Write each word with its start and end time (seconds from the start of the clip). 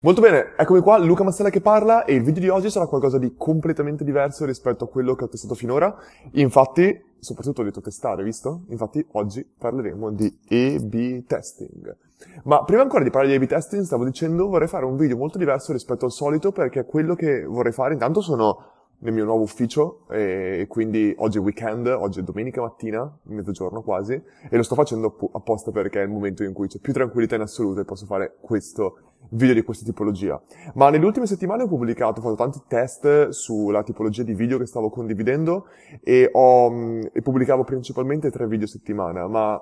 Molto 0.00 0.20
bene, 0.20 0.54
eccomi 0.56 0.80
qua, 0.80 0.96
Luca 0.96 1.24
Mastella 1.24 1.50
che 1.50 1.60
parla 1.60 2.04
e 2.04 2.14
il 2.14 2.22
video 2.22 2.40
di 2.40 2.48
oggi 2.50 2.70
sarà 2.70 2.86
qualcosa 2.86 3.18
di 3.18 3.34
completamente 3.36 4.04
diverso 4.04 4.44
rispetto 4.44 4.84
a 4.84 4.88
quello 4.88 5.16
che 5.16 5.24
ho 5.24 5.28
testato 5.28 5.56
finora. 5.56 5.92
Infatti, 6.34 7.02
soprattutto 7.18 7.62
ho 7.62 7.64
detto 7.64 7.80
testare, 7.80 8.22
visto? 8.22 8.62
Infatti 8.68 9.04
oggi 9.14 9.44
parleremo 9.58 10.12
di 10.12 10.26
A-B 10.50 11.24
testing. 11.26 11.96
Ma 12.44 12.62
prima 12.62 12.82
ancora 12.82 13.02
di 13.02 13.10
parlare 13.10 13.36
di 13.36 13.42
A-B 13.42 13.48
testing, 13.48 13.82
stavo 13.82 14.04
dicendo 14.04 14.46
vorrei 14.46 14.68
fare 14.68 14.84
un 14.84 14.96
video 14.96 15.16
molto 15.16 15.36
diverso 15.36 15.72
rispetto 15.72 16.04
al 16.04 16.12
solito 16.12 16.52
perché 16.52 16.84
quello 16.84 17.16
che 17.16 17.42
vorrei 17.44 17.72
fare, 17.72 17.94
intanto 17.94 18.20
sono 18.20 18.77
nel 19.00 19.12
mio 19.12 19.24
nuovo 19.24 19.42
ufficio 19.42 20.06
e 20.10 20.66
quindi 20.68 21.14
oggi 21.18 21.38
è 21.38 21.40
weekend, 21.40 21.86
oggi 21.86 22.20
è 22.20 22.22
domenica 22.22 22.60
mattina, 22.60 23.18
mezzogiorno 23.24 23.82
quasi, 23.82 24.14
e 24.14 24.56
lo 24.56 24.62
sto 24.62 24.74
facendo 24.74 25.16
apposta 25.32 25.70
perché 25.70 26.00
è 26.00 26.04
il 26.04 26.10
momento 26.10 26.42
in 26.42 26.52
cui 26.52 26.66
c'è 26.66 26.78
più 26.80 26.92
tranquillità 26.92 27.36
in 27.36 27.42
assoluto 27.42 27.80
e 27.80 27.84
posso 27.84 28.06
fare 28.06 28.36
questo 28.40 28.98
video 29.30 29.54
di 29.54 29.62
questa 29.62 29.84
tipologia. 29.84 30.40
Ma 30.74 30.90
nelle 30.90 31.04
ultime 31.04 31.26
settimane 31.26 31.62
ho 31.62 31.68
pubblicato, 31.68 32.20
ho 32.20 32.22
fatto 32.22 32.34
tanti 32.34 32.60
test 32.66 33.28
sulla 33.28 33.82
tipologia 33.82 34.22
di 34.22 34.34
video 34.34 34.58
che 34.58 34.66
stavo 34.66 34.90
condividendo 34.90 35.66
e, 36.02 36.28
ho, 36.32 37.00
e 37.12 37.22
pubblicavo 37.22 37.62
principalmente 37.64 38.30
tre 38.30 38.48
video 38.48 38.66
a 38.66 38.70
settimana, 38.70 39.28
ma 39.28 39.60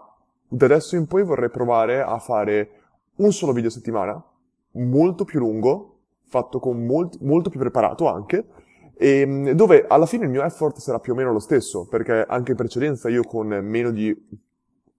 da 0.48 0.64
adesso 0.64 0.96
in 0.96 1.06
poi 1.06 1.24
vorrei 1.24 1.50
provare 1.50 2.00
a 2.00 2.18
fare 2.18 2.70
un 3.16 3.32
solo 3.32 3.52
video 3.52 3.68
a 3.68 3.72
settimana, 3.72 4.24
molto 4.72 5.24
più 5.24 5.40
lungo, 5.40 5.92
fatto 6.28 6.58
con 6.58 6.84
molt, 6.84 7.20
molto 7.20 7.50
più 7.50 7.58
preparato 7.58 8.08
anche, 8.08 8.46
e 8.98 9.20
ehm, 9.20 9.50
dove 9.52 9.84
alla 9.86 10.06
fine 10.06 10.24
il 10.24 10.30
mio 10.30 10.42
effort 10.42 10.78
sarà 10.78 10.98
più 10.98 11.12
o 11.12 11.16
meno 11.16 11.32
lo 11.32 11.38
stesso, 11.38 11.86
perché 11.86 12.24
anche 12.26 12.52
in 12.52 12.56
precedenza 12.56 13.08
io 13.08 13.22
con 13.22 13.48
meno 13.48 13.90
di 13.90 14.14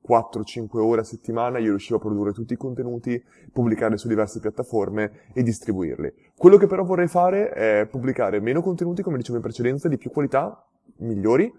4-5 0.08 0.78
ore 0.78 1.02
a 1.02 1.04
settimana 1.04 1.58
io 1.58 1.72
riuscivo 1.72 1.98
a 1.98 2.00
produrre 2.00 2.32
tutti 2.32 2.54
i 2.54 2.58
contenuti, 2.58 3.22
pubblicarli 3.52 3.98
su 3.98 4.08
diverse 4.08 4.40
piattaforme 4.40 5.12
e 5.34 5.44
distribuirli. 5.44 6.14
Quello 6.38 6.58
che 6.58 6.68
però 6.68 6.84
vorrei 6.84 7.08
fare 7.08 7.50
è 7.50 7.88
pubblicare 7.90 8.40
meno 8.40 8.62
contenuti, 8.62 9.02
come 9.02 9.18
dicevo 9.18 9.38
in 9.38 9.44
precedenza, 9.44 9.90
di 9.90 9.98
più 9.98 10.12
qualità, 10.12 10.66
migliori, 10.98 11.52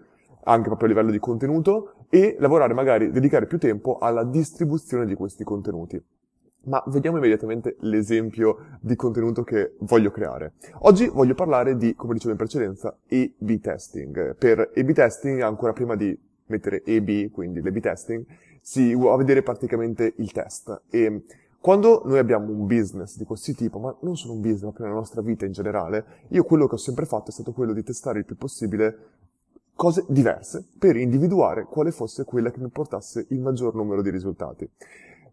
anche 0.45 0.67
proprio 0.67 0.87
a 0.87 0.91
livello 0.91 1.11
di 1.11 1.19
contenuto, 1.19 1.93
e 2.09 2.37
lavorare 2.39 2.73
magari, 2.73 3.11
dedicare 3.11 3.45
più 3.45 3.59
tempo 3.59 3.97
alla 3.99 4.23
distribuzione 4.23 5.05
di 5.05 5.13
questi 5.13 5.43
contenuti. 5.43 6.01
Ma 6.63 6.83
vediamo 6.87 7.17
immediatamente 7.17 7.77
l'esempio 7.79 8.77
di 8.81 8.95
contenuto 8.95 9.43
che 9.43 9.75
voglio 9.79 10.11
creare. 10.11 10.53
Oggi 10.79 11.07
voglio 11.07 11.33
parlare 11.33 11.77
di, 11.77 11.95
come 11.95 12.13
dicevo 12.13 12.31
in 12.31 12.37
precedenza, 12.37 12.89
A-B 12.89 13.59
testing. 13.59 14.35
Per 14.35 14.71
A-B 14.75 14.91
testing, 14.91 15.41
ancora 15.41 15.73
prima 15.73 15.95
di 15.95 16.17
mettere 16.47 16.83
A-B, 16.85 17.31
quindi 17.31 17.61
l'A-B 17.61 17.79
testing, 17.79 18.25
si 18.61 18.93
va 18.93 19.13
a 19.13 19.17
vedere 19.17 19.41
praticamente 19.41 20.13
il 20.17 20.31
test. 20.31 20.81
E 20.89 21.23
quando 21.61 22.03
noi 22.05 22.19
abbiamo 22.19 22.51
un 22.51 22.67
business 22.67 23.17
di 23.17 23.25
questo 23.25 23.53
tipo, 23.53 23.79
ma 23.79 23.95
non 24.01 24.15
solo 24.15 24.33
un 24.33 24.41
business, 24.41 24.63
ma 24.63 24.71
per 24.71 24.87
la 24.87 24.93
nostra 24.93 25.21
vita 25.21 25.45
in 25.45 25.51
generale, 25.51 26.05
io 26.29 26.43
quello 26.43 26.67
che 26.67 26.75
ho 26.75 26.77
sempre 26.77 27.05
fatto 27.05 27.29
è 27.29 27.33
stato 27.33 27.51
quello 27.51 27.73
di 27.73 27.83
testare 27.83 28.19
il 28.19 28.25
più 28.25 28.35
possibile 28.35 28.97
cose 29.75 30.03
diverse 30.09 30.67
per 30.77 30.97
individuare 30.97 31.63
quale 31.63 31.91
fosse 31.91 32.25
quella 32.25 32.51
che 32.51 32.59
mi 32.59 32.67
portasse 32.67 33.27
il 33.29 33.39
maggior 33.39 33.75
numero 33.75 34.01
di 34.01 34.09
risultati. 34.09 34.69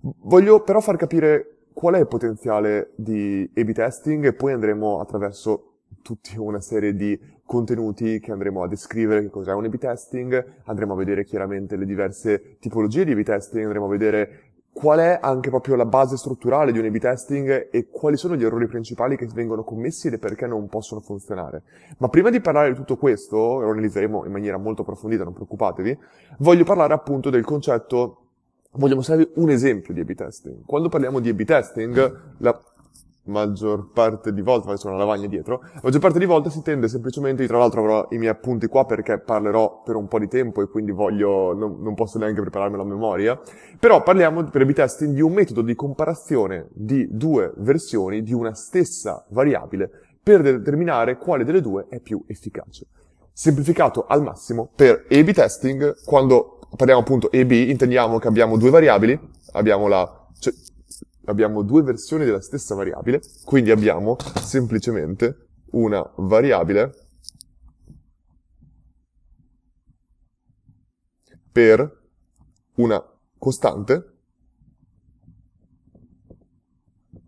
Voglio 0.01 0.63
però 0.63 0.81
far 0.81 0.97
capire 0.97 1.57
qual 1.73 1.95
è 1.95 1.99
il 1.99 2.07
potenziale 2.07 2.93
di 2.95 3.49
A-B 3.55 3.73
testing 3.73 4.25
e 4.25 4.33
poi 4.33 4.53
andremo 4.53 5.01
attraverso 5.01 5.73
tutta 6.03 6.41
una 6.41 6.61
serie 6.61 6.95
di 6.95 7.19
contenuti 7.45 8.19
che 8.19 8.33
andremo 8.33 8.63
a 8.63 8.69
descrivere 8.69 9.23
che 9.23 9.29
cos'è 9.29 9.53
un 9.53 9.65
A-B 9.65 9.77
testing, 9.77 10.45
andremo 10.65 10.95
a 10.95 10.97
vedere 10.97 11.25
chiaramente 11.25 11.77
le 11.77 11.85
diverse 11.85 12.57
tipologie 12.61 13.05
di 13.05 13.13
A-B 13.13 13.23
testing, 13.23 13.65
andremo 13.65 13.87
a 13.87 13.89
vedere 13.91 14.41
qual 14.73 14.99
è 14.99 15.19
anche 15.23 15.49
proprio 15.49 15.75
la 15.75 15.87
base 15.87 16.17
strutturale 16.17 16.71
di 16.71 16.79
un 16.79 16.85
A-B 16.85 16.99
testing 16.99 17.69
e 17.71 17.89
quali 17.91 18.17
sono 18.17 18.37
gli 18.37 18.45
errori 18.45 18.67
principali 18.67 19.17
che 19.17 19.27
vengono 19.33 19.65
commessi 19.65 20.09
e 20.09 20.19
perché 20.19 20.47
non 20.47 20.69
possono 20.69 21.01
funzionare. 21.01 21.63
Ma 21.99 22.09
prima 22.09 22.31
di 22.31 22.41
parlare 22.41 22.71
di 22.71 22.75
tutto 22.75 22.97
questo, 22.97 23.37
lo 23.61 23.71
analizzeremo 23.71 24.27
in 24.27 24.33
maniera 24.33 24.59
molto 24.59 24.83
approfondita, 24.83 25.25
non 25.25 25.33
preoccupatevi, 25.33 25.99
voglio 26.39 26.65
parlare 26.65 26.93
appunto 26.93 27.31
del 27.31 27.45
concetto 27.45 28.26
voglio 28.77 28.97
mostrarvi 28.97 29.31
un 29.35 29.51
esempio 29.51 29.93
di 29.95 30.01
A-B 30.01 30.15
testing. 30.15 30.65
Quando 30.65 30.89
parliamo 30.89 31.21
di 31.21 31.29
A-B 31.29 31.45
testing, 31.45 32.21
la 32.39 32.61
maggior 33.27 33.91
parte 33.93 34.33
di 34.33 34.41
volte, 34.41 34.69
adesso 34.69 34.89
una 34.89 34.97
lavagna 34.97 35.27
dietro, 35.27 35.61
la 35.75 35.81
maggior 35.83 36.01
parte 36.01 36.19
di 36.19 36.25
volte 36.25 36.51
si 36.51 36.63
tende 36.63 36.89
semplicemente, 36.89 37.47
tra 37.47 37.59
l'altro 37.59 37.81
avrò 37.81 38.09
i 38.11 38.19
miei 38.19 38.31
appunti 38.31 38.67
qua 38.67 38.85
perché 38.87 39.19
parlerò 39.19 39.83
per 39.85 39.97
un 39.97 40.09
po' 40.09 40.19
di 40.19 40.29
tempo 40.29 40.63
e 40.63 40.69
quindi 40.69 40.93
voglio, 40.93 41.53
non, 41.53 41.81
non 41.81 41.95
posso 41.95 42.19
neanche 42.19 42.41
prepararmi 42.41 42.77
la 42.77 42.85
memoria, 42.85 43.41
però 43.79 44.03
parliamo 44.03 44.45
per 44.45 44.63
A-B 44.63 44.73
testing 44.73 45.15
di 45.15 45.21
un 45.21 45.33
metodo 45.33 45.63
di 45.63 45.75
comparazione 45.75 46.69
di 46.73 47.09
due 47.11 47.53
versioni 47.57 48.23
di 48.23 48.33
una 48.33 48.55
stessa 48.55 49.25
variabile 49.31 49.91
per 50.23 50.43
determinare 50.43 51.19
quale 51.19 51.45
delle 51.45 51.61
due 51.61 51.87
è 51.89 52.01
più 52.01 52.23
efficace. 52.27 52.87
Semplificato 53.33 54.07
al 54.07 54.23
massimo 54.23 54.71
per 54.75 55.05
A-B 55.11 55.33
testing, 55.33 56.03
quando 56.05 56.56
parliamo 56.75 57.01
appunto 57.01 57.29
A-B, 57.29 57.51
intendiamo 57.51 58.19
che 58.19 58.29
abbiamo 58.29 58.57
due 58.57 58.71
variabili, 58.71 59.19
abbiamo 59.53 59.87
la, 59.87 60.29
cioè, 60.39 60.53
abbiamo 61.27 61.63
due 61.63 61.83
versioni 61.83 62.25
della 62.25 62.41
stessa 62.41 62.75
variabile, 62.75 63.21
quindi 63.45 63.71
abbiamo 63.71 64.17
semplicemente 64.43 65.49
una 65.73 66.03
variabile 66.17 66.95
per 71.53 72.05
una 72.77 73.03
costante 73.39 74.17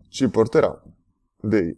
ci 0.09 0.29
porterà 0.29 0.81
dei 1.41 1.75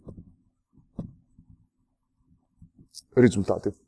risultati. 3.14 3.81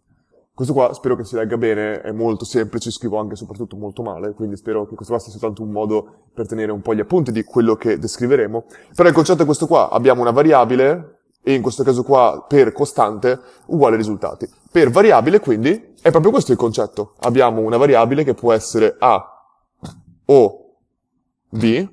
Questo 0.54 0.72
qua 0.72 0.94
spero 0.94 1.16
che 1.16 1.25
si 1.25 1.34
legga 1.34 1.56
bene, 1.56 2.00
è 2.00 2.12
molto 2.12 2.44
semplice, 2.44 2.92
scrivo 2.92 3.19
anche 3.19 3.34
soprattutto 3.34 3.75
molto 3.75 4.04
male, 4.04 4.34
quindi 4.34 4.56
spero 4.56 4.87
che 4.87 4.94
questo 4.94 5.12
qua 5.12 5.20
sia 5.20 5.32
soltanto 5.32 5.65
un 5.65 5.70
modo 5.70 6.28
per 6.32 6.47
tenere 6.47 6.70
un 6.70 6.81
po' 6.81 6.94
gli 6.94 7.00
appunti 7.00 7.32
di 7.32 7.42
quello 7.42 7.75
che 7.75 7.98
descriveremo. 7.98 8.65
Però 8.94 9.09
il 9.09 9.15
concetto 9.15 9.42
è 9.42 9.47
questo 9.47 9.66
qua, 9.66 9.91
abbiamo 9.91 10.20
una 10.20 10.31
variabile, 10.31 11.22
e 11.42 11.54
in 11.54 11.60
questo 11.60 11.82
caso 11.82 12.04
qua 12.04 12.44
per 12.48 12.72
costante, 12.72 13.37
uguale 13.66 13.97
risultati. 13.97 14.48
Per 14.70 14.91
variabile 14.91 15.41
quindi 15.41 15.94
è 16.00 16.12
proprio 16.12 16.31
questo 16.31 16.53
il 16.53 16.59
concetto. 16.59 17.15
Abbiamo 17.22 17.60
una 17.60 17.76
variabile 17.76 18.22
che 18.22 18.34
può 18.34 18.53
essere 18.53 18.94
A 19.00 19.44
o 20.26 20.76
B, 21.48 21.88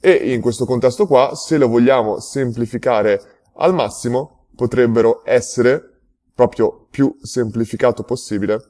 e 0.00 0.32
in 0.32 0.40
questo 0.40 0.64
contesto 0.64 1.06
qua, 1.06 1.36
se 1.36 1.58
lo 1.58 1.68
vogliamo 1.68 2.18
semplificare 2.18 3.20
al 3.58 3.72
massimo, 3.72 4.48
potrebbero 4.56 5.22
essere 5.24 5.95
proprio 6.36 6.86
più 6.90 7.16
semplificato 7.22 8.02
possibile, 8.02 8.62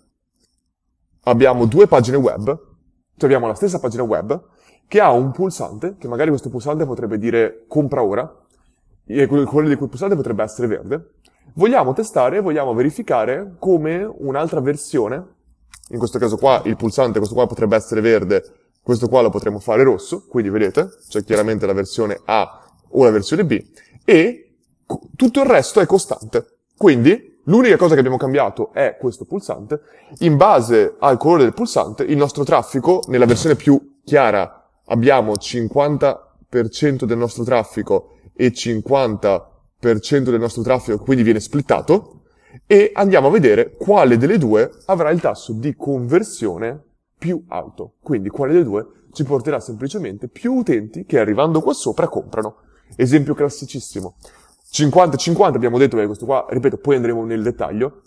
abbiamo 1.24 1.66
due 1.66 1.88
pagine 1.88 2.16
web, 2.16 2.44
cioè 2.44 3.24
abbiamo 3.24 3.48
la 3.48 3.54
stessa 3.54 3.80
pagina 3.80 4.04
web, 4.04 4.40
che 4.86 5.00
ha 5.00 5.10
un 5.10 5.32
pulsante, 5.32 5.96
che 5.98 6.06
magari 6.06 6.30
questo 6.30 6.48
pulsante 6.48 6.86
potrebbe 6.86 7.18
dire 7.18 7.64
compra 7.66 8.04
ora, 8.04 8.44
e 9.04 9.26
quello 9.26 9.68
di 9.68 9.74
quel 9.74 9.88
pulsante 9.88 10.14
potrebbe 10.14 10.44
essere 10.44 10.68
verde. 10.68 11.14
Vogliamo 11.54 11.92
testare, 11.92 12.40
vogliamo 12.40 12.72
verificare 12.72 13.56
come 13.58 14.04
un'altra 14.04 14.60
versione, 14.60 15.34
in 15.88 15.98
questo 15.98 16.20
caso 16.20 16.36
qua 16.36 16.62
il 16.66 16.76
pulsante, 16.76 17.18
questo 17.18 17.34
qua 17.34 17.48
potrebbe 17.48 17.74
essere 17.74 18.00
verde, 18.00 18.44
questo 18.80 19.08
qua 19.08 19.22
lo 19.22 19.30
potremmo 19.30 19.58
fare 19.58 19.82
rosso, 19.82 20.24
quindi 20.28 20.50
vedete, 20.50 20.88
c'è 21.08 21.24
chiaramente 21.24 21.66
la 21.66 21.72
versione 21.72 22.20
A 22.26 22.64
o 22.90 23.02
la 23.02 23.10
versione 23.10 23.44
B, 23.44 23.60
e 24.04 24.54
tutto 25.16 25.40
il 25.40 25.46
resto 25.46 25.80
è 25.80 25.86
costante. 25.86 26.58
Quindi 26.76 27.35
L'unica 27.48 27.76
cosa 27.76 27.94
che 27.94 28.00
abbiamo 28.00 28.16
cambiato 28.16 28.72
è 28.72 28.96
questo 28.98 29.24
pulsante. 29.24 29.80
In 30.20 30.36
base 30.36 30.96
al 30.98 31.16
colore 31.16 31.44
del 31.44 31.54
pulsante, 31.54 32.02
il 32.02 32.16
nostro 32.16 32.42
traffico, 32.42 33.02
nella 33.06 33.26
versione 33.26 33.54
più 33.54 33.98
chiara, 34.04 34.68
abbiamo 34.86 35.32
50% 35.32 37.04
del 37.04 37.18
nostro 37.18 37.44
traffico 37.44 38.18
e 38.34 38.52
50% 38.52 39.40
del 40.22 40.40
nostro 40.40 40.62
traffico, 40.62 40.98
quindi 40.98 41.22
viene 41.22 41.38
splittato, 41.38 42.22
e 42.66 42.90
andiamo 42.94 43.28
a 43.28 43.30
vedere 43.30 43.76
quale 43.76 44.16
delle 44.16 44.38
due 44.38 44.68
avrà 44.86 45.10
il 45.10 45.20
tasso 45.20 45.52
di 45.52 45.76
conversione 45.76 46.82
più 47.16 47.44
alto. 47.48 47.94
Quindi 48.02 48.28
quale 48.28 48.54
delle 48.54 48.64
due 48.64 48.86
ci 49.12 49.22
porterà 49.22 49.60
semplicemente 49.60 50.26
più 50.26 50.54
utenti 50.54 51.04
che 51.04 51.20
arrivando 51.20 51.60
qua 51.60 51.72
sopra 51.72 52.08
comprano. 52.08 52.56
Esempio 52.96 53.34
classicissimo. 53.34 54.16
50-50 54.72 55.54
abbiamo 55.54 55.78
detto, 55.78 55.96
che 55.96 56.06
questo 56.06 56.24
qua, 56.24 56.46
ripeto, 56.48 56.78
poi 56.78 56.96
andremo 56.96 57.24
nel 57.24 57.42
dettaglio. 57.42 58.02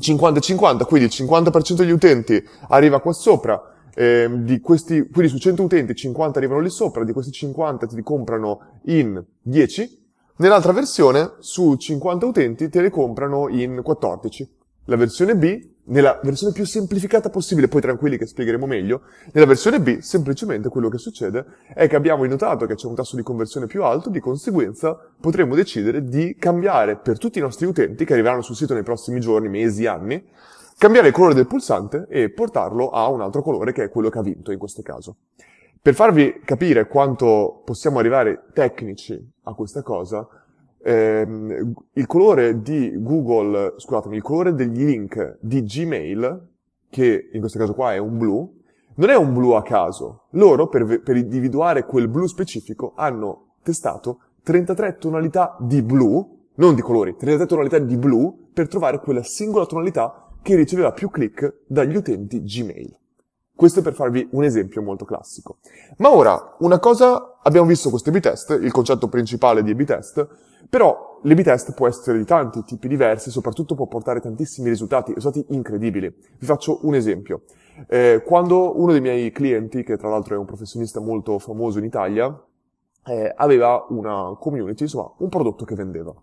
50-50, 0.00 0.84
quindi 0.84 1.06
il 1.06 1.26
50% 1.26 1.72
degli 1.74 1.90
utenti 1.90 2.42
arriva 2.68 3.00
qua 3.00 3.12
sopra, 3.12 3.60
eh, 3.94 4.28
di 4.30 4.60
questi, 4.60 5.08
quindi 5.10 5.28
su 5.28 5.38
100 5.38 5.62
utenti 5.62 5.94
50 5.94 6.38
arrivano 6.38 6.60
lì 6.60 6.70
sopra, 6.70 7.04
di 7.04 7.12
questi 7.12 7.32
50 7.32 7.86
ti 7.86 8.02
comprano 8.02 8.60
in 8.84 9.22
10, 9.42 10.06
nell'altra 10.36 10.72
versione 10.72 11.32
su 11.40 11.74
50 11.74 12.26
utenti 12.26 12.68
te 12.68 12.80
li 12.80 12.90
comprano 12.90 13.48
in 13.48 13.80
14. 13.82 14.56
La 14.84 14.96
versione 14.96 15.36
B 15.36 15.68
nella 15.88 16.18
versione 16.22 16.52
più 16.52 16.64
semplificata 16.64 17.30
possibile, 17.30 17.68
poi 17.68 17.80
tranquilli 17.80 18.16
che 18.16 18.26
spiegheremo 18.26 18.66
meglio, 18.66 19.02
nella 19.32 19.46
versione 19.46 19.80
B 19.80 19.98
semplicemente 19.98 20.68
quello 20.68 20.88
che 20.88 20.98
succede 20.98 21.44
è 21.74 21.86
che 21.88 21.96
abbiamo 21.96 22.24
notato 22.24 22.66
che 22.66 22.74
c'è 22.74 22.86
un 22.86 22.94
tasso 22.94 23.16
di 23.16 23.22
conversione 23.22 23.66
più 23.66 23.82
alto, 23.84 24.10
di 24.10 24.20
conseguenza 24.20 24.98
potremo 25.20 25.54
decidere 25.54 26.04
di 26.04 26.36
cambiare 26.38 26.96
per 26.96 27.18
tutti 27.18 27.38
i 27.38 27.42
nostri 27.42 27.66
utenti 27.66 28.04
che 28.04 28.12
arriveranno 28.12 28.42
sul 28.42 28.56
sito 28.56 28.74
nei 28.74 28.82
prossimi 28.82 29.20
giorni, 29.20 29.48
mesi, 29.48 29.86
anni, 29.86 30.24
cambiare 30.76 31.08
il 31.08 31.14
colore 31.14 31.34
del 31.34 31.46
pulsante 31.46 32.06
e 32.08 32.30
portarlo 32.30 32.90
a 32.90 33.08
un 33.08 33.20
altro 33.20 33.42
colore 33.42 33.72
che 33.72 33.84
è 33.84 33.88
quello 33.90 34.10
che 34.10 34.18
ha 34.18 34.22
vinto 34.22 34.52
in 34.52 34.58
questo 34.58 34.82
caso. 34.82 35.16
Per 35.80 35.94
farvi 35.94 36.40
capire 36.44 36.86
quanto 36.86 37.62
possiamo 37.64 37.98
arrivare 37.98 38.44
tecnici 38.52 39.18
a 39.44 39.54
questa 39.54 39.82
cosa, 39.82 40.26
ehm, 40.82 41.72
il 41.92 42.06
colore 42.06 42.60
di 42.60 42.92
Google, 42.96 43.74
scusatemi, 43.76 44.16
il 44.16 44.22
colore 44.22 44.54
degli 44.54 44.84
link 44.84 45.38
di 45.40 45.62
Gmail, 45.62 46.48
che 46.90 47.30
in 47.32 47.40
questo 47.40 47.58
caso 47.58 47.74
qua 47.74 47.94
è 47.94 47.98
un 47.98 48.18
blu, 48.18 48.56
non 48.94 49.10
è 49.10 49.16
un 49.16 49.32
blu 49.32 49.52
a 49.52 49.62
caso. 49.62 50.24
Loro, 50.30 50.68
per, 50.68 51.02
per 51.02 51.16
individuare 51.16 51.84
quel 51.84 52.08
blu 52.08 52.26
specifico, 52.26 52.92
hanno 52.96 53.54
testato 53.62 54.20
33 54.42 54.96
tonalità 54.98 55.56
di 55.60 55.82
blu, 55.82 56.46
non 56.54 56.74
di 56.74 56.80
colori, 56.80 57.16
33 57.16 57.46
tonalità 57.46 57.78
di 57.78 57.96
blu, 57.96 58.48
per 58.52 58.68
trovare 58.68 58.98
quella 59.00 59.22
singola 59.22 59.66
tonalità 59.66 60.28
che 60.42 60.56
riceveva 60.56 60.92
più 60.92 61.10
click 61.10 61.60
dagli 61.66 61.94
utenti 61.94 62.42
Gmail. 62.42 62.96
Questo 63.54 63.82
per 63.82 63.92
farvi 63.92 64.26
un 64.32 64.44
esempio 64.44 64.82
molto 64.82 65.04
classico. 65.04 65.58
Ma 65.98 66.10
ora, 66.10 66.56
una 66.60 66.78
cosa, 66.78 67.38
abbiamo 67.42 67.66
visto 67.66 67.90
questo 67.90 68.10
A-B 68.10 68.20
test, 68.20 68.50
il 68.50 68.70
concetto 68.70 69.08
principale 69.08 69.62
di 69.62 69.72
A-B 69.72 69.84
test, 69.84 70.26
però 70.68 71.20
l'A-B 71.22 71.42
test 71.42 71.74
può 71.74 71.88
essere 71.88 72.18
di 72.18 72.24
tanti 72.24 72.62
tipi 72.62 72.88
diversi, 72.88 73.30
soprattutto 73.30 73.74
può 73.74 73.86
portare 73.86 74.20
tantissimi 74.20 74.68
risultati, 74.68 75.14
risultati 75.14 75.52
incredibili. 75.54 76.14
Vi 76.38 76.46
faccio 76.46 76.80
un 76.86 76.94
esempio. 76.94 77.42
Eh, 77.88 78.22
quando 78.24 78.78
uno 78.78 78.92
dei 78.92 79.00
miei 79.00 79.30
clienti, 79.30 79.82
che 79.82 79.96
tra 79.96 80.08
l'altro 80.08 80.34
è 80.34 80.38
un 80.38 80.44
professionista 80.44 81.00
molto 81.00 81.38
famoso 81.38 81.78
in 81.78 81.84
Italia, 81.84 82.44
eh, 83.06 83.32
aveva 83.34 83.86
una 83.88 84.36
community, 84.38 84.82
insomma, 84.82 85.10
un 85.18 85.28
prodotto 85.28 85.64
che 85.64 85.74
vendeva. 85.74 86.14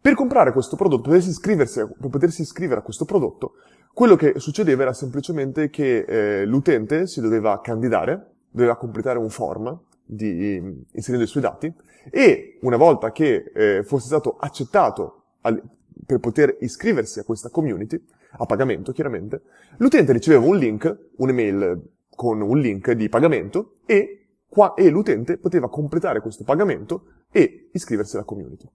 Per 0.00 0.14
comprare 0.14 0.52
questo 0.52 0.74
prodotto, 0.74 1.10
per 1.10 1.20
potersi, 1.20 1.86
per 1.98 2.10
potersi 2.10 2.42
iscrivere 2.42 2.80
a 2.80 2.82
questo 2.82 3.04
prodotto, 3.04 3.52
quello 3.94 4.16
che 4.16 4.34
succedeva 4.38 4.82
era 4.82 4.92
semplicemente 4.92 5.70
che 5.70 5.98
eh, 5.98 6.44
l'utente 6.44 7.06
si 7.06 7.20
doveva 7.20 7.60
candidare, 7.60 8.32
doveva 8.50 8.76
completare 8.76 9.18
un 9.18 9.28
form 9.28 9.78
di, 10.14 10.84
inserendo 10.92 11.24
i 11.24 11.28
suoi 11.28 11.42
dati, 11.42 11.72
e 12.10 12.58
una 12.62 12.76
volta 12.76 13.12
che 13.12 13.52
eh, 13.54 13.82
fosse 13.84 14.06
stato 14.06 14.36
accettato 14.38 15.22
al, 15.42 15.62
per 16.04 16.18
poter 16.18 16.56
iscriversi 16.60 17.18
a 17.18 17.24
questa 17.24 17.48
community, 17.48 18.02
a 18.32 18.46
pagamento 18.46 18.92
chiaramente, 18.92 19.42
l'utente 19.78 20.12
riceveva 20.12 20.44
un 20.44 20.56
link, 20.56 21.08
un'email 21.16 21.90
con 22.14 22.40
un 22.40 22.58
link 22.58 22.90
di 22.92 23.08
pagamento 23.08 23.74
e, 23.86 24.26
qua, 24.48 24.74
e 24.74 24.88
l'utente 24.88 25.38
poteva 25.38 25.68
completare 25.68 26.20
questo 26.20 26.44
pagamento 26.44 27.04
e 27.30 27.68
iscriversi 27.72 28.16
alla 28.16 28.24
community. 28.24 28.68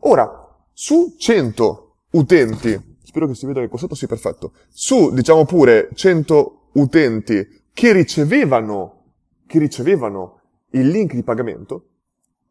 Ora, 0.00 0.46
su 0.72 1.14
100 1.18 1.96
utenti, 2.12 2.96
spero 3.02 3.26
che 3.26 3.34
si 3.34 3.46
veda 3.46 3.60
che 3.60 3.68
qua 3.68 3.78
sotto 3.78 3.94
sia 3.94 4.08
perfetto, 4.08 4.52
su 4.68 5.12
diciamo 5.12 5.44
pure 5.44 5.88
100 5.92 6.70
utenti 6.74 7.62
che 7.72 7.92
ricevevano, 7.92 9.12
che 9.46 9.58
ricevevano 9.58 10.37
il 10.70 10.88
link 10.88 11.14
di 11.14 11.22
pagamento, 11.22 11.88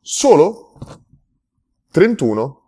solo 0.01 0.73
31 1.91 2.61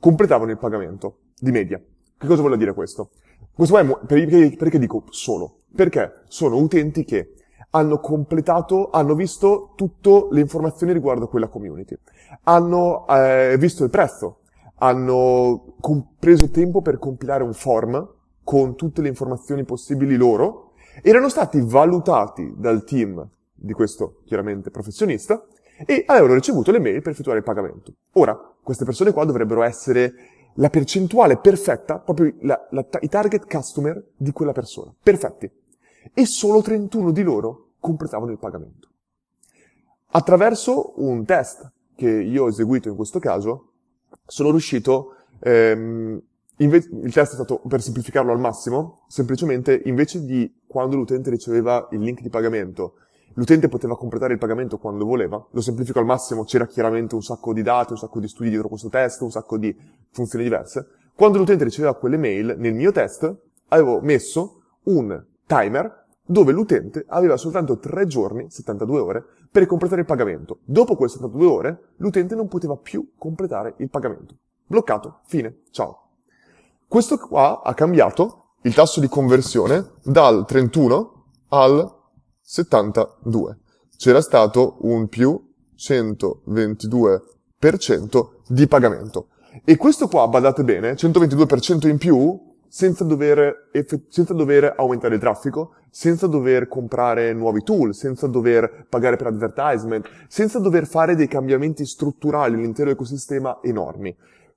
completavano 0.00 0.50
il 0.50 0.58
pagamento 0.58 1.18
di 1.38 1.50
media. 1.50 1.78
Che 1.78 2.26
cosa 2.26 2.40
vuole 2.40 2.56
dire 2.56 2.74
questo? 2.74 3.10
Questo 3.52 3.78
è, 3.78 3.98
perché, 4.06 4.54
perché 4.56 4.78
dico 4.78 5.04
solo? 5.10 5.58
Perché 5.74 6.22
sono 6.28 6.56
utenti 6.56 7.04
che 7.04 7.34
hanno 7.70 8.00
completato, 8.00 8.90
hanno 8.90 9.14
visto 9.14 9.72
tutte 9.76 10.28
le 10.30 10.40
informazioni 10.40 10.92
riguardo 10.92 11.28
quella 11.28 11.48
community, 11.48 11.96
hanno 12.44 13.06
eh, 13.08 13.56
visto 13.58 13.84
il 13.84 13.90
prezzo, 13.90 14.40
hanno 14.76 15.76
preso 16.18 16.50
tempo 16.50 16.82
per 16.82 16.98
compilare 16.98 17.42
un 17.42 17.54
form 17.54 18.08
con 18.42 18.74
tutte 18.76 19.00
le 19.00 19.08
informazioni 19.08 19.64
possibili 19.64 20.16
loro, 20.16 20.72
erano 21.02 21.28
stati 21.28 21.60
valutati 21.62 22.52
dal 22.56 22.84
team 22.84 23.26
di 23.62 23.72
questo 23.72 24.22
chiaramente 24.24 24.70
professionista 24.70 25.44
e 25.86 26.04
avevano 26.06 26.34
ricevuto 26.34 26.70
le 26.70 26.80
mail 26.80 27.00
per 27.00 27.12
effettuare 27.12 27.38
il 27.38 27.44
pagamento. 27.44 27.92
Ora, 28.12 28.38
queste 28.62 28.84
persone 28.84 29.12
qua 29.12 29.24
dovrebbero 29.24 29.62
essere 29.62 30.14
la 30.56 30.68
percentuale 30.68 31.38
perfetta, 31.38 31.98
proprio 31.98 32.34
la, 32.40 32.66
la, 32.70 32.86
i 33.00 33.08
target 33.08 33.46
customer 33.46 34.10
di 34.16 34.32
quella 34.32 34.52
persona. 34.52 34.92
Perfetti. 35.02 35.50
E 36.12 36.26
solo 36.26 36.60
31 36.60 37.10
di 37.10 37.22
loro 37.22 37.70
completavano 37.78 38.32
il 38.32 38.38
pagamento. 38.38 38.88
Attraverso 40.14 41.00
un 41.02 41.24
test 41.24 41.70
che 41.94 42.10
io 42.10 42.44
ho 42.44 42.48
eseguito 42.48 42.88
in 42.88 42.96
questo 42.96 43.18
caso, 43.18 43.70
sono 44.26 44.50
riuscito, 44.50 45.14
ehm, 45.40 46.20
inve- 46.58 46.88
il 47.02 47.12
test 47.12 47.32
è 47.32 47.34
stato, 47.34 47.60
per 47.66 47.80
semplificarlo 47.80 48.30
al 48.30 48.38
massimo, 48.38 49.04
semplicemente 49.08 49.80
invece 49.86 50.24
di 50.24 50.60
quando 50.66 50.96
l'utente 50.96 51.30
riceveva 51.30 51.88
il 51.92 52.00
link 52.00 52.20
di 52.20 52.28
pagamento, 52.28 52.96
L'utente 53.34 53.68
poteva 53.68 53.96
completare 53.96 54.34
il 54.34 54.38
pagamento 54.38 54.78
quando 54.78 55.04
voleva, 55.04 55.44
lo 55.50 55.60
semplifico 55.60 55.98
al 55.98 56.04
massimo, 56.04 56.44
c'era 56.44 56.66
chiaramente 56.66 57.14
un 57.14 57.22
sacco 57.22 57.52
di 57.52 57.62
dati, 57.62 57.92
un 57.92 57.98
sacco 57.98 58.20
di 58.20 58.28
studi 58.28 58.50
dietro 58.50 58.68
questo 58.68 58.88
test, 58.88 59.20
un 59.22 59.30
sacco 59.30 59.56
di 59.56 59.74
funzioni 60.10 60.44
diverse. 60.44 60.88
Quando 61.14 61.38
l'utente 61.38 61.64
riceveva 61.64 61.94
quelle 61.94 62.16
mail, 62.16 62.56
nel 62.58 62.74
mio 62.74 62.92
test 62.92 63.34
avevo 63.68 64.00
messo 64.00 64.62
un 64.84 65.24
timer 65.46 66.00
dove 66.24 66.52
l'utente 66.52 67.04
aveva 67.08 67.36
soltanto 67.36 67.78
3 67.78 68.06
giorni, 68.06 68.50
72 68.50 69.00
ore, 69.00 69.24
per 69.50 69.66
completare 69.66 70.00
il 70.00 70.06
pagamento. 70.06 70.60
Dopo 70.64 70.96
quelle 70.96 71.10
72 71.10 71.46
ore, 71.46 71.82
l'utente 71.96 72.34
non 72.34 72.48
poteva 72.48 72.76
più 72.76 73.12
completare 73.18 73.74
il 73.78 73.90
pagamento. 73.90 74.36
Bloccato, 74.66 75.20
fine, 75.24 75.62
ciao. 75.70 76.08
Questo 76.88 77.18
qua 77.18 77.62
ha 77.62 77.74
cambiato 77.74 78.54
il 78.62 78.74
tasso 78.74 79.00
di 79.00 79.08
conversione 79.08 79.92
dal 80.02 80.46
31 80.46 81.24
al 81.48 82.00
72. 82.52 83.56
C'era 83.96 84.20
stato 84.20 84.76
un 84.80 85.08
più 85.08 85.40
122% 85.74 88.28
di 88.46 88.66
pagamento. 88.66 89.28
E 89.64 89.78
questo 89.78 90.06
qua, 90.06 90.28
badate 90.28 90.62
bene, 90.62 90.92
122% 90.92 91.88
in 91.88 91.96
più, 91.96 92.38
senza 92.68 93.04
dover, 93.04 93.70
senza 94.08 94.34
dover 94.34 94.74
aumentare 94.76 95.14
il 95.14 95.20
traffico, 95.20 95.76
senza 95.90 96.26
dover 96.26 96.68
comprare 96.68 97.32
nuovi 97.32 97.62
tool, 97.62 97.94
senza 97.94 98.26
dover 98.26 98.84
pagare 98.86 99.16
per 99.16 99.28
advertisement, 99.28 100.06
senza 100.28 100.58
dover 100.58 100.86
fare 100.86 101.14
dei 101.14 101.28
cambiamenti 101.28 101.86
strutturali 101.86 102.56
all'intero 102.56 102.90
ecosistema 102.90 103.60
enormi. 103.62 104.14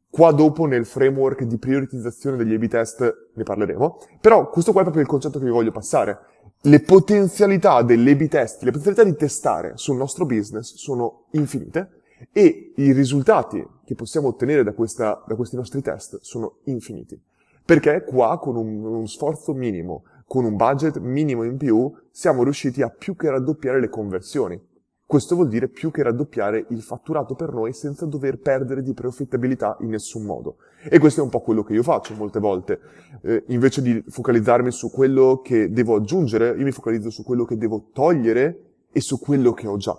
Qua 0.10 0.34
dopo 0.34 0.66
nel 0.66 0.86
framework 0.86 1.44
di 1.44 1.58
prioritizzazione 1.58 2.36
degli 2.36 2.54
A-B 2.54 2.68
test 2.68 3.30
ne 3.34 3.44
parleremo, 3.44 4.00
però 4.20 4.50
questo 4.50 4.72
qua 4.72 4.82
è 4.82 4.84
proprio 4.84 5.04
il 5.04 5.10
concetto 5.10 5.40
che 5.40 5.46
vi 5.46 5.52
voglio 5.52 5.72
passare 5.72 6.34
le 6.66 6.80
potenzialità 6.80 7.84
dell'A-B 7.84 8.28
test, 8.28 8.64
le 8.64 8.72
potenzialità 8.72 9.04
di 9.04 9.16
testare 9.16 9.74
sul 9.76 9.98
nostro 9.98 10.26
business 10.26 10.74
sono 10.76 11.26
infinite 11.32 12.02
e 12.32 12.74
i 12.76 12.92
risultati 12.92 13.66
che 13.86 13.94
possiamo 13.94 14.30
ottenere 14.30 14.64
da, 14.64 14.74
questa, 14.74 15.24
da 15.28 15.36
questi 15.36 15.56
nostri 15.56 15.82
test 15.82 16.20
sono 16.22 16.58
infiniti. 16.64 17.22
Perché 17.64 18.04
qua 18.04 18.40
con 18.40 18.56
un, 18.56 18.84
uno 18.84 19.06
sforzo 19.06 19.54
minimo, 19.54 20.04
con 20.28 20.46
un 20.46 20.56
budget 20.56 20.98
minimo 21.00 21.44
in 21.44 21.58
più, 21.58 21.92
siamo 22.10 22.44
riusciti 22.44 22.82
a 22.82 22.90
più 22.90 23.16
che 23.16 23.30
raddoppiare 23.30 23.80
le 23.80 23.90
conversioni. 23.90 24.60
Questo 25.08 25.36
vuol 25.36 25.50
dire 25.50 25.68
più 25.68 25.92
che 25.92 26.02
raddoppiare 26.02 26.66
il 26.70 26.82
fatturato 26.82 27.36
per 27.36 27.54
noi 27.54 27.74
senza 27.74 28.08
dover 28.08 28.40
perdere 28.40 28.82
di 28.82 28.94
profittabilità 28.94 29.78
in 29.82 29.90
nessun 29.90 30.26
modo. 30.26 30.58
E 30.90 30.98
questo 30.98 31.22
è 31.22 31.24
un 31.24 31.30
po' 31.30 31.42
quello 31.42 31.64
che 31.64 31.74
io 31.74 31.84
faccio 31.84 32.16
molte 32.16 32.40
volte. 32.40 32.80
Eh, 33.22 33.44
invece 33.48 33.84
di 33.84 34.04
focalizzarmi 34.08 34.72
su 34.72 34.90
quello 34.90 35.42
che 35.44 35.72
devo 35.72 35.96
aggiungere, 35.96 36.56
io 36.58 36.64
mi 36.64 36.72
focalizzo 36.72 37.12
su 37.12 37.24
quello 37.24 37.46
che 37.46 37.56
devo 37.56 37.90
togliere 37.94 38.62
e 38.92 39.00
su 39.00 39.20
quello 39.20 39.54
che 39.54 39.68
ho 39.68 39.78
già. 39.78 39.96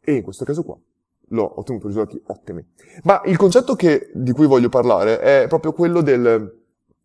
E 0.00 0.16
in 0.16 0.22
questo 0.22 0.44
caso 0.44 0.62
qua 0.62 0.78
l'ho 1.28 1.58
ottenuto 1.58 1.86
risultati 1.86 2.20
ottimi. 2.26 2.62
Ma 3.04 3.22
il 3.24 3.38
concetto 3.38 3.74
che, 3.74 4.10
di 4.12 4.32
cui 4.32 4.46
voglio 4.46 4.68
parlare 4.68 5.18
è 5.18 5.46
proprio 5.48 5.72
quello 5.72 6.02
del, 6.02 6.60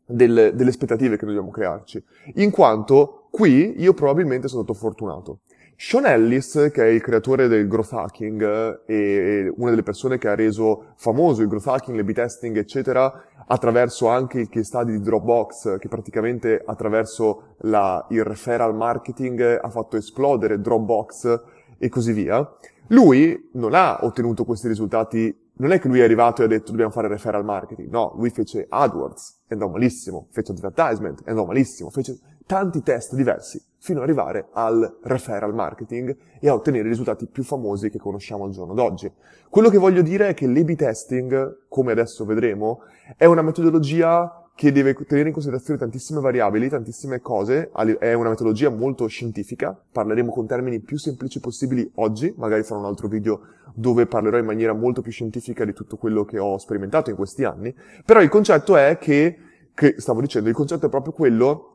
del, 0.06 0.52
delle 0.54 0.70
aspettative 0.70 1.16
che 1.16 1.26
dobbiamo 1.26 1.50
crearci. 1.50 2.04
In 2.36 2.52
quanto 2.52 3.28
qui 3.32 3.76
io 3.78 3.94
probabilmente 3.94 4.50
sono 4.50 4.64
stato 4.64 4.78
fortunato. 4.78 5.40
Sean 5.80 6.08
Ellis, 6.08 6.72
che 6.74 6.84
è 6.84 6.88
il 6.88 7.04
creatore 7.04 7.48
del 7.48 7.68
growth 7.68 7.94
hacking 7.94 8.82
e 8.88 9.54
una 9.58 9.70
delle 9.70 9.84
persone 9.84 10.18
che 10.18 10.28
ha 10.28 10.34
reso 10.34 10.94
famoso 10.96 11.44
il 11.44 11.48
growth 11.48 11.68
hacking, 11.68 11.96
l'A-B 11.96 12.14
testing, 12.14 12.58
eccetera, 12.58 13.26
attraverso 13.46 14.08
anche 14.08 14.40
il 14.40 14.50
case 14.50 14.66
study 14.66 14.94
di 14.94 15.02
Dropbox, 15.02 15.78
che 15.78 15.88
praticamente 15.88 16.60
attraverso 16.66 17.58
la, 17.60 18.04
il 18.10 18.24
referral 18.24 18.74
marketing 18.76 19.60
ha 19.62 19.70
fatto 19.70 19.98
esplodere 19.98 20.60
Dropbox 20.60 21.42
e 21.78 21.90
così 21.90 22.12
via. 22.12 22.56
Lui 22.88 23.50
non 23.54 23.76
ha 23.76 24.00
ottenuto 24.02 24.46
questi 24.46 24.68
risultati, 24.68 25.52
non 25.58 25.72
è 25.72 25.80
che 25.80 25.90
lui 25.90 26.00
è 26.00 26.04
arrivato 26.04 26.42
e 26.42 26.46
ha 26.46 26.48
detto 26.48 26.72
dobbiamo 26.72 26.92
fare 26.92 27.08
referral 27.08 27.46
marketing, 27.46 27.92
no, 27.92 28.16
lui 28.18 28.32
fece 28.32 28.66
AdWords, 28.68 29.44
è 29.46 29.54
andò 29.54 29.68
malissimo, 29.70 30.26
fece 30.32 30.54
advertisement, 30.54 31.24
è 31.24 31.30
andò 31.30 31.46
malissimo, 31.46 31.92
fece 31.92 32.18
tanti 32.48 32.82
test 32.82 33.14
diversi 33.14 33.67
fino 33.80 34.00
ad 34.00 34.06
arrivare 34.06 34.48
al 34.52 34.98
referral 35.04 35.54
marketing 35.54 36.16
e 36.40 36.50
a 36.50 36.54
ottenere 36.54 36.86
i 36.86 36.90
risultati 36.90 37.28
più 37.28 37.44
famosi 37.44 37.90
che 37.90 38.00
conosciamo 38.00 38.46
al 38.46 38.52
giorno 38.52 38.74
d'oggi. 38.74 39.12
Quello 39.50 39.70
che 39.70 39.78
voglio 39.78 40.02
dire 40.02 40.30
è 40.30 40.34
che 40.34 40.48
l'A-B 40.48 40.76
testing, 40.76 41.66
come 41.68 41.92
adesso 41.92 42.26
vedremo, 42.26 42.82
è 43.16 43.26
una 43.26 43.42
metodologia 43.42 44.42
che 44.58 44.72
deve 44.72 44.96
tenere 45.06 45.28
in 45.28 45.34
considerazione 45.34 45.80
tantissime 45.80 46.20
variabili, 46.20 46.68
tantissime 46.68 47.22
cose, 47.22 47.70
è 48.00 48.14
una 48.14 48.30
metodologia 48.30 48.70
molto 48.70 49.06
scientifica, 49.06 49.80
parleremo 49.92 50.32
con 50.32 50.48
termini 50.48 50.80
più 50.80 50.98
semplici 50.98 51.40
possibili 51.40 51.88
oggi, 51.96 52.34
magari 52.38 52.64
farò 52.64 52.80
un 52.80 52.88
altro 52.88 53.08
video 53.08 53.40
dove 53.76 54.08
parlerò 54.08 54.40
in 54.40 54.46
maniera 54.46 54.74
molto 54.74 55.04
più 55.04 55.12
scientifica 55.12 55.64
di 55.64 55.74
tutto 55.74 55.98
quello 55.98 56.26
che 56.26 56.40
ho 56.40 56.58
sperimentato 56.58 57.12
in 57.12 57.16
questi 57.16 57.44
anni, 57.44 57.72
però 58.04 58.20
il 58.20 58.30
concetto 58.30 58.76
è 58.76 58.98
che, 58.98 59.38
che 59.76 59.94
stavo 60.00 60.22
dicendo, 60.22 60.50
il 60.50 60.56
concetto 60.56 60.88
è 60.88 60.90
proprio 60.90 61.14
quello 61.14 61.67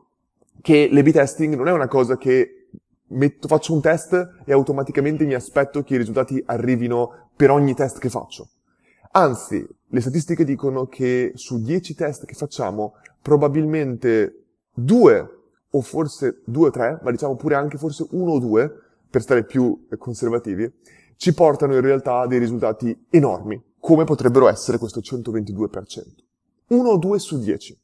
che 0.61 0.89
l'A-B 0.91 1.11
testing 1.11 1.55
non 1.55 1.67
è 1.67 1.71
una 1.71 1.87
cosa 1.87 2.17
che 2.17 2.67
metto, 3.07 3.47
faccio 3.47 3.73
un 3.73 3.81
test 3.81 4.41
e 4.45 4.51
automaticamente 4.51 5.25
mi 5.25 5.33
aspetto 5.33 5.83
che 5.83 5.95
i 5.95 5.97
risultati 5.97 6.41
arrivino 6.45 7.29
per 7.35 7.51
ogni 7.51 7.73
test 7.73 7.99
che 7.99 8.09
faccio. 8.09 8.49
Anzi, 9.11 9.65
le 9.87 10.01
statistiche 10.01 10.43
dicono 10.43 10.87
che 10.87 11.33
su 11.35 11.61
10 11.61 11.95
test 11.95 12.25
che 12.25 12.33
facciamo, 12.33 12.95
probabilmente 13.21 14.45
due 14.73 15.29
o 15.69 15.81
forse 15.81 16.41
due 16.45 16.67
o 16.67 16.71
tre, 16.71 16.99
ma 17.03 17.11
diciamo 17.11 17.35
pure 17.35 17.55
anche 17.55 17.77
forse 17.77 18.07
uno 18.11 18.31
o 18.31 18.39
due, 18.39 18.71
per 19.09 19.21
stare 19.21 19.43
più 19.43 19.85
conservativi, 19.97 20.71
ci 21.17 21.33
portano 21.33 21.75
in 21.75 21.81
realtà 21.81 22.19
a 22.19 22.27
dei 22.27 22.39
risultati 22.39 23.05
enormi, 23.09 23.61
come 23.79 24.03
potrebbero 24.03 24.47
essere 24.47 24.79
questo 24.79 24.99
122%. 24.99 26.03
Uno 26.69 26.89
o 26.89 26.97
due 26.97 27.19
su 27.19 27.37
10. 27.37 27.79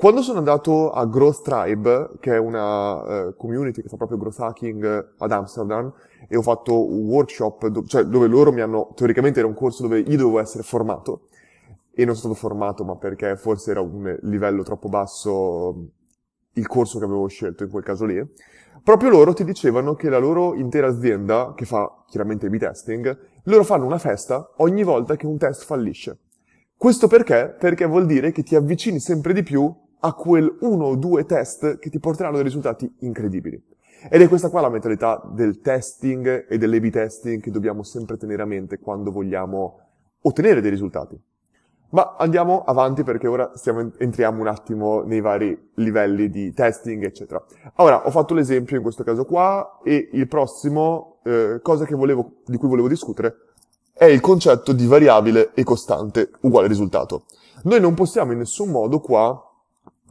Quando 0.00 0.22
sono 0.22 0.38
andato 0.38 0.92
a 0.92 1.04
Growth 1.04 1.42
Tribe, 1.42 2.12
che 2.20 2.32
è 2.32 2.38
una 2.38 3.26
uh, 3.26 3.36
community 3.36 3.82
che 3.82 3.88
fa 3.88 3.98
proprio 3.98 4.16
growth 4.16 4.40
hacking 4.40 5.12
ad 5.18 5.30
Amsterdam, 5.30 5.92
e 6.26 6.38
ho 6.38 6.40
fatto 6.40 6.90
un 6.90 7.06
workshop, 7.06 7.66
do- 7.66 7.84
cioè 7.84 8.04
dove 8.04 8.26
loro 8.26 8.50
mi 8.50 8.62
hanno, 8.62 8.94
teoricamente 8.94 9.40
era 9.40 9.46
un 9.46 9.52
corso 9.52 9.82
dove 9.82 9.98
io 9.98 10.16
dovevo 10.16 10.38
essere 10.38 10.62
formato, 10.62 11.26
e 11.92 12.06
non 12.06 12.16
sono 12.16 12.32
stato 12.32 12.48
formato, 12.48 12.82
ma 12.82 12.96
perché 12.96 13.36
forse 13.36 13.72
era 13.72 13.82
un 13.82 14.18
livello 14.22 14.62
troppo 14.62 14.88
basso 14.88 15.88
il 16.54 16.66
corso 16.66 16.98
che 16.98 17.04
avevo 17.04 17.26
scelto 17.26 17.64
in 17.64 17.68
quel 17.68 17.84
caso 17.84 18.06
lì, 18.06 18.26
proprio 18.82 19.10
loro 19.10 19.34
ti 19.34 19.44
dicevano 19.44 19.96
che 19.96 20.08
la 20.08 20.16
loro 20.16 20.54
intera 20.54 20.86
azienda, 20.86 21.52
che 21.54 21.66
fa 21.66 22.04
chiaramente 22.08 22.46
il 22.46 22.52
B-testing, 22.52 23.18
loro 23.42 23.64
fanno 23.64 23.84
una 23.84 23.98
festa 23.98 24.50
ogni 24.56 24.82
volta 24.82 25.16
che 25.16 25.26
un 25.26 25.36
test 25.36 25.62
fallisce. 25.62 26.20
Questo 26.74 27.06
perché? 27.06 27.54
Perché 27.58 27.84
vuol 27.84 28.06
dire 28.06 28.32
che 28.32 28.42
ti 28.42 28.54
avvicini 28.54 28.98
sempre 28.98 29.34
di 29.34 29.42
più 29.42 29.70
a 30.00 30.12
quel 30.14 30.56
uno 30.60 30.86
o 30.86 30.96
due 30.96 31.24
test 31.24 31.78
che 31.78 31.90
ti 31.90 31.98
porteranno 31.98 32.36
dei 32.36 32.44
risultati 32.44 32.92
incredibili. 33.00 33.62
Ed 34.08 34.22
è 34.22 34.28
questa 34.28 34.48
qua 34.48 34.62
la 34.62 34.70
mentalità 34.70 35.22
del 35.30 35.60
testing 35.60 36.46
e 36.48 36.56
dell'A-B 36.56 36.90
testing 36.90 37.42
che 37.42 37.50
dobbiamo 37.50 37.82
sempre 37.82 38.16
tenere 38.16 38.42
a 38.42 38.46
mente 38.46 38.78
quando 38.78 39.10
vogliamo 39.10 39.78
ottenere 40.22 40.62
dei 40.62 40.70
risultati. 40.70 41.20
Ma 41.90 42.14
andiamo 42.16 42.62
avanti 42.62 43.02
perché 43.02 43.26
ora 43.26 43.50
stiamo, 43.56 43.90
entriamo 43.98 44.40
un 44.40 44.46
attimo 44.46 45.02
nei 45.02 45.20
vari 45.20 45.70
livelli 45.74 46.30
di 46.30 46.52
testing, 46.52 47.04
eccetera. 47.04 47.44
Ora, 47.76 48.06
ho 48.06 48.10
fatto 48.10 48.32
l'esempio 48.32 48.76
in 48.76 48.82
questo 48.82 49.02
caso 49.02 49.24
qua 49.24 49.80
e 49.82 50.08
il 50.12 50.28
prossimo, 50.28 51.18
eh, 51.24 51.58
cosa 51.60 51.84
volevo, 51.90 52.36
di 52.46 52.56
cui 52.56 52.68
volevo 52.68 52.86
discutere, 52.86 53.36
è 53.92 54.04
il 54.04 54.20
concetto 54.20 54.72
di 54.72 54.86
variabile 54.86 55.50
e 55.52 55.64
costante 55.64 56.30
uguale 56.42 56.68
risultato. 56.68 57.24
Noi 57.64 57.80
non 57.80 57.94
possiamo 57.94 58.32
in 58.32 58.38
nessun 58.38 58.70
modo 58.70 59.00
qua 59.00 59.49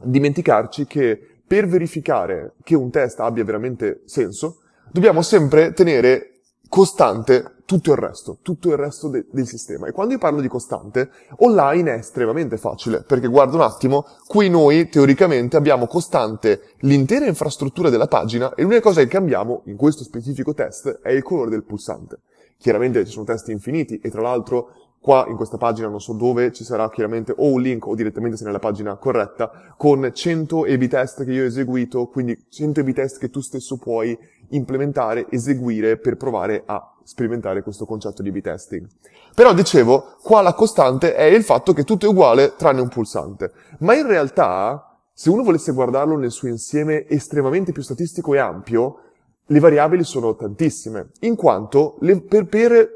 dimenticarci 0.02 0.86
che 0.86 1.40
per 1.46 1.66
verificare 1.66 2.54
che 2.62 2.76
un 2.76 2.90
test 2.90 3.18
abbia 3.20 3.44
veramente 3.44 4.02
senso, 4.04 4.60
dobbiamo 4.90 5.22
sempre 5.22 5.72
tenere 5.72 6.42
costante 6.68 7.56
tutto 7.64 7.90
il 7.92 7.98
resto, 7.98 8.38
tutto 8.42 8.68
il 8.70 8.76
resto 8.76 9.08
de- 9.08 9.26
del 9.30 9.46
sistema. 9.46 9.86
E 9.86 9.92
quando 9.92 10.12
io 10.12 10.18
parlo 10.18 10.40
di 10.40 10.48
costante, 10.48 11.10
online 11.38 11.94
è 11.94 11.98
estremamente 11.98 12.56
facile, 12.56 13.02
perché 13.02 13.26
guarda 13.26 13.56
un 13.56 13.62
attimo, 13.62 14.06
qui 14.26 14.48
noi 14.48 14.88
teoricamente 14.88 15.56
abbiamo 15.56 15.86
costante 15.86 16.74
l'intera 16.78 17.26
infrastruttura 17.26 17.90
della 17.90 18.06
pagina 18.06 18.54
e 18.54 18.62
l'unica 18.62 18.80
cosa 18.80 19.00
che 19.00 19.08
cambiamo 19.08 19.62
in 19.66 19.76
questo 19.76 20.04
specifico 20.04 20.54
test 20.54 21.00
è 21.02 21.10
il 21.10 21.22
colore 21.22 21.50
del 21.50 21.64
pulsante. 21.64 22.20
Chiaramente 22.58 23.04
ci 23.04 23.12
sono 23.12 23.24
test 23.24 23.48
infiniti 23.48 23.98
e 24.00 24.10
tra 24.10 24.20
l'altro 24.20 24.89
Qua 25.02 25.24
in 25.28 25.36
questa 25.36 25.56
pagina 25.56 25.88
non 25.88 25.98
so 25.98 26.12
dove 26.12 26.52
ci 26.52 26.62
sarà 26.62 26.90
chiaramente 26.90 27.32
o 27.34 27.52
un 27.52 27.62
link 27.62 27.86
o 27.86 27.94
direttamente 27.94 28.36
se 28.36 28.44
nella 28.44 28.58
pagina 28.58 28.96
corretta 28.96 29.50
con 29.78 30.10
100 30.12 30.64
A-B 30.64 30.88
test 30.88 31.24
che 31.24 31.32
io 31.32 31.42
ho 31.42 31.46
eseguito, 31.46 32.08
quindi 32.08 32.38
100 32.50 32.80
A-B 32.80 32.92
test 32.92 33.18
che 33.18 33.30
tu 33.30 33.40
stesso 33.40 33.78
puoi 33.78 34.16
implementare, 34.50 35.26
eseguire 35.30 35.96
per 35.96 36.18
provare 36.18 36.64
a 36.66 36.96
sperimentare 37.02 37.62
questo 37.62 37.86
concetto 37.86 38.20
di 38.20 38.28
A-B 38.28 38.42
testing. 38.42 38.86
Però 39.34 39.54
dicevo, 39.54 40.16
qua 40.22 40.42
la 40.42 40.52
costante 40.52 41.14
è 41.14 41.24
il 41.24 41.44
fatto 41.44 41.72
che 41.72 41.84
tutto 41.84 42.04
è 42.04 42.08
uguale 42.10 42.54
tranne 42.56 42.82
un 42.82 42.88
pulsante. 42.88 43.52
Ma 43.78 43.94
in 43.94 44.06
realtà, 44.06 44.98
se 45.14 45.30
uno 45.30 45.42
volesse 45.42 45.72
guardarlo 45.72 46.18
nel 46.18 46.30
suo 46.30 46.48
insieme 46.48 47.08
estremamente 47.08 47.72
più 47.72 47.80
statistico 47.80 48.34
e 48.34 48.38
ampio, 48.38 48.98
le 49.46 49.58
variabili 49.60 50.04
sono 50.04 50.36
tantissime, 50.36 51.08
in 51.20 51.36
quanto 51.36 51.96
le, 52.00 52.20
per, 52.20 52.46
per 52.46 52.88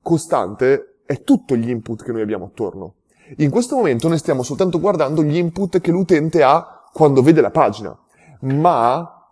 costante 0.00 0.95
è 1.06 1.22
tutto 1.22 1.56
gli 1.56 1.70
input 1.70 2.02
che 2.02 2.12
noi 2.12 2.20
abbiamo 2.20 2.46
attorno. 2.46 2.96
In 3.38 3.50
questo 3.50 3.76
momento 3.76 4.08
noi 4.08 4.18
stiamo 4.18 4.42
soltanto 4.42 4.78
guardando 4.78 5.22
gli 5.22 5.36
input 5.36 5.80
che 5.80 5.90
l'utente 5.90 6.42
ha 6.42 6.84
quando 6.92 7.22
vede 7.22 7.40
la 7.40 7.50
pagina, 7.50 7.96
ma 8.40 9.28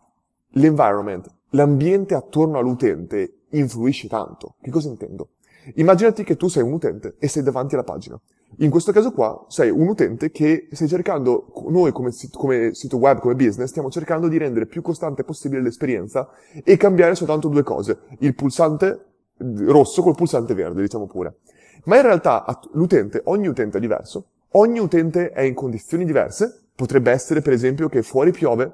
l'environment, 0.50 1.32
l'ambiente 1.50 2.14
attorno 2.14 2.58
all'utente 2.58 3.42
influisce 3.50 4.08
tanto. 4.08 4.56
Che 4.60 4.70
cosa 4.70 4.88
intendo? 4.88 5.30
Immaginati 5.76 6.24
che 6.24 6.36
tu 6.36 6.48
sei 6.48 6.62
un 6.62 6.72
utente 6.72 7.16
e 7.18 7.28
sei 7.28 7.42
davanti 7.42 7.74
alla 7.74 7.84
pagina. 7.84 8.20
In 8.58 8.70
questo 8.70 8.92
caso 8.92 9.12
qua 9.12 9.46
sei 9.48 9.70
un 9.70 9.88
utente 9.88 10.30
che 10.30 10.68
stai 10.72 10.86
cercando, 10.86 11.52
noi 11.68 11.90
come 11.90 12.12
sito, 12.12 12.38
come 12.38 12.74
sito 12.74 12.98
web, 12.98 13.18
come 13.18 13.34
business, 13.34 13.70
stiamo 13.70 13.90
cercando 13.90 14.28
di 14.28 14.36
rendere 14.38 14.66
più 14.66 14.82
costante 14.82 15.24
possibile 15.24 15.62
l'esperienza 15.62 16.28
e 16.62 16.76
cambiare 16.76 17.14
soltanto 17.14 17.48
due 17.48 17.62
cose. 17.62 18.00
Il 18.20 18.34
pulsante 18.34 19.06
rosso 19.38 20.02
col 20.02 20.14
pulsante 20.14 20.54
verde, 20.54 20.82
diciamo 20.82 21.06
pure. 21.06 21.38
Ma 21.84 21.96
in 21.96 22.02
realtà 22.02 22.44
l'utente, 22.72 23.20
ogni 23.24 23.46
utente 23.46 23.78
è 23.78 23.80
diverso, 23.80 24.26
ogni 24.52 24.78
utente 24.78 25.30
è 25.30 25.42
in 25.42 25.54
condizioni 25.54 26.04
diverse, 26.04 26.68
potrebbe 26.74 27.10
essere 27.10 27.40
per 27.40 27.52
esempio 27.52 27.88
che 27.88 28.02
fuori 28.02 28.30
piove 28.30 28.72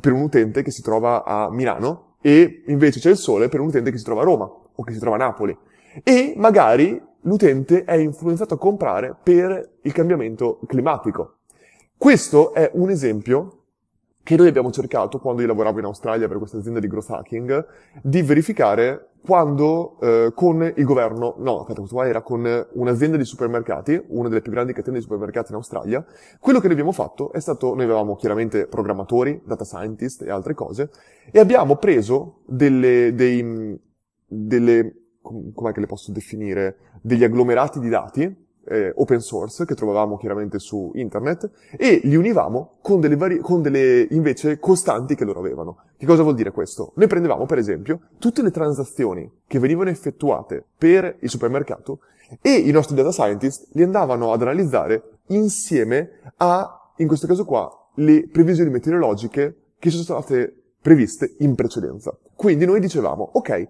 per 0.00 0.12
un 0.12 0.22
utente 0.22 0.62
che 0.62 0.70
si 0.70 0.82
trova 0.82 1.24
a 1.24 1.50
Milano 1.50 2.16
e 2.20 2.64
invece 2.66 3.00
c'è 3.00 3.10
il 3.10 3.16
sole 3.16 3.48
per 3.48 3.60
un 3.60 3.68
utente 3.68 3.90
che 3.90 3.98
si 3.98 4.04
trova 4.04 4.22
a 4.22 4.24
Roma 4.24 4.44
o 4.44 4.82
che 4.82 4.92
si 4.92 4.98
trova 4.98 5.16
a 5.16 5.20
Napoli. 5.20 5.56
E 6.02 6.34
magari 6.36 7.00
l'utente 7.22 7.84
è 7.84 7.94
influenzato 7.94 8.54
a 8.54 8.58
comprare 8.58 9.16
per 9.22 9.78
il 9.82 9.92
cambiamento 9.92 10.60
climatico. 10.66 11.36
Questo 11.96 12.52
è 12.52 12.70
un 12.74 12.90
esempio 12.90 13.55
che 14.26 14.34
noi 14.34 14.48
abbiamo 14.48 14.72
cercato 14.72 15.20
quando 15.20 15.40
io 15.40 15.46
lavoravo 15.46 15.78
in 15.78 15.84
Australia 15.84 16.26
per 16.26 16.38
questa 16.38 16.56
azienda 16.56 16.80
di 16.80 16.88
growth 16.88 17.10
hacking 17.10 17.64
di 18.02 18.22
verificare 18.22 19.10
quando 19.24 20.00
eh, 20.00 20.32
con 20.34 20.64
il 20.74 20.84
governo, 20.84 21.36
no, 21.38 21.60
aspetta, 21.60 21.78
questo 21.78 21.94
qua 21.94 22.08
era 22.08 22.22
con 22.22 22.66
un'azienda 22.72 23.16
di 23.16 23.24
supermercati, 23.24 24.02
una 24.08 24.28
delle 24.28 24.40
più 24.40 24.50
grandi 24.50 24.72
catene 24.72 24.96
di 24.96 25.02
supermercati 25.04 25.52
in 25.52 25.58
Australia, 25.58 26.04
quello 26.40 26.58
che 26.58 26.64
noi 26.64 26.72
abbiamo 26.72 26.90
fatto 26.90 27.30
è 27.30 27.38
stato, 27.38 27.76
noi 27.76 27.84
avevamo 27.84 28.16
chiaramente 28.16 28.66
programmatori, 28.66 29.42
data 29.44 29.64
scientist 29.64 30.22
e 30.22 30.30
altre 30.30 30.54
cose, 30.54 30.90
e 31.30 31.38
abbiamo 31.38 31.76
preso 31.76 32.40
delle, 32.46 33.14
dei, 33.14 33.78
delle, 34.26 34.94
com'è 35.22 35.70
che 35.70 35.80
le 35.80 35.86
posso 35.86 36.10
definire, 36.10 36.78
degli 37.00 37.22
agglomerati 37.22 37.78
di 37.78 37.88
dati, 37.88 38.45
eh, 38.68 38.92
open 38.96 39.20
source 39.20 39.64
che 39.64 39.74
trovavamo 39.74 40.16
chiaramente 40.16 40.58
su 40.58 40.90
internet 40.94 41.50
e 41.76 42.00
li 42.04 42.16
univamo 42.16 42.78
con 42.80 43.00
delle, 43.00 43.16
vari- 43.16 43.38
con 43.38 43.62
delle 43.62 44.06
invece 44.10 44.58
costanti 44.58 45.14
che 45.14 45.24
loro 45.24 45.40
avevano. 45.40 45.78
Che 45.96 46.06
cosa 46.06 46.22
vuol 46.22 46.34
dire 46.34 46.50
questo? 46.50 46.92
Noi 46.96 47.06
prendevamo 47.06 47.46
per 47.46 47.58
esempio 47.58 48.00
tutte 48.18 48.42
le 48.42 48.50
transazioni 48.50 49.30
che 49.46 49.58
venivano 49.58 49.90
effettuate 49.90 50.64
per 50.76 51.16
il 51.20 51.28
supermercato 51.28 52.00
e 52.42 52.52
i 52.52 52.70
nostri 52.70 52.96
data 52.96 53.12
scientist 53.12 53.68
li 53.72 53.82
andavano 53.82 54.32
ad 54.32 54.42
analizzare 54.42 55.20
insieme 55.28 56.20
a, 56.36 56.92
in 56.96 57.06
questo 57.06 57.26
caso 57.26 57.44
qua, 57.44 57.70
le 57.94 58.28
previsioni 58.28 58.70
meteorologiche 58.70 59.56
che 59.78 59.90
sono 59.90 60.02
state 60.02 60.54
previste 60.80 61.34
in 61.38 61.54
precedenza. 61.54 62.16
Quindi 62.34 62.64
noi 62.64 62.80
dicevamo, 62.80 63.30
ok, 63.32 63.68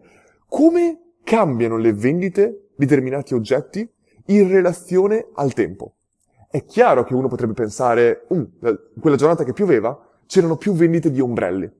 come 0.48 1.00
cambiano 1.22 1.76
le 1.76 1.92
vendite 1.92 2.68
di 2.76 2.86
determinati 2.86 3.34
oggetti 3.34 3.88
in 4.26 4.48
relazione 4.48 5.28
al 5.34 5.52
tempo. 5.52 5.94
È 6.48 6.64
chiaro 6.64 7.04
che 7.04 7.14
uno 7.14 7.28
potrebbe 7.28 7.52
pensare, 7.52 8.24
um, 8.28 8.48
quella 9.00 9.16
giornata 9.16 9.44
che 9.44 9.52
pioveva 9.52 9.98
c'erano 10.26 10.56
più 10.56 10.72
vendite 10.72 11.10
di 11.10 11.20
ombrelli. 11.20 11.70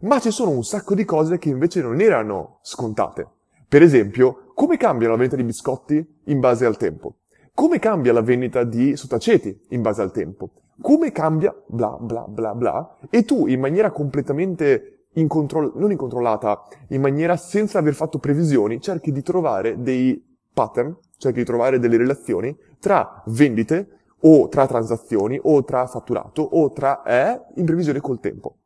Ma 0.00 0.18
ci 0.18 0.30
sono 0.30 0.50
un 0.50 0.64
sacco 0.64 0.94
di 0.94 1.04
cose 1.04 1.38
che 1.38 1.48
invece 1.48 1.80
non 1.80 2.00
erano 2.00 2.58
scontate. 2.62 3.26
Per 3.68 3.82
esempio, 3.82 4.50
come 4.54 4.76
cambia 4.76 5.08
la 5.08 5.16
vendita 5.16 5.36
di 5.36 5.44
biscotti 5.44 6.20
in 6.24 6.40
base 6.40 6.66
al 6.66 6.76
tempo? 6.76 7.16
Come 7.54 7.78
cambia 7.78 8.12
la 8.12 8.22
vendita 8.22 8.64
di 8.64 8.96
sottaceti 8.96 9.66
in 9.68 9.82
base 9.82 10.02
al 10.02 10.10
tempo? 10.10 10.50
Come 10.80 11.12
cambia 11.12 11.54
bla 11.66 11.96
bla 12.00 12.26
bla 12.26 12.54
bla? 12.54 12.96
E 13.08 13.24
tu 13.24 13.46
in 13.46 13.60
maniera 13.60 13.90
completamente 13.90 15.06
incontroll- 15.14 15.74
non 15.76 15.90
incontrollata, 15.90 16.62
in 16.88 17.00
maniera 17.00 17.36
senza 17.36 17.78
aver 17.78 17.94
fatto 17.94 18.18
previsioni, 18.18 18.80
cerchi 18.80 19.12
di 19.12 19.22
trovare 19.22 19.80
dei 19.80 20.22
pattern, 20.52 20.96
cerchi 21.22 21.38
di 21.38 21.44
trovare 21.44 21.78
delle 21.78 21.96
relazioni 21.96 22.56
tra 22.80 23.22
vendite 23.26 24.00
o 24.24 24.48
tra 24.48 24.66
transazioni 24.66 25.38
o 25.40 25.62
tra 25.64 25.86
fatturato 25.86 26.42
o 26.42 26.70
tra 26.72 27.02
eh, 27.02 27.40
in 27.56 27.64
previsione 27.64 28.00
col 28.00 28.20
tempo. 28.20 28.56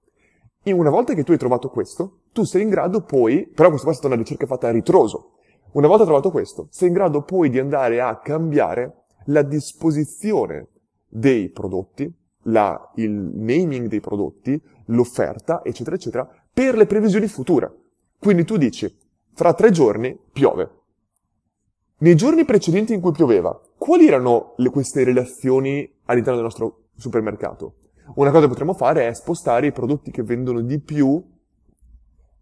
E 0.63 0.73
una 0.73 0.91
volta 0.91 1.15
che 1.15 1.23
tu 1.23 1.33
hai 1.33 1.39
trovato 1.39 1.69
questo, 1.69 2.23
tu 2.33 2.45
sei 2.45 2.63
in 2.63 2.71
grado 2.71 3.03
poi, 3.03 3.47
però 3.47 3.69
questa 3.69 3.85
qua 3.85 3.95
è 3.95 3.99
stata 3.99 4.13
una 4.13 4.23
ricerca 4.23 4.47
fatta 4.47 4.69
a 4.69 4.73
ritroso, 4.73 5.35
una 5.73 5.87
volta 5.87 6.05
trovato 6.05 6.31
questo, 6.31 6.69
sei 6.71 6.89
in 6.89 6.95
grado 6.95 7.23
poi 7.23 7.51
di 7.51 7.59
andare 7.59 8.01
a 8.01 8.19
cambiare 8.19 9.05
la 9.27 9.43
disposizione 9.43 10.69
dei 11.07 11.51
prodotti, 11.51 12.13
la, 12.45 12.91
il 12.97 13.11
naming 13.11 13.89
dei 13.89 14.01
prodotti, 14.01 14.61
l'offerta, 14.87 15.63
eccetera, 15.63 15.97
eccetera, 15.97 16.29
per 16.53 16.77
le 16.77 16.87
previsioni 16.87 17.27
future. 17.29 17.71
Quindi 18.19 18.45
tu 18.45 18.57
dici, 18.57 18.93
fra 19.35 19.53
tre 19.53 19.71
giorni 19.71 20.19
piove. 20.33 20.71
Nei 21.99 22.15
giorni 22.15 22.45
precedenti 22.45 22.93
in 22.93 23.00
cui 23.00 23.12
pioveva, 23.12 23.59
quali 23.79 24.07
erano 24.07 24.53
le, 24.57 24.69
queste 24.69 25.03
relazioni 25.03 25.91
all'interno 26.05 26.35
del 26.35 26.45
nostro 26.45 26.88
supermercato? 26.95 27.76
Una 28.17 28.29
cosa 28.29 28.43
che 28.43 28.49
potremmo 28.49 28.75
fare 28.75 29.09
è 29.09 29.15
spostare 29.15 29.69
i 29.69 29.73
prodotti 29.73 30.11
che 30.11 30.23
vendono 30.23 30.61
di 30.61 30.79
più 30.79 31.25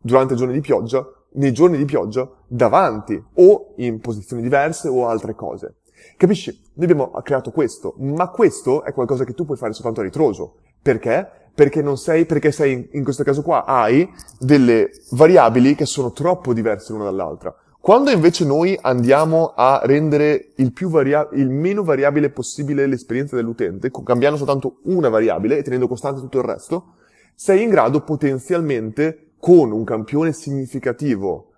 durante 0.01 0.35
i 0.35 0.37
giorni 0.37 0.55
di 0.55 0.61
pioggia 0.61 1.07
nei 1.35 1.53
giorni 1.53 1.77
di 1.77 1.85
pioggia 1.85 2.29
davanti 2.49 3.23
o 3.35 3.75
in 3.77 4.01
posizioni 4.01 4.43
diverse 4.43 4.89
o 4.89 5.07
altre 5.07 5.37
cose. 5.37 5.77
Capisci? 6.17 6.51
Noi 6.75 6.91
abbiamo 6.91 7.11
creato 7.23 7.53
questo, 7.53 7.95
ma 7.99 8.31
questo 8.31 8.83
è 8.83 8.93
qualcosa 8.93 9.23
che 9.23 9.35
tu 9.35 9.45
puoi 9.45 9.57
fare 9.57 9.73
soltanto 9.73 10.01
a 10.01 10.03
ritroso. 10.05 10.57
Perché? 10.83 11.29
Perché 11.55 11.81
non 11.81 11.97
sei, 11.97 12.27
perché 12.27 12.51
sei, 12.51 12.73
in, 12.73 12.89
in 12.91 13.05
questo 13.05 13.23
caso 13.23 13.43
qua, 13.43 13.65
hai 13.65 14.09
delle 14.41 14.91
variabili 15.13 15.77
che 15.77 15.87
sono 15.87 16.11
troppo 16.11 16.53
diverse 16.53 16.93
l'una 16.93 17.05
dall'altra. 17.05 17.55
Quando 17.85 18.11
invece 18.11 18.47
noi 18.47 18.79
andiamo 18.81 19.53
a 19.55 19.83
rendere 19.85 20.53
il, 20.57 20.73
varia- 20.89 21.29
il 21.33 21.51
meno 21.51 21.85
variabile 21.85 22.31
possibile 22.31 22.87
l'esperienza 22.87 23.37
dell'utente, 23.37 23.91
cambiando 24.03 24.39
soltanto 24.39 24.79
una 24.85 25.11
variabile 25.11 25.59
e 25.59 25.63
tenendo 25.63 25.87
costante 25.87 26.23
tutto 26.23 26.39
il 26.39 26.45
resto, 26.45 26.95
sei 27.35 27.63
in 27.63 27.69
grado 27.69 28.01
potenzialmente 28.01 29.33
con 29.39 29.71
un 29.71 29.85
campione 29.85 30.33
significativo, 30.33 31.51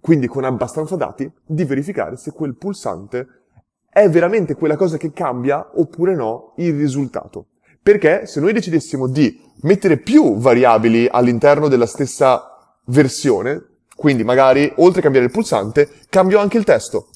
quindi 0.00 0.26
con 0.26 0.42
abbastanza 0.42 0.96
dati, 0.96 1.30
di 1.46 1.64
verificare 1.66 2.16
se 2.16 2.32
quel 2.32 2.56
pulsante 2.56 3.28
è 3.88 4.10
veramente 4.10 4.56
quella 4.56 4.74
cosa 4.74 4.96
che 4.96 5.12
cambia 5.12 5.70
oppure 5.74 6.16
no 6.16 6.54
il 6.56 6.76
risultato. 6.76 7.46
Perché 7.80 8.26
se 8.26 8.40
noi 8.40 8.52
decidessimo 8.52 9.06
di 9.06 9.40
mettere 9.60 9.98
più 9.98 10.38
variabili 10.38 11.06
all'interno 11.08 11.68
della 11.68 11.86
stessa 11.86 12.76
versione, 12.86 13.66
quindi 13.96 14.24
magari 14.24 14.72
oltre 14.76 15.00
a 15.00 15.02
cambiare 15.02 15.26
il 15.26 15.32
pulsante, 15.32 15.88
cambio 16.08 16.38
anche 16.38 16.58
il 16.58 16.64
testo. 16.64 17.08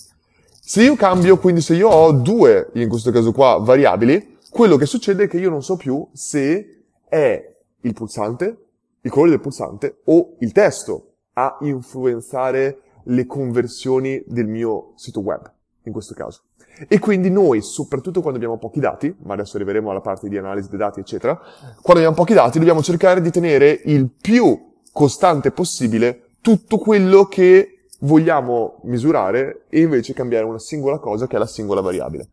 Se 0.60 0.82
io 0.82 0.96
cambio, 0.96 1.38
quindi 1.38 1.60
se 1.60 1.74
io 1.74 1.88
ho 1.88 2.12
due, 2.12 2.70
in 2.74 2.88
questo 2.88 3.10
caso 3.10 3.32
qua, 3.32 3.58
variabili, 3.58 4.38
quello 4.50 4.76
che 4.76 4.86
succede 4.86 5.24
è 5.24 5.28
che 5.28 5.38
io 5.38 5.50
non 5.50 5.62
so 5.62 5.76
più 5.76 6.06
se 6.12 6.84
è 7.08 7.56
il 7.80 7.92
pulsante, 7.92 8.56
il 9.00 9.10
colore 9.10 9.30
del 9.30 9.40
pulsante 9.40 10.00
o 10.06 10.34
il 10.40 10.52
testo 10.52 11.12
a 11.34 11.58
influenzare 11.60 12.80
le 13.04 13.26
conversioni 13.26 14.22
del 14.26 14.46
mio 14.46 14.92
sito 14.96 15.20
web, 15.20 15.48
in 15.84 15.92
questo 15.92 16.14
caso. 16.14 16.42
E 16.88 16.98
quindi 16.98 17.30
noi, 17.30 17.62
soprattutto 17.62 18.20
quando 18.20 18.38
abbiamo 18.38 18.58
pochi 18.58 18.80
dati, 18.80 19.14
ma 19.22 19.34
adesso 19.34 19.56
arriveremo 19.56 19.90
alla 19.90 20.00
parte 20.00 20.28
di 20.28 20.36
analisi 20.36 20.68
dei 20.68 20.78
dati, 20.78 21.00
eccetera, 21.00 21.34
quando 21.80 22.02
abbiamo 22.02 22.16
pochi 22.16 22.34
dati 22.34 22.58
dobbiamo 22.58 22.82
cercare 22.82 23.20
di 23.20 23.30
tenere 23.30 23.80
il 23.84 24.10
più 24.10 24.74
costante 24.92 25.52
possibile 25.52 26.25
tutto 26.40 26.78
quello 26.78 27.24
che 27.26 27.86
vogliamo 28.00 28.80
misurare 28.84 29.64
e 29.68 29.80
invece 29.80 30.12
cambiare 30.12 30.44
una 30.44 30.58
singola 30.58 30.98
cosa 30.98 31.26
che 31.26 31.36
è 31.36 31.38
la 31.38 31.46
singola 31.46 31.80
variabile. 31.80 32.28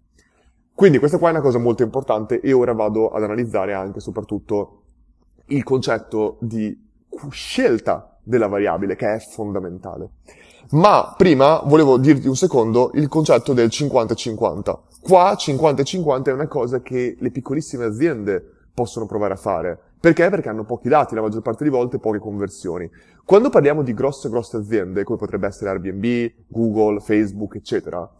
Quindi 0.73 0.97
questa 0.97 1.17
qua 1.17 1.29
è 1.29 1.31
una 1.31 1.41
cosa 1.41 1.59
molto 1.59 1.83
importante 1.83 2.39
e 2.39 2.51
ora 2.51 2.73
vado 2.73 3.09
ad 3.09 3.23
analizzare 3.23 3.73
anche 3.73 3.99
soprattutto 3.99 4.81
il 5.47 5.63
concetto 5.63 6.37
di 6.39 6.75
scelta 7.29 8.17
della 8.23 8.47
variabile, 8.47 8.95
che 8.95 9.13
è 9.13 9.19
fondamentale. 9.19 10.09
Ma 10.71 11.13
prima 11.15 11.61
volevo 11.65 11.97
dirti 11.97 12.27
un 12.27 12.35
secondo 12.35 12.91
il 12.95 13.07
concetto 13.07 13.53
del 13.53 13.67
50-50. 13.67 14.77
Qua 15.01 15.33
50-50 15.33 16.23
è 16.25 16.31
una 16.31 16.47
cosa 16.47 16.81
che 16.81 17.17
le 17.19 17.31
piccolissime 17.31 17.85
aziende 17.85 18.43
possono 18.73 19.05
provare 19.05 19.33
a 19.33 19.37
fare. 19.37 19.79
Perché? 20.03 20.29
Perché 20.29 20.49
hanno 20.49 20.65
pochi 20.65 20.89
dati, 20.89 21.15
la 21.15 21.21
maggior 21.21 21.41
parte 21.41 21.63
delle 21.63 21.77
volte 21.77 21.97
poche 21.97 22.19
conversioni. 22.19 22.91
Quando 23.23 23.49
parliamo 23.49 23.83
di 23.83 23.93
grosse 23.93 24.27
grosse 24.27 24.57
aziende, 24.57 25.05
come 25.05 25.17
potrebbe 25.17 25.47
essere 25.47 25.69
Airbnb, 25.69 26.29
Google, 26.47 26.99
Facebook, 26.99 27.55
eccetera, 27.55 28.11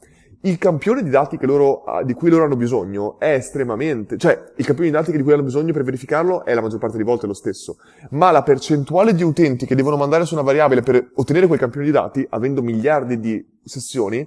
il 0.44 0.58
campione 0.58 1.04
di 1.04 1.10
dati 1.10 1.38
loro, 1.42 1.84
ah, 1.84 2.02
di 2.02 2.14
cui 2.14 2.30
loro 2.30 2.46
hanno 2.46 2.56
bisogno 2.56 3.20
è 3.20 3.34
estremamente, 3.34 4.18
cioè 4.18 4.54
il 4.56 4.66
campione 4.66 4.92
di 4.92 4.96
dati 4.96 5.12
di 5.12 5.22
cui 5.22 5.34
hanno 5.34 5.44
bisogno 5.44 5.74
per 5.74 5.84
verificarlo 5.84 6.46
è 6.46 6.54
la 6.54 6.62
maggior 6.62 6.80
parte 6.80 6.96
delle 6.96 7.10
volte 7.10 7.28
lo 7.28 7.34
stesso, 7.34 7.76
ma 8.12 8.32
la 8.32 8.44
percentuale 8.44 9.14
di 9.14 9.24
utenti 9.24 9.66
che 9.66 9.76
devono 9.76 9.98
mandare 9.98 10.24
su 10.24 10.36
una 10.36 10.44
variabile 10.44 10.84
per 10.84 11.12
ottenere 11.16 11.48
quel 11.48 11.60
campione 11.60 11.86
di 11.86 11.92
dati, 11.92 12.26
avendo 12.30 12.62
miliardi 12.62 13.20
di 13.20 13.46
sessioni, 13.62 14.26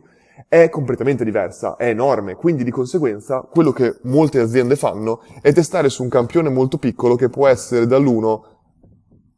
è 0.48 0.68
completamente 0.68 1.24
diversa, 1.24 1.76
è 1.76 1.88
enorme, 1.88 2.34
quindi 2.34 2.64
di 2.64 2.70
conseguenza 2.70 3.40
quello 3.40 3.72
che 3.72 3.96
molte 4.02 4.40
aziende 4.40 4.76
fanno 4.76 5.22
è 5.40 5.52
testare 5.52 5.88
su 5.88 6.02
un 6.02 6.08
campione 6.08 6.48
molto 6.48 6.78
piccolo 6.78 7.16
che 7.16 7.28
può 7.28 7.46
essere 7.46 7.86
dall'1 7.86 8.40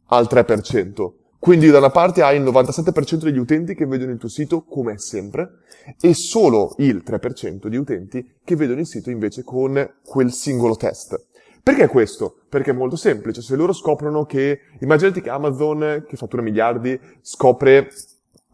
al 0.07 0.27
3%. 0.29 1.13
Quindi 1.39 1.71
da 1.71 1.79
una 1.79 1.91
parte 1.91 2.23
hai 2.23 2.37
il 2.37 2.43
97% 2.43 3.23
degli 3.23 3.39
utenti 3.39 3.75
che 3.75 3.87
vedono 3.87 4.11
il 4.11 4.19
tuo 4.19 4.29
sito 4.29 4.65
come 4.65 4.99
sempre 4.99 5.61
e 6.01 6.13
solo 6.13 6.75
il 6.79 7.03
3% 7.07 7.69
di 7.69 7.77
utenti 7.77 8.39
che 8.45 8.57
vedono 8.57 8.81
il 8.81 8.87
sito 8.87 9.11
invece 9.11 9.45
con 9.45 9.99
quel 10.05 10.33
singolo 10.33 10.75
test. 10.75 11.27
Perché 11.63 11.87
questo? 11.87 12.41
Perché 12.49 12.71
è 12.71 12.75
molto 12.75 12.97
semplice. 12.97 13.43
Se 13.43 13.55
loro 13.55 13.73
scoprono 13.73 14.25
che, 14.25 14.61
immaginati 14.81 15.21
che 15.21 15.31
Amazon, 15.31 16.05
che 16.09 16.17
fattura 16.17 16.43
miliardi, 16.43 16.99
scopre 17.21 17.89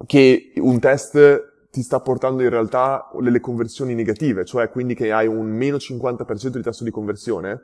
che 0.07 0.53
un 0.57 0.79
test 0.79 1.54
ti 1.75 1.83
sta 1.83 1.99
portando 1.99 2.45
in 2.45 2.51
realtà 2.51 3.11
delle 3.19 3.41
conversioni 3.41 3.95
negative, 3.95 4.45
cioè 4.45 4.69
quindi 4.69 4.95
che 4.95 5.11
hai 5.11 5.27
un 5.27 5.49
meno 5.49 5.77
50% 5.77 6.51
di 6.51 6.63
tasso 6.63 6.85
di 6.85 6.93
conversione, 6.93 7.61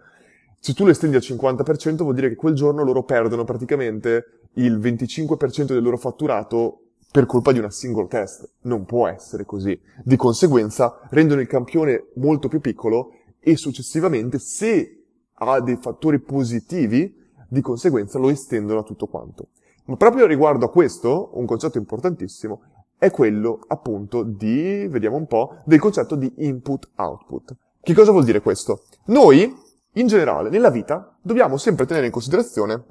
se 0.59 0.75
tu 0.75 0.85
lo 0.85 0.90
estendi 0.90 1.14
al 1.14 1.23
50% 1.23 1.99
vuol 1.99 2.14
dire 2.14 2.29
che 2.29 2.35
quel 2.35 2.55
giorno 2.55 2.83
loro 2.83 3.05
perdono 3.05 3.44
praticamente 3.44 4.49
il 4.55 4.81
25% 4.81 5.66
del 5.66 5.85
loro 5.85 5.96
fatturato 5.96 6.87
per 7.12 7.27
colpa 7.27 7.53
di 7.53 7.61
una 7.61 7.70
single 7.70 8.09
test. 8.09 8.51
Non 8.62 8.85
può 8.85 9.07
essere 9.07 9.44
così. 9.44 9.81
Di 10.03 10.16
conseguenza 10.16 10.99
rendono 11.11 11.40
il 11.40 11.46
campione 11.46 12.09
molto 12.16 12.49
più 12.49 12.61
piccolo 12.61 13.12
e 13.38 13.57
successivamente 13.57 14.40
se 14.40 15.05
ha 15.33 15.61
dei 15.61 15.79
fattori 15.81 16.18
positivi, 16.18 17.16
di 17.49 17.61
conseguenza 17.61 18.18
lo 18.18 18.29
estendono 18.29 18.81
a 18.81 18.83
tutto 18.83 19.07
quanto. 19.07 19.51
Ma 19.85 19.94
proprio 19.94 20.27
riguardo 20.27 20.64
a 20.64 20.70
questo, 20.70 21.31
un 21.35 21.46
concetto 21.46 21.79
importantissimo 21.79 22.62
è 23.00 23.10
quello 23.10 23.64
appunto 23.68 24.22
di, 24.22 24.86
vediamo 24.86 25.16
un 25.16 25.26
po', 25.26 25.62
del 25.64 25.80
concetto 25.80 26.16
di 26.16 26.30
input-output. 26.36 27.56
Che 27.80 27.94
cosa 27.94 28.10
vuol 28.10 28.24
dire 28.24 28.42
questo? 28.42 28.84
Noi, 29.06 29.56
in 29.94 30.06
generale, 30.06 30.50
nella 30.50 30.68
vita, 30.68 31.16
dobbiamo 31.22 31.56
sempre 31.56 31.86
tenere 31.86 32.04
in 32.04 32.12
considerazione 32.12 32.84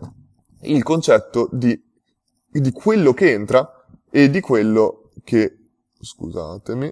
il 0.61 0.81
concetto 0.81 1.47
di, 1.51 1.79
di 2.49 2.71
quello 2.71 3.13
che 3.13 3.31
entra 3.33 3.85
e 4.09 4.31
di 4.31 4.39
quello 4.39 5.11
che, 5.23 5.59
scusatemi, 5.99 6.91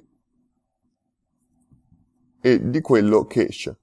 e 2.39 2.69
di 2.69 2.81
quello 2.81 3.25
che 3.25 3.47
esce. 3.47 3.79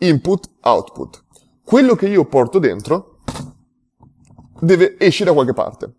Input, 0.00 0.50
output. 0.60 1.24
Quello 1.64 1.94
che 1.94 2.06
io 2.06 2.26
porto 2.26 2.58
dentro 2.58 3.20
deve 4.60 4.98
esce 4.98 5.24
da 5.24 5.32
qualche 5.32 5.54
parte. 5.54 5.94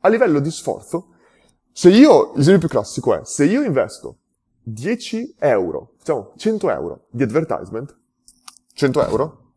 A 0.00 0.08
livello 0.08 0.40
di 0.40 0.50
sforzo, 0.50 1.12
se 1.78 1.90
io, 1.90 2.32
l'esempio 2.34 2.66
più 2.66 2.76
classico 2.76 3.14
è, 3.14 3.20
se 3.22 3.44
io 3.44 3.62
investo 3.62 4.16
10 4.64 5.36
euro, 5.38 5.92
diciamo 5.96 6.32
100 6.36 6.70
euro 6.70 7.04
di 7.08 7.22
advertisement, 7.22 7.96
100 8.72 9.06
euro, 9.06 9.52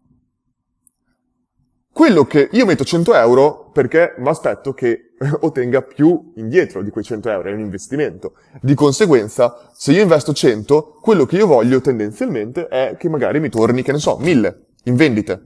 quello 1.92 2.26
che 2.26 2.48
io 2.52 2.68
metto 2.68 2.84
100 2.84 3.16
euro 3.16 3.72
perché 3.74 4.14
mi 4.20 4.28
aspetto 4.28 4.72
che 4.72 5.14
ottenga 5.42 5.82
più 5.82 6.32
indietro 6.36 6.84
di 6.84 6.92
quei 6.92 7.04
100 7.04 7.28
euro, 7.28 7.50
è 7.50 7.54
un 7.54 7.60
investimento. 7.60 8.34
Di 8.62 8.76
conseguenza, 8.76 9.72
se 9.74 9.92
io 9.92 10.04
investo 10.04 10.32
100, 10.32 11.00
quello 11.02 11.26
che 11.26 11.38
io 11.38 11.48
voglio 11.48 11.82
tendenzialmente 11.82 12.68
è 12.68 12.98
che 13.00 13.10
magari 13.10 13.40
mi 13.40 13.50
torni, 13.50 13.82
che 13.82 13.94
ne 13.94 13.98
so, 13.98 14.18
1000 14.20 14.66
in 14.84 14.96
vendite. 14.96 15.42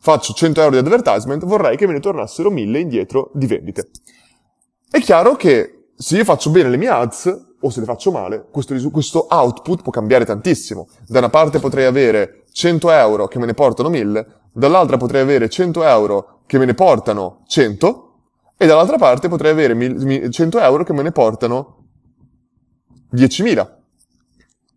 Faccio 0.00 0.32
100 0.32 0.60
euro 0.60 0.72
di 0.72 0.78
advertisement, 0.78 1.44
vorrei 1.44 1.76
che 1.76 1.86
me 1.86 1.92
ne 1.92 2.00
tornassero 2.00 2.50
1000 2.50 2.78
indietro 2.80 3.30
di 3.32 3.46
vendite. 3.46 3.90
È 4.90 5.00
chiaro 5.00 5.36
che 5.36 5.88
se 5.94 6.16
io 6.16 6.24
faccio 6.24 6.50
bene 6.50 6.70
le 6.70 6.78
mie 6.78 6.88
ads, 6.88 7.46
o 7.60 7.70
se 7.70 7.80
le 7.80 7.86
faccio 7.86 8.10
male, 8.10 8.46
questo, 8.50 8.74
questo 8.90 9.26
output 9.28 9.82
può 9.82 9.92
cambiare 9.92 10.24
tantissimo. 10.24 10.88
Da 11.06 11.18
una 11.18 11.28
parte 11.28 11.58
potrei 11.58 11.84
avere 11.84 12.44
100 12.50 12.90
euro 12.90 13.26
che 13.26 13.38
me 13.38 13.46
ne 13.46 13.52
portano 13.52 13.90
1000, 13.90 14.26
dall'altra 14.52 14.96
potrei 14.96 15.20
avere 15.20 15.48
100 15.50 15.82
euro 15.84 16.40
che 16.46 16.56
me 16.56 16.64
ne 16.64 16.74
portano 16.74 17.42
100, 17.46 18.12
e 18.56 18.66
dall'altra 18.66 18.96
parte 18.96 19.28
potrei 19.28 19.50
avere 19.50 20.30
100 20.30 20.58
euro 20.58 20.84
che 20.84 20.92
me 20.94 21.02
ne 21.02 21.12
portano 21.12 21.84
10.000. 23.12 23.76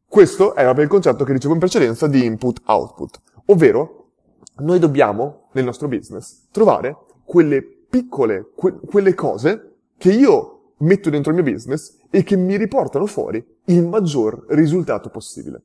Questo 0.08 0.56
è 0.56 0.64
proprio 0.64 0.84
il 0.84 0.90
concetto 0.90 1.24
che 1.24 1.34
dicevo 1.34 1.54
in 1.54 1.60
precedenza 1.60 2.08
di 2.08 2.26
input-output, 2.26 3.22
ovvero 3.46 4.10
noi 4.58 4.78
dobbiamo, 4.78 5.48
nel 5.54 5.64
nostro 5.64 5.88
business, 5.88 6.48
trovare 6.52 6.98
quelle 7.24 7.64
piccole, 7.64 8.52
que- 8.54 8.78
quelle 8.86 9.14
cose 9.14 9.71
che 10.02 10.12
io 10.12 10.74
metto 10.78 11.12
dentro 11.12 11.32
il 11.32 11.44
mio 11.44 11.54
business 11.54 12.00
e 12.10 12.24
che 12.24 12.36
mi 12.36 12.58
riportano 12.58 13.06
fuori 13.06 13.46
il 13.66 13.86
maggior 13.86 14.46
risultato 14.50 15.10
possibile. 15.10 15.62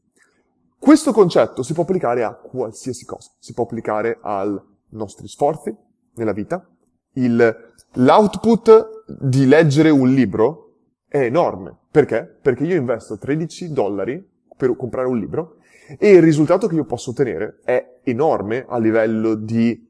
Questo 0.79 1.12
concetto 1.12 1.62
si 1.62 1.72
può 1.72 1.85
applicare 1.85 2.22
a 2.22 2.35
qualsiasi 2.35 3.07
cosa, 3.07 3.31
si 3.38 3.55
può 3.55 3.64
applicare 3.64 4.18
ai 4.20 4.55
nostri 4.90 5.27
sforzi 5.27 5.75
nella 6.16 6.33
vita, 6.33 6.68
il, 7.14 7.72
l'output 7.94 9.05
di 9.22 9.46
leggere 9.46 9.88
un 9.88 10.12
libro 10.12 10.75
è 11.09 11.20
enorme. 11.20 11.75
Perché? 11.90 12.25
Perché 12.42 12.64
io 12.64 12.77
investo 12.77 13.16
13 13.16 13.72
dollari 13.72 14.22
per 14.55 14.77
comprare 14.77 15.09
un 15.09 15.18
libro 15.18 15.61
e 15.99 16.11
il 16.11 16.20
risultato 16.20 16.66
che 16.66 16.75
io 16.75 16.85
posso 16.85 17.12
ottenere 17.12 17.61
è 17.64 18.01
enorme 18.03 18.66
a 18.68 18.77
livello 18.77 19.35
di 19.35 19.83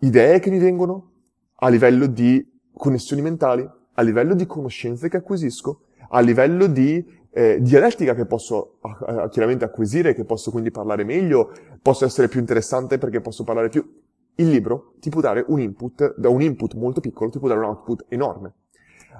idee 0.00 0.40
che 0.40 0.50
mi 0.50 0.58
vengono, 0.58 1.12
a 1.54 1.68
livello 1.68 2.06
di 2.06 2.52
connessioni 2.76 3.22
mentali, 3.22 3.68
a 3.94 4.02
livello 4.02 4.34
di 4.34 4.46
conoscenze 4.46 5.08
che 5.08 5.18
acquisisco, 5.18 5.80
a 6.08 6.20
livello 6.20 6.66
di 6.66 7.22
eh, 7.30 7.58
dialettica 7.60 8.14
che 8.14 8.26
posso 8.26 8.78
eh, 8.82 9.28
chiaramente 9.30 9.64
acquisire, 9.64 10.14
che 10.14 10.24
posso 10.24 10.50
quindi 10.50 10.70
parlare 10.70 11.04
meglio, 11.04 11.52
posso 11.82 12.04
essere 12.04 12.28
più 12.28 12.40
interessante 12.40 12.98
perché 12.98 13.20
posso 13.20 13.44
parlare 13.44 13.68
più. 13.68 14.02
Il 14.36 14.48
libro 14.48 14.94
ti 15.00 15.10
può 15.10 15.20
dare 15.20 15.44
un 15.48 15.60
input, 15.60 16.14
da 16.16 16.28
un 16.28 16.42
input 16.42 16.74
molto 16.74 17.00
piccolo 17.00 17.30
ti 17.30 17.38
può 17.38 17.48
dare 17.48 17.60
un 17.60 17.66
output 17.66 18.06
enorme. 18.08 18.52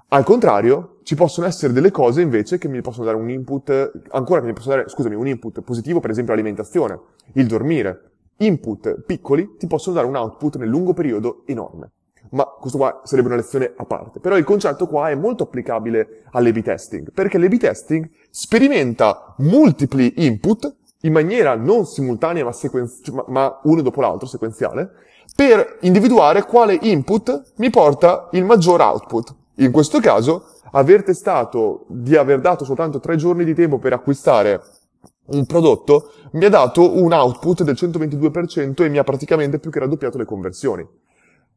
Al 0.08 0.24
contrario, 0.24 0.98
ci 1.02 1.14
possono 1.14 1.46
essere 1.46 1.72
delle 1.72 1.90
cose 1.90 2.20
invece 2.20 2.58
che 2.58 2.68
mi 2.68 2.80
possono 2.80 3.04
dare 3.06 3.16
un 3.16 3.30
input, 3.30 3.92
ancora 4.10 4.40
che 4.40 4.46
mi 4.46 4.52
possono 4.52 4.76
dare, 4.76 4.88
scusami, 4.88 5.14
un 5.14 5.26
input 5.26 5.60
positivo, 5.62 6.00
per 6.00 6.10
esempio 6.10 6.34
l'alimentazione, 6.34 6.98
il 7.32 7.46
dormire. 7.46 8.10
Input 8.38 9.02
piccoli 9.02 9.56
ti 9.56 9.66
possono 9.66 9.94
dare 9.94 10.06
un 10.08 10.16
output 10.16 10.56
nel 10.56 10.68
lungo 10.68 10.92
periodo 10.92 11.42
enorme. 11.46 11.90
Ma 12.34 12.44
questo 12.44 12.78
qua 12.78 13.00
sarebbe 13.04 13.28
una 13.28 13.36
lezione 13.36 13.72
a 13.76 13.84
parte. 13.84 14.20
Però 14.20 14.36
il 14.36 14.44
concetto 14.44 14.86
qua 14.86 15.08
è 15.08 15.14
molto 15.14 15.44
applicabile 15.44 16.24
all'A-B 16.32 16.62
testing, 16.62 17.12
perché 17.12 17.38
l'A-B 17.38 17.56
testing 17.56 18.08
sperimenta 18.30 19.34
multipli 19.38 20.14
input 20.16 20.74
in 21.02 21.12
maniera 21.12 21.54
non 21.54 21.86
simultanea 21.86 22.44
ma, 22.44 22.52
sequenzi- 22.52 23.12
ma 23.28 23.60
uno 23.64 23.82
dopo 23.82 24.00
l'altro, 24.00 24.26
sequenziale, 24.26 24.90
per 25.36 25.78
individuare 25.82 26.44
quale 26.44 26.78
input 26.80 27.52
mi 27.56 27.70
porta 27.70 28.28
il 28.32 28.44
maggior 28.44 28.80
output. 28.80 29.34
In 29.56 29.70
questo 29.70 30.00
caso, 30.00 30.46
aver 30.72 31.04
testato 31.04 31.84
di 31.88 32.16
aver 32.16 32.40
dato 32.40 32.64
soltanto 32.64 32.98
tre 32.98 33.16
giorni 33.16 33.44
di 33.44 33.54
tempo 33.54 33.78
per 33.78 33.92
acquistare 33.92 34.60
un 35.26 35.46
prodotto 35.46 36.10
mi 36.32 36.44
ha 36.44 36.50
dato 36.50 37.00
un 37.00 37.12
output 37.12 37.62
del 37.62 37.76
122% 37.78 38.82
e 38.82 38.88
mi 38.88 38.98
ha 38.98 39.04
praticamente 39.04 39.58
più 39.58 39.70
che 39.70 39.78
raddoppiato 39.78 40.18
le 40.18 40.24
conversioni. 40.24 40.86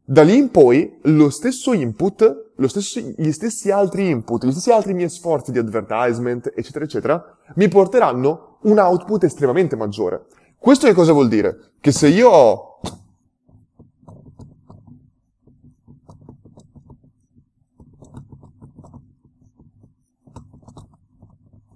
Da 0.10 0.22
lì 0.22 0.38
in 0.38 0.52
poi, 0.52 1.00
lo 1.02 1.30
stesso 1.30 1.74
input, 1.74 2.52
lo 2.56 2.68
stesso, 2.70 3.02
gli 3.02 3.30
stessi 3.34 3.72
altri 3.72 4.08
input, 4.08 4.46
gli 4.46 4.52
stessi 4.52 4.72
altri 4.72 4.94
miei 4.94 5.10
sforzi 5.10 5.52
di 5.52 5.58
advertisement, 5.58 6.54
eccetera, 6.56 6.86
eccetera, 6.86 7.38
mi 7.56 7.68
porteranno 7.68 8.60
un 8.62 8.80
output 8.80 9.26
estremamente 9.26 9.76
maggiore. 9.76 10.28
Questo 10.58 10.88
che 10.88 10.94
cosa 10.94 11.12
vuol 11.12 11.28
dire? 11.28 11.72
Che 11.82 11.92
se 11.92 12.08
io 12.08 12.30
ho 12.30 12.80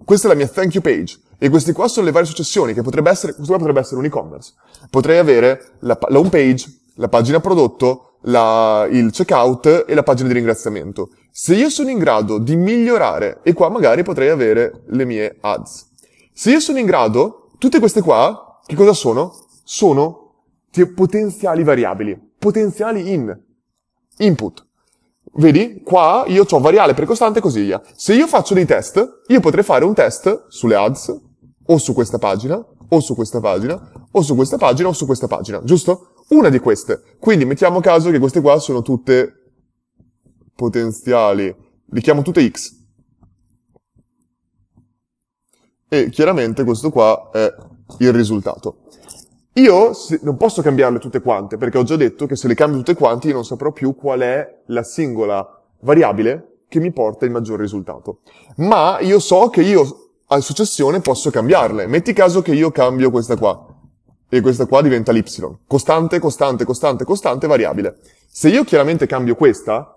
Questa 0.05 0.27
è 0.27 0.31
la 0.31 0.37
mia 0.37 0.47
thank 0.47 0.73
you 0.73 0.81
page. 0.81 1.19
E 1.37 1.49
queste 1.49 1.73
qua 1.73 1.89
sono 1.89 2.05
le 2.05 2.13
varie 2.13 2.27
successioni, 2.27 2.73
che 2.73 2.81
potrebbe 2.81 3.09
essere, 3.09 3.33
questo 3.33 3.51
qua 3.51 3.57
potrebbe 3.57 3.81
essere 3.81 3.97
un 3.97 4.05
e-commerce. 4.05 4.53
Potrei 4.89 5.17
avere 5.17 5.73
la, 5.79 5.97
la 6.07 6.17
home 6.17 6.29
page, 6.29 6.79
la 6.95 7.09
pagina 7.09 7.41
prodotto, 7.41 8.10
la, 8.21 8.87
il 8.89 9.11
checkout 9.11 9.85
e 9.87 9.93
la 9.93 10.03
pagina 10.03 10.27
di 10.27 10.33
ringraziamento. 10.35 11.11
Se 11.31 11.55
io 11.55 11.69
sono 11.69 11.89
in 11.89 11.97
grado 11.97 12.37
di 12.37 12.55
migliorare, 12.55 13.39
e 13.43 13.53
qua 13.53 13.69
magari 13.69 14.03
potrei 14.03 14.29
avere 14.29 14.83
le 14.87 15.05
mie 15.05 15.37
ads. 15.39 15.89
Se 16.33 16.51
io 16.51 16.59
sono 16.59 16.79
in 16.79 16.85
grado, 16.85 17.49
tutte 17.57 17.79
queste 17.79 18.01
qua, 18.01 18.59
che 18.65 18.75
cosa 18.75 18.93
sono? 18.93 19.33
Sono 19.63 20.19
potenziali 20.95 21.63
variabili, 21.63 22.19
potenziali 22.37 23.11
in 23.11 23.37
input. 24.17 24.65
Vedi? 25.33 25.81
Qua 25.83 26.25
io 26.27 26.45
ho 26.49 26.59
variale 26.59 26.93
precostante 26.93 27.39
e 27.39 27.41
così 27.41 27.61
via. 27.61 27.81
Se 27.95 28.13
io 28.13 28.27
faccio 28.27 28.53
dei 28.53 28.65
test, 28.65 29.21
io 29.27 29.39
potrei 29.39 29.63
fare 29.63 29.85
un 29.85 29.93
test 29.93 30.47
sulle 30.49 30.75
ads, 30.75 31.19
o 31.65 31.77
su 31.77 31.93
questa 31.93 32.17
pagina, 32.17 32.63
o 32.89 32.99
su 32.99 33.15
questa 33.15 33.39
pagina, 33.39 34.07
o 34.11 34.21
su 34.21 34.35
questa 34.35 34.57
pagina, 34.57 34.89
o 34.89 34.93
su 34.93 35.05
questa 35.05 35.27
pagina, 35.27 35.61
giusto? 35.63 36.13
Una 36.31 36.49
di 36.49 36.59
queste. 36.59 37.01
Quindi 37.19 37.45
mettiamo 37.45 37.79
caso 37.81 38.09
che 38.09 38.19
queste 38.19 38.41
qua 38.41 38.57
sono 38.59 38.81
tutte 38.81 39.53
potenziali. 40.55 41.53
Le 41.85 42.01
chiamo 42.01 42.21
tutte 42.21 42.47
X. 42.49 42.79
E 45.89 46.09
chiaramente 46.09 46.63
questo 46.63 46.89
qua 46.89 47.29
è 47.33 47.53
il 47.99 48.13
risultato. 48.13 48.83
Io 49.55 49.91
non 50.21 50.37
posso 50.37 50.61
cambiarle 50.61 50.99
tutte 50.99 51.19
quante, 51.19 51.57
perché 51.57 51.77
ho 51.77 51.83
già 51.83 51.97
detto 51.97 52.25
che 52.25 52.37
se 52.37 52.47
le 52.47 52.55
cambio 52.55 52.77
tutte 52.77 52.93
quante 52.93 53.27
io 53.27 53.33
non 53.33 53.43
saprò 53.43 53.73
più 53.73 53.93
qual 53.95 54.21
è 54.21 54.61
la 54.67 54.83
singola 54.83 55.61
variabile 55.81 56.59
che 56.69 56.79
mi 56.79 56.93
porta 56.93 57.25
il 57.25 57.31
maggior 57.31 57.59
risultato. 57.59 58.19
Ma 58.57 58.99
io 59.01 59.19
so 59.19 59.49
che 59.49 59.61
io 59.61 60.11
a 60.27 60.39
successione 60.39 61.01
posso 61.01 61.29
cambiarle. 61.29 61.87
Metti 61.87 62.13
caso 62.13 62.41
che 62.41 62.53
io 62.53 62.71
cambio 62.71 63.11
questa 63.11 63.35
qua. 63.35 63.70
E 64.33 64.39
questa 64.39 64.65
qua 64.65 64.81
diventa 64.81 65.11
l'y. 65.11 65.25
Costante, 65.67 66.17
costante, 66.19 66.63
costante, 66.63 67.03
costante, 67.03 67.47
variabile. 67.47 67.97
Se 68.29 68.47
io 68.47 68.63
chiaramente 68.63 69.05
cambio 69.05 69.35
questa, 69.35 69.93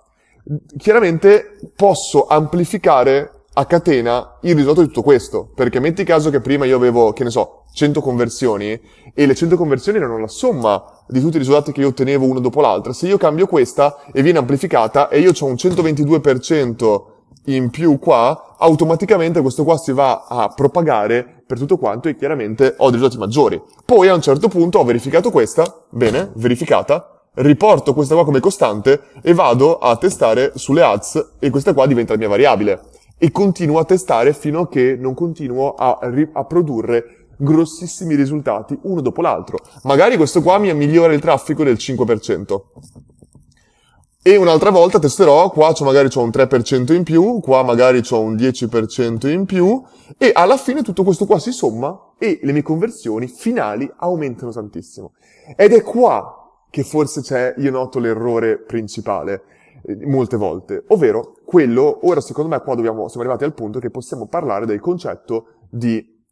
chiaramente 0.76 1.56
posso 1.76 2.26
amplificare 2.26 3.44
a 3.52 3.64
catena 3.66 4.38
il 4.42 4.56
risultato 4.56 4.80
di 4.80 4.88
tutto 4.88 5.02
questo. 5.02 5.52
Perché 5.54 5.78
metti 5.78 6.02
caso 6.02 6.30
che 6.30 6.40
prima 6.40 6.64
io 6.64 6.74
avevo, 6.74 7.12
che 7.12 7.22
ne 7.22 7.30
so, 7.30 7.62
100 7.74 8.00
conversioni 8.00 8.80
e 9.14 9.26
le 9.26 9.34
100 9.36 9.56
conversioni 9.56 9.98
erano 9.98 10.18
la 10.18 10.26
somma 10.26 10.82
di 11.06 11.20
tutti 11.20 11.36
i 11.36 11.38
risultati 11.38 11.70
che 11.70 11.82
io 11.82 11.88
ottenevo 11.88 12.26
uno 12.26 12.40
dopo 12.40 12.60
l'altro. 12.60 12.92
Se 12.92 13.06
io 13.06 13.16
cambio 13.16 13.46
questa 13.46 13.98
e 14.12 14.20
viene 14.20 14.38
amplificata 14.38 15.08
e 15.10 15.20
io 15.20 15.30
ho 15.38 15.46
un 15.46 15.54
122% 15.54 17.02
in 17.46 17.70
più 17.70 17.98
qua, 17.98 18.54
automaticamente 18.58 19.40
questo 19.40 19.64
qua 19.64 19.76
si 19.76 19.92
va 19.92 20.24
a 20.28 20.48
propagare 20.48 21.42
per 21.46 21.58
tutto 21.58 21.76
quanto 21.76 22.08
e 22.08 22.16
chiaramente 22.16 22.74
ho 22.78 22.90
dei 22.90 22.98
risultati 22.98 23.18
maggiori. 23.18 23.60
Poi 23.84 24.08
a 24.08 24.14
un 24.14 24.22
certo 24.22 24.48
punto 24.48 24.78
ho 24.78 24.84
verificato 24.84 25.30
questa, 25.30 25.82
bene, 25.90 26.30
verificata, 26.34 27.22
riporto 27.34 27.92
questa 27.94 28.14
qua 28.14 28.24
come 28.24 28.40
costante 28.40 29.02
e 29.22 29.34
vado 29.34 29.78
a 29.78 29.96
testare 29.96 30.52
sulle 30.54 30.82
ads 30.82 31.32
e 31.38 31.50
questa 31.50 31.74
qua 31.74 31.86
diventa 31.86 32.12
la 32.12 32.18
mia 32.18 32.28
variabile. 32.28 32.80
E 33.18 33.30
continuo 33.30 33.78
a 33.78 33.84
testare 33.84 34.32
fino 34.32 34.60
a 34.60 34.68
che 34.68 34.96
non 34.98 35.14
continuo 35.14 35.74
a, 35.74 35.98
ri- 36.02 36.28
a 36.32 36.44
produrre 36.44 37.26
grossissimi 37.36 38.14
risultati 38.14 38.78
uno 38.82 39.00
dopo 39.00 39.20
l'altro. 39.20 39.58
Magari 39.82 40.16
questo 40.16 40.42
qua 40.42 40.58
mi 40.58 40.72
migliora 40.74 41.12
il 41.12 41.20
traffico 41.20 41.64
del 41.64 41.74
5%. 41.74 42.60
E 44.26 44.36
un'altra 44.36 44.70
volta 44.70 44.98
testerò, 44.98 45.50
qua 45.50 45.74
c'ho 45.74 45.84
magari 45.84 46.08
c'ho 46.08 46.22
un 46.22 46.30
3% 46.30 46.94
in 46.94 47.02
più, 47.02 47.40
qua 47.40 47.62
magari 47.62 48.00
c'ho 48.00 48.20
un 48.20 48.36
10% 48.36 49.28
in 49.30 49.44
più, 49.44 49.82
e 50.16 50.30
alla 50.32 50.56
fine 50.56 50.80
tutto 50.80 51.04
questo 51.04 51.26
qua 51.26 51.38
si 51.38 51.52
somma 51.52 52.14
e 52.16 52.40
le 52.42 52.52
mie 52.52 52.62
conversioni 52.62 53.26
finali 53.26 53.86
aumentano 53.98 54.50
tantissimo. 54.50 55.12
Ed 55.54 55.74
è 55.74 55.82
qua 55.82 56.64
che 56.70 56.84
forse 56.84 57.20
c'è, 57.20 57.52
io 57.58 57.70
noto 57.70 57.98
l'errore 57.98 58.56
principale, 58.60 59.42
eh, 59.82 60.06
molte 60.06 60.38
volte, 60.38 60.84
ovvero 60.88 61.34
quello, 61.44 62.06
ora 62.08 62.22
secondo 62.22 62.48
me 62.48 62.62
qua 62.62 62.74
dobbiamo, 62.74 63.08
siamo 63.08 63.24
arrivati 63.24 63.44
al 63.44 63.52
punto 63.52 63.78
che 63.78 63.90
possiamo 63.90 64.26
parlare 64.26 64.64
del 64.64 64.80
concetto 64.80 65.48
di 65.68 66.24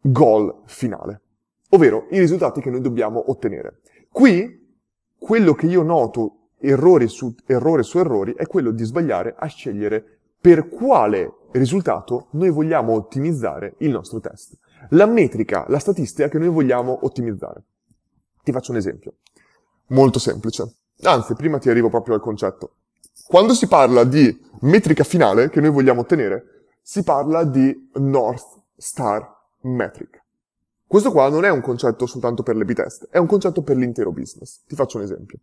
goal 0.00 0.62
finale, 0.64 1.20
ovvero 1.68 2.08
i 2.10 2.18
risultati 2.18 2.60
che 2.60 2.68
noi 2.70 2.80
dobbiamo 2.80 3.30
ottenere. 3.30 3.78
Qui, 4.10 4.76
quello 5.16 5.54
che 5.54 5.66
io 5.66 5.84
noto 5.84 6.34
errore 6.60 7.08
su 7.08 7.34
errore 7.46 7.82
su 7.82 7.98
errori 7.98 8.34
è 8.34 8.46
quello 8.46 8.70
di 8.70 8.84
sbagliare 8.84 9.34
a 9.36 9.46
scegliere 9.46 10.18
per 10.40 10.68
quale 10.68 11.32
risultato 11.52 12.28
noi 12.32 12.50
vogliamo 12.50 12.92
ottimizzare 12.92 13.74
il 13.78 13.90
nostro 13.90 14.20
test. 14.20 14.56
La 14.90 15.06
metrica, 15.06 15.64
la 15.68 15.78
statistica 15.78 16.28
che 16.28 16.38
noi 16.38 16.48
vogliamo 16.48 17.00
ottimizzare. 17.02 17.62
Ti 18.42 18.52
faccio 18.52 18.72
un 18.72 18.78
esempio. 18.78 19.14
Molto 19.88 20.18
semplice. 20.18 20.76
Anzi, 21.02 21.34
prima 21.34 21.58
ti 21.58 21.68
arrivo 21.68 21.88
proprio 21.88 22.14
al 22.14 22.20
concetto. 22.20 22.76
Quando 23.26 23.54
si 23.54 23.66
parla 23.66 24.04
di 24.04 24.48
metrica 24.60 25.04
finale 25.04 25.50
che 25.50 25.60
noi 25.60 25.70
vogliamo 25.70 26.00
ottenere, 26.00 26.66
si 26.80 27.02
parla 27.02 27.44
di 27.44 27.90
North 27.94 28.62
Star 28.76 29.38
Metric. 29.60 30.18
Questo 30.86 31.12
qua 31.12 31.28
non 31.28 31.44
è 31.44 31.50
un 31.50 31.60
concetto 31.60 32.06
soltanto 32.06 32.42
per 32.42 32.56
le 32.56 32.64
B-test, 32.64 33.08
è 33.10 33.18
un 33.18 33.26
concetto 33.26 33.62
per 33.62 33.76
l'intero 33.76 34.10
business. 34.10 34.62
Ti 34.66 34.74
faccio 34.74 34.96
un 34.96 35.04
esempio. 35.04 35.38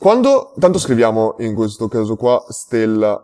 Quando, 0.00 0.54
tanto 0.58 0.78
scriviamo 0.78 1.34
in 1.40 1.54
questo 1.54 1.86
caso 1.86 2.16
qua, 2.16 2.42
stella 2.48 3.22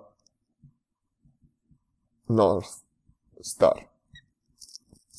North 2.26 2.82
Star. 3.40 3.88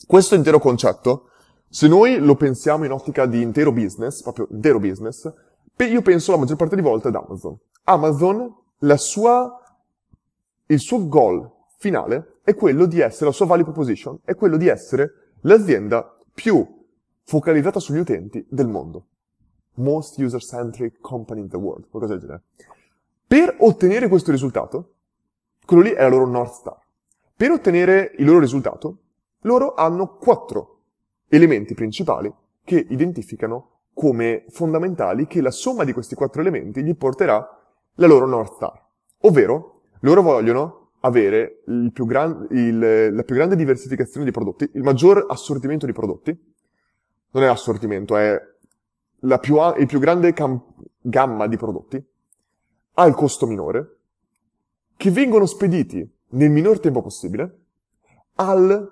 Questo 0.06 0.36
intero 0.36 0.60
concetto, 0.60 1.30
se 1.68 1.88
noi 1.88 2.20
lo 2.20 2.36
pensiamo 2.36 2.86
in 2.86 2.92
ottica 2.92 3.26
di 3.26 3.42
intero 3.42 3.72
business, 3.72 4.22
proprio 4.22 4.48
intero 4.52 4.80
business, 4.80 5.34
io 5.78 6.04
penso 6.04 6.30
la 6.30 6.38
maggior 6.38 6.58
parte 6.58 6.76
di 6.76 6.82
volte 6.84 7.08
ad 7.08 7.16
Amazon. 7.16 7.58
Amazon, 7.86 8.56
la 8.82 8.98
sua, 8.98 9.60
il 10.68 10.80
suo 10.80 11.08
goal 11.08 11.52
finale 11.80 12.34
è 12.44 12.54
quello 12.54 12.86
di 12.86 13.00
essere, 13.00 13.26
la 13.26 13.32
sua 13.32 13.48
value 13.48 13.64
proposition, 13.64 14.20
è 14.24 14.36
quello 14.36 14.58
di 14.58 14.68
essere 14.68 15.34
l'azienda 15.42 16.16
più 16.36 16.86
focalizzata 17.24 17.80
sugli 17.80 17.98
utenti 17.98 18.46
del 18.48 18.68
mondo. 18.68 19.08
Most 19.78 20.18
user-centric 20.20 21.00
company 21.02 21.42
in 21.42 21.50
the 21.50 21.58
world, 21.58 21.88
qualcosa 21.90 22.14
del 22.14 22.22
genere. 22.22 22.44
Per 23.28 23.56
ottenere 23.60 24.08
questo 24.08 24.32
risultato, 24.32 24.94
quello 25.66 25.84
lì 25.84 25.92
è 25.92 26.02
la 26.02 26.10
loro 26.10 26.28
North 26.28 26.54
Star. 26.54 26.80
Per 27.36 27.52
ottenere 27.52 28.14
il 28.18 28.26
loro 28.26 28.40
risultato, 28.40 28.98
loro 29.42 29.74
hanno 29.74 30.16
quattro 30.16 30.80
elementi 31.28 31.74
principali 31.74 32.34
che 32.64 32.86
identificano 32.90 33.82
come 33.94 34.46
fondamentali 34.50 35.28
che 35.28 35.42
la 35.42 35.52
somma 35.52 35.84
di 35.84 35.94
questi 35.94 36.16
quattro 36.16 36.42
elementi 36.42 36.84
gli 36.84 36.96
porterà 36.96 37.46
la 37.96 38.08
loro 38.08 38.26
North 38.26 38.54
Star. 38.54 38.86
Ovvero, 39.22 39.82
loro 40.02 40.22
vogliono 40.22 40.92
avere 41.02 41.64
più 41.92 42.06
gran, 42.06 42.48
il, 42.52 43.14
la 43.14 43.24
più 43.24 43.36
grande 43.36 43.56
diversificazione 43.56 44.26
di 44.26 44.32
prodotti, 44.32 44.70
il 44.74 44.84
maggior 44.84 45.26
assortimento 45.28 45.86
di 45.86 45.94
prodotti. 45.94 46.56
Non 47.32 47.44
è 47.44 47.48
assortimento, 47.48 48.16
è 48.16 48.40
la 49.22 49.40
più, 49.40 49.58
il 49.78 49.88
più 49.88 50.00
grande 50.00 50.34
cam, 50.34 50.62
gamma 51.02 51.48
di 51.48 51.58
prodotti 51.58 52.04
al 52.94 53.14
costo 53.16 53.46
minore, 53.46 53.98
che 54.96 55.12
vengono 55.12 55.46
spediti 55.46 56.10
nel 56.30 56.50
minor 56.50 56.80
tempo 56.80 57.02
possibile 57.02 57.60
al 58.36 58.92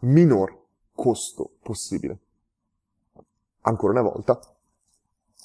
minor 0.00 0.60
costo 0.94 1.52
possibile. 1.62 2.18
Ancora 3.62 3.92
una 3.92 4.02
volta. 4.02 4.40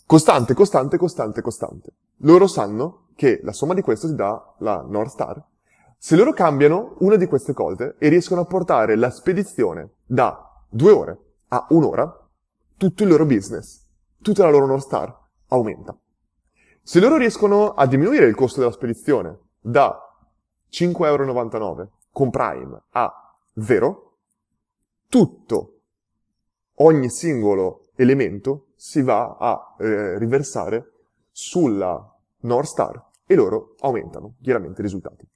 Costante, 0.06 0.54
costante, 0.54 0.98
costante, 0.98 1.42
costante. 1.42 1.94
Loro 2.22 2.48
sanno 2.48 3.08
che 3.16 3.40
la 3.44 3.52
somma 3.52 3.74
di 3.74 3.82
questo 3.82 4.08
ti 4.08 4.16
dà 4.16 4.56
la 4.60 4.82
North 4.88 5.12
Star. 5.12 5.44
Se 5.98 6.16
loro 6.16 6.34
cambiano 6.34 6.96
una 7.00 7.16
di 7.16 7.26
queste 7.26 7.54
cose 7.54 7.96
e 7.98 8.08
riescono 8.10 8.42
a 8.42 8.46
portare 8.46 8.96
la 8.96 9.10
spedizione 9.10 9.90
da 10.06 10.64
due 10.70 10.92
ore 10.92 11.20
a 11.50 11.66
un'ora, 11.70 12.28
tutto 12.78 13.04
il 13.04 13.10
loro 13.10 13.26
business, 13.26 13.87
tutta 14.22 14.44
la 14.44 14.50
loro 14.50 14.66
North 14.66 14.84
Star 14.84 15.16
aumenta. 15.48 15.98
Se 16.82 17.00
loro 17.00 17.18
riescono 17.18 17.74
a 17.74 17.86
diminuire 17.86 18.26
il 18.26 18.36
costo 18.36 18.60
della 18.60 18.72
spedizione 18.72 19.38
da 19.60 20.00
5,99€ 20.72 21.88
con 22.12 22.30
Prime 22.30 22.82
a 22.92 23.36
0, 23.60 24.18
tutto, 25.10 25.80
ogni 26.76 27.10
singolo 27.10 27.88
elemento 27.96 28.68
si 28.76 29.02
va 29.02 29.36
a 29.38 29.76
eh, 29.80 30.18
riversare 30.18 30.92
sulla 31.32 32.16
North 32.42 32.68
Star 32.68 33.06
e 33.26 33.36
loro 33.36 33.76
aumentano 33.80 34.36
chiaramente 34.42 34.82
i 34.82 34.84
risultati. 34.84 35.28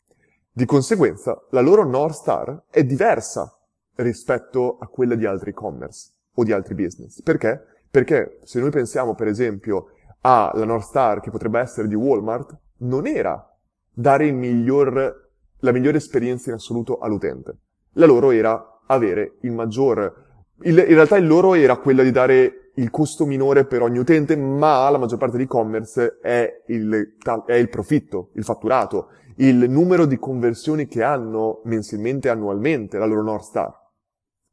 Di 0.53 0.65
conseguenza, 0.65 1.41
la 1.49 1.61
loro 1.61 1.85
North 1.85 2.15
Star 2.15 2.63
è 2.69 2.83
diversa 2.83 3.57
rispetto 3.95 4.77
a 4.79 4.87
quella 4.87 5.15
di 5.15 5.25
altri 5.25 5.51
e-commerce 5.51 6.11
o 6.33 6.43
di 6.43 6.51
altri 6.51 6.75
business. 6.75 7.21
Perché? 7.21 7.80
Perché 7.91 8.39
se 8.43 8.59
noi 8.59 8.71
pensiamo, 8.71 9.13
per 9.13 9.27
esempio, 9.27 9.87
alla 10.21 10.65
North 10.65 10.85
Star 10.85 11.19
che 11.19 11.29
potrebbe 11.29 11.59
essere 11.59 11.87
di 11.87 11.95
Walmart, 11.95 12.57
non 12.77 13.05
era 13.05 13.45
dare 13.93 14.25
il 14.25 14.33
miglior 14.33 15.29
la 15.61 15.71
migliore 15.71 15.97
esperienza 15.97 16.49
in 16.49 16.55
assoluto 16.55 16.97
all'utente. 16.99 17.57
La 17.93 18.05
loro 18.05 18.31
era 18.31 18.79
avere 18.87 19.37
il 19.41 19.51
maggior... 19.51 20.29
Il, 20.63 20.77
in 20.77 20.93
realtà 20.93 21.17
il 21.17 21.25
loro 21.25 21.53
era 21.55 21.77
quella 21.77 22.03
di 22.03 22.11
dare 22.11 22.71
il 22.75 22.89
costo 22.89 23.25
minore 23.25 23.65
per 23.65 23.81
ogni 23.81 23.97
utente, 23.97 24.35
ma 24.35 24.89
la 24.89 24.97
maggior 24.97 25.17
parte 25.17 25.37
dell'e-commerce 25.37 26.19
è 26.21 26.63
il, 26.67 27.15
è 27.45 27.53
il 27.53 27.69
profitto, 27.69 28.29
il 28.35 28.43
fatturato, 28.43 29.09
il 29.37 29.69
numero 29.69 30.05
di 30.05 30.17
conversioni 30.17 30.87
che 30.87 31.03
hanno 31.03 31.61
mensilmente, 31.65 32.29
annualmente, 32.29 32.97
la 32.97 33.05
loro 33.05 33.23
North 33.23 33.43
Star. 33.43 33.73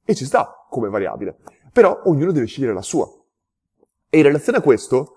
E 0.04 0.14
ci 0.14 0.24
sta 0.24 0.66
come 0.68 0.88
variabile. 0.88 1.36
Però 1.72 2.02
ognuno 2.04 2.32
deve 2.32 2.46
scegliere 2.46 2.72
la 2.72 2.82
sua. 2.82 3.06
E 4.10 4.18
in 4.18 4.24
relazione 4.24 4.58
a 4.58 4.62
questo, 4.62 5.16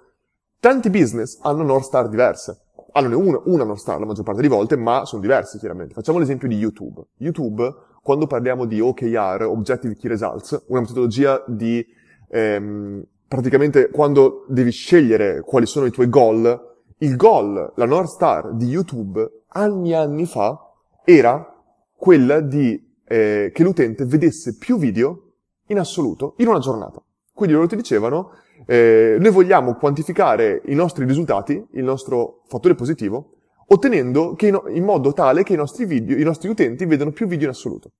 tanti 0.60 0.89
business 0.89 1.39
hanno 1.41 1.63
North 1.63 1.86
Star 1.86 2.10
diverse 2.10 2.65
hanno 2.93 3.17
una, 3.17 3.41
una 3.45 3.63
North 3.63 3.80
Star 3.80 3.99
la 3.99 4.06
maggior 4.06 4.23
parte 4.23 4.41
delle 4.41 4.54
volte, 4.54 4.75
ma 4.75 5.06
sono 5.06 5.21
diversi 5.21 5.58
chiaramente. 5.58 5.93
Facciamo 5.93 6.19
l'esempio 6.19 6.47
di 6.47 6.56
YouTube. 6.56 7.01
YouTube, 7.17 7.73
quando 8.01 8.27
parliamo 8.27 8.65
di 8.65 8.80
OKR, 8.80 9.43
Objective 9.43 9.95
Key 9.95 10.10
Results, 10.10 10.65
una 10.67 10.82
metodologia 10.82 11.43
di 11.47 11.86
ehm, 12.30 13.04
praticamente 13.27 13.89
quando 13.89 14.45
devi 14.49 14.71
scegliere 14.71 15.41
quali 15.41 15.65
sono 15.65 15.86
i 15.86 15.91
tuoi 15.91 16.10
goal, 16.10 16.69
il 16.97 17.15
goal, 17.15 17.73
la 17.75 17.86
North 17.86 18.10
Star 18.10 18.54
di 18.54 18.67
YouTube, 18.67 19.43
anni 19.47 19.91
e 19.91 19.95
anni 19.95 20.25
fa, 20.25 20.58
era 21.04 21.47
quella 21.95 22.39
di 22.41 22.89
eh, 23.06 23.51
che 23.54 23.63
l'utente 23.63 24.06
vedesse 24.06 24.58
più 24.58 24.77
video 24.77 25.34
in 25.67 25.80
assoluto 25.80 26.36
in 26.38 26.47
una 26.47 26.60
giornata. 26.60 27.01
Quindi 27.34 27.56
loro 27.56 27.67
ti 27.67 27.75
dicevano 27.75 28.32
eh, 28.65 29.17
noi 29.19 29.32
vogliamo 29.32 29.76
quantificare 29.76 30.62
i 30.65 30.76
nostri 30.76 31.06
risultati, 31.06 31.65
il 31.71 31.84
nostro 31.84 32.41
fattore 32.45 32.76
positivo, 32.76 33.34
ottenendo 33.67 34.34
che 34.34 34.47
in, 34.47 34.62
in 34.69 34.84
modo 34.84 35.13
tale 35.13 35.43
che 35.43 35.54
i 35.54 35.58
nostri, 35.58 35.86
video, 35.86 36.17
i 36.17 36.24
nostri 36.24 36.50
utenti 36.50 36.86
vedano 36.86 37.12
più 37.12 37.28
video 37.28 37.45
in 37.45 37.54
assoluto. 37.54 37.91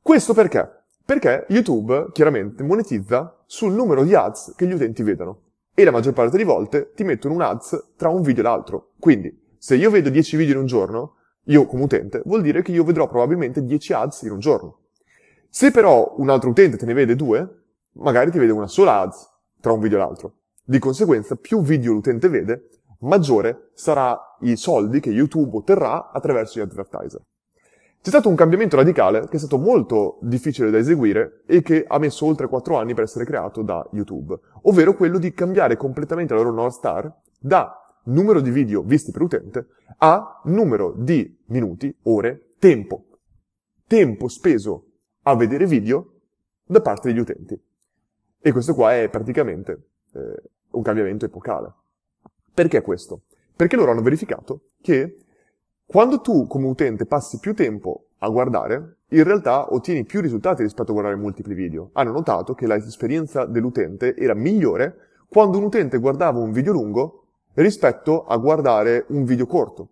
Questo 0.00 0.32
perché? 0.32 0.68
Perché 1.04 1.46
YouTube 1.48 2.08
chiaramente 2.12 2.62
monetizza 2.62 3.42
sul 3.46 3.72
numero 3.72 4.04
di 4.04 4.14
ads 4.14 4.54
che 4.56 4.66
gli 4.66 4.72
utenti 4.72 5.02
vedono. 5.02 5.42
E 5.74 5.84
la 5.84 5.90
maggior 5.90 6.12
parte 6.12 6.32
delle 6.32 6.44
volte 6.44 6.92
ti 6.94 7.04
mettono 7.04 7.34
un 7.34 7.42
ads 7.42 7.92
tra 7.96 8.08
un 8.08 8.22
video 8.22 8.42
e 8.42 8.46
l'altro. 8.46 8.90
Quindi, 8.98 9.36
se 9.58 9.76
io 9.76 9.90
vedo 9.90 10.08
10 10.08 10.36
video 10.36 10.54
in 10.54 10.60
un 10.60 10.66
giorno, 10.66 11.16
io 11.44 11.66
come 11.66 11.84
utente, 11.84 12.22
vuol 12.24 12.42
dire 12.42 12.62
che 12.62 12.72
io 12.72 12.84
vedrò 12.84 13.08
probabilmente 13.08 13.64
10 13.64 13.92
ads 13.92 14.22
in 14.22 14.32
un 14.32 14.38
giorno. 14.38 14.78
Se 15.48 15.70
però 15.70 16.14
un 16.18 16.28
altro 16.30 16.50
utente 16.50 16.76
te 16.76 16.86
ne 16.86 16.92
vede 16.92 17.16
due, 17.16 17.48
magari 17.94 18.30
ti 18.30 18.38
vede 18.38 18.52
una 18.52 18.68
sola 18.68 19.00
ads 19.00 19.29
tra 19.60 19.72
un 19.72 19.80
video 19.80 19.98
e 19.98 20.00
l'altro. 20.00 20.34
Di 20.64 20.78
conseguenza, 20.78 21.36
più 21.36 21.60
video 21.62 21.92
l'utente 21.92 22.28
vede, 22.28 22.68
maggiore 23.00 23.70
sarà 23.74 24.18
i 24.40 24.56
soldi 24.56 25.00
che 25.00 25.10
YouTube 25.10 25.56
otterrà 25.56 26.10
attraverso 26.10 26.58
gli 26.58 26.62
advertiser. 26.62 27.20
C'è 28.02 28.08
stato 28.08 28.30
un 28.30 28.34
cambiamento 28.34 28.76
radicale 28.76 29.26
che 29.28 29.36
è 29.36 29.38
stato 29.38 29.58
molto 29.58 30.18
difficile 30.22 30.70
da 30.70 30.78
eseguire 30.78 31.42
e 31.46 31.60
che 31.60 31.84
ha 31.86 31.98
messo 31.98 32.24
oltre 32.24 32.48
4 32.48 32.76
anni 32.76 32.94
per 32.94 33.04
essere 33.04 33.26
creato 33.26 33.60
da 33.60 33.86
YouTube, 33.92 34.38
ovvero 34.62 34.94
quello 34.94 35.18
di 35.18 35.34
cambiare 35.34 35.76
completamente 35.76 36.32
la 36.32 36.40
loro 36.40 36.54
North 36.54 36.76
Star 36.76 37.14
da 37.38 37.74
numero 38.04 38.40
di 38.40 38.50
video 38.50 38.82
visti 38.82 39.10
per 39.10 39.20
utente 39.20 39.66
a 39.98 40.40
numero 40.44 40.94
di 40.96 41.38
minuti, 41.48 41.94
ore, 42.04 42.52
tempo. 42.58 43.04
Tempo 43.86 44.28
speso 44.28 44.86
a 45.24 45.36
vedere 45.36 45.66
video 45.66 46.20
da 46.64 46.80
parte 46.80 47.08
degli 47.08 47.18
utenti. 47.18 47.60
E 48.40 48.52
questo 48.52 48.74
qua 48.74 48.94
è 48.94 49.08
praticamente 49.10 49.88
eh, 50.14 50.42
un 50.70 50.82
cambiamento 50.82 51.26
epocale. 51.26 51.72
Perché 52.54 52.80
questo? 52.80 53.22
Perché 53.54 53.76
loro 53.76 53.90
hanno 53.90 54.02
verificato 54.02 54.62
che 54.80 55.16
quando 55.84 56.20
tu 56.20 56.46
come 56.46 56.66
utente 56.66 57.04
passi 57.04 57.38
più 57.38 57.54
tempo 57.54 58.06
a 58.18 58.28
guardare, 58.28 58.96
in 59.08 59.24
realtà 59.24 59.74
ottieni 59.74 60.04
più 60.04 60.20
risultati 60.20 60.62
rispetto 60.62 60.90
a 60.90 60.94
guardare 60.94 61.16
multipli 61.16 61.52
video. 61.52 61.90
Hanno 61.92 62.12
notato 62.12 62.54
che 62.54 62.66
l'esperienza 62.66 63.44
dell'utente 63.44 64.16
era 64.16 64.34
migliore 64.34 65.08
quando 65.28 65.58
un 65.58 65.64
utente 65.64 65.98
guardava 65.98 66.38
un 66.38 66.52
video 66.52 66.72
lungo 66.72 67.24
rispetto 67.54 68.24
a 68.24 68.36
guardare 68.36 69.04
un 69.08 69.24
video 69.24 69.46
corto. 69.46 69.88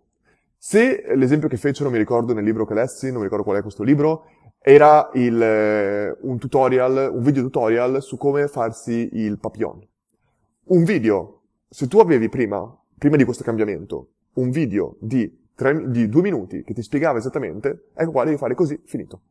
Se 0.57 1.03
l'esempio 1.15 1.47
che 1.47 1.57
fecero, 1.57 1.89
mi 1.89 1.97
ricordo 1.97 2.33
nel 2.33 2.43
libro 2.43 2.65
che 2.65 2.73
lessi, 2.73 3.07
non 3.07 3.17
mi 3.17 3.23
ricordo 3.23 3.45
qual 3.45 3.57
è 3.57 3.61
questo 3.61 3.83
libro, 3.83 4.25
era 4.61 5.09
il, 5.13 5.41
eh, 5.41 6.17
un 6.21 6.37
tutorial, 6.37 7.11
un 7.13 7.23
video 7.23 7.43
tutorial 7.43 8.01
su 8.01 8.17
come 8.17 8.47
farsi 8.47 9.09
il 9.13 9.39
papillon. 9.39 9.85
Un 10.65 10.83
video, 10.83 11.41
se 11.69 11.87
tu 11.87 11.99
avevi 11.99 12.29
prima, 12.29 12.77
prima 12.97 13.15
di 13.15 13.23
questo 13.23 13.43
cambiamento, 13.43 14.09
un 14.33 14.49
video 14.49 14.95
di, 14.99 15.47
tre, 15.55 15.89
di 15.89 16.07
due 16.09 16.21
minuti 16.21 16.63
che 16.63 16.73
ti 16.73 16.81
spiegava 16.81 17.17
esattamente, 17.17 17.87
ecco 17.93 18.11
qua 18.11 18.25
devi 18.25 18.37
fare 18.37 18.53
così, 18.53 18.79
finito. 18.85 19.21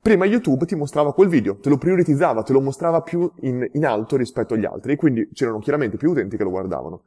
Prima 0.00 0.26
YouTube 0.26 0.66
ti 0.66 0.74
mostrava 0.74 1.14
quel 1.14 1.28
video, 1.28 1.56
te 1.56 1.70
lo 1.70 1.78
prioritizzava, 1.78 2.42
te 2.42 2.52
lo 2.52 2.60
mostrava 2.60 3.00
più 3.00 3.30
in, 3.40 3.66
in 3.72 3.86
alto 3.86 4.18
rispetto 4.18 4.52
agli 4.52 4.66
altri, 4.66 4.92
e 4.92 4.96
quindi 4.96 5.30
c'erano 5.32 5.60
chiaramente 5.60 5.96
più 5.96 6.10
utenti 6.10 6.36
che 6.36 6.44
lo 6.44 6.50
guardavano. 6.50 7.04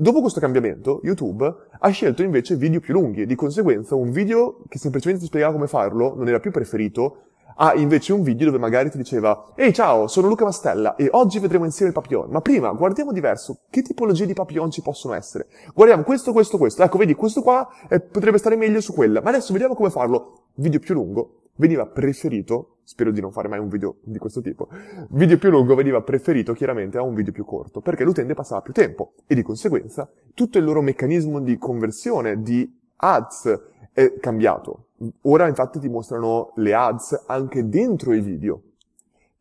Dopo 0.00 0.22
questo 0.22 0.40
cambiamento, 0.40 1.00
YouTube 1.02 1.54
ha 1.78 1.88
scelto 1.90 2.22
invece 2.22 2.56
video 2.56 2.80
più 2.80 2.94
lunghi, 2.94 3.26
di 3.26 3.34
conseguenza 3.34 3.96
un 3.96 4.12
video 4.12 4.62
che 4.66 4.78
semplicemente 4.78 5.20
ti 5.20 5.28
spiegava 5.28 5.52
come 5.52 5.66
farlo 5.66 6.14
non 6.16 6.26
era 6.26 6.40
più 6.40 6.50
preferito, 6.50 7.24
ha 7.56 7.74
invece 7.74 8.14
un 8.14 8.22
video 8.22 8.46
dove 8.46 8.56
magari 8.56 8.88
ti 8.88 8.96
diceva 8.96 9.52
Ehi 9.54 9.74
ciao, 9.74 10.06
sono 10.06 10.28
Luca 10.28 10.44
Mastella 10.44 10.96
e 10.96 11.10
oggi 11.10 11.38
vedremo 11.38 11.66
insieme 11.66 11.88
il 11.88 11.94
papillon. 11.94 12.30
Ma 12.30 12.40
prima 12.40 12.72
guardiamo 12.72 13.12
diverso, 13.12 13.58
che 13.68 13.82
tipologie 13.82 14.24
di 14.24 14.32
papillon 14.32 14.70
ci 14.70 14.80
possono 14.80 15.12
essere? 15.12 15.48
Guardiamo 15.74 16.02
questo, 16.02 16.32
questo, 16.32 16.56
questo. 16.56 16.82
Ecco, 16.82 16.96
vedi, 16.96 17.14
questo 17.14 17.42
qua 17.42 17.68
eh, 17.90 18.00
potrebbe 18.00 18.38
stare 18.38 18.56
meglio 18.56 18.80
su 18.80 18.94
quella. 18.94 19.20
Ma 19.20 19.28
adesso 19.28 19.52
vediamo 19.52 19.74
come 19.74 19.90
farlo. 19.90 20.44
Video 20.54 20.80
più 20.80 20.94
lungo 20.94 21.39
veniva 21.60 21.86
preferito, 21.86 22.78
spero 22.84 23.10
di 23.12 23.20
non 23.20 23.30
fare 23.30 23.46
mai 23.46 23.58
un 23.58 23.68
video 23.68 23.98
di 24.02 24.18
questo 24.18 24.40
tipo, 24.40 24.68
video 25.10 25.36
più 25.36 25.50
lungo 25.50 25.74
veniva 25.74 26.00
preferito 26.00 26.54
chiaramente 26.54 26.96
a 26.96 27.02
un 27.02 27.14
video 27.14 27.32
più 27.32 27.44
corto, 27.44 27.82
perché 27.82 28.02
l'utente 28.02 28.32
passava 28.32 28.62
più 28.62 28.72
tempo 28.72 29.12
e 29.26 29.34
di 29.34 29.42
conseguenza 29.42 30.10
tutto 30.34 30.56
il 30.56 30.64
loro 30.64 30.80
meccanismo 30.80 31.38
di 31.38 31.58
conversione, 31.58 32.40
di 32.40 32.68
ads 32.96 33.60
è 33.92 34.14
cambiato. 34.18 34.86
Ora 35.22 35.46
infatti 35.48 35.78
ti 35.78 35.88
mostrano 35.88 36.52
le 36.56 36.74
ads 36.74 37.24
anche 37.26 37.68
dentro 37.68 38.14
i 38.14 38.20
video. 38.20 38.62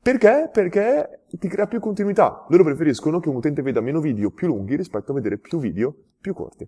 Perché? 0.01 0.49
Perché 0.51 1.23
ti 1.29 1.47
crea 1.47 1.67
più 1.67 1.79
continuità. 1.79 2.45
Loro 2.49 2.63
preferiscono 2.63 3.19
che 3.19 3.29
un 3.29 3.35
utente 3.35 3.61
veda 3.61 3.81
meno 3.81 3.99
video 3.99 4.31
più 4.31 4.47
lunghi 4.47 4.75
rispetto 4.75 5.11
a 5.11 5.15
vedere 5.15 5.37
più 5.37 5.59
video 5.59 5.93
più 6.19 6.33
corti. 6.33 6.67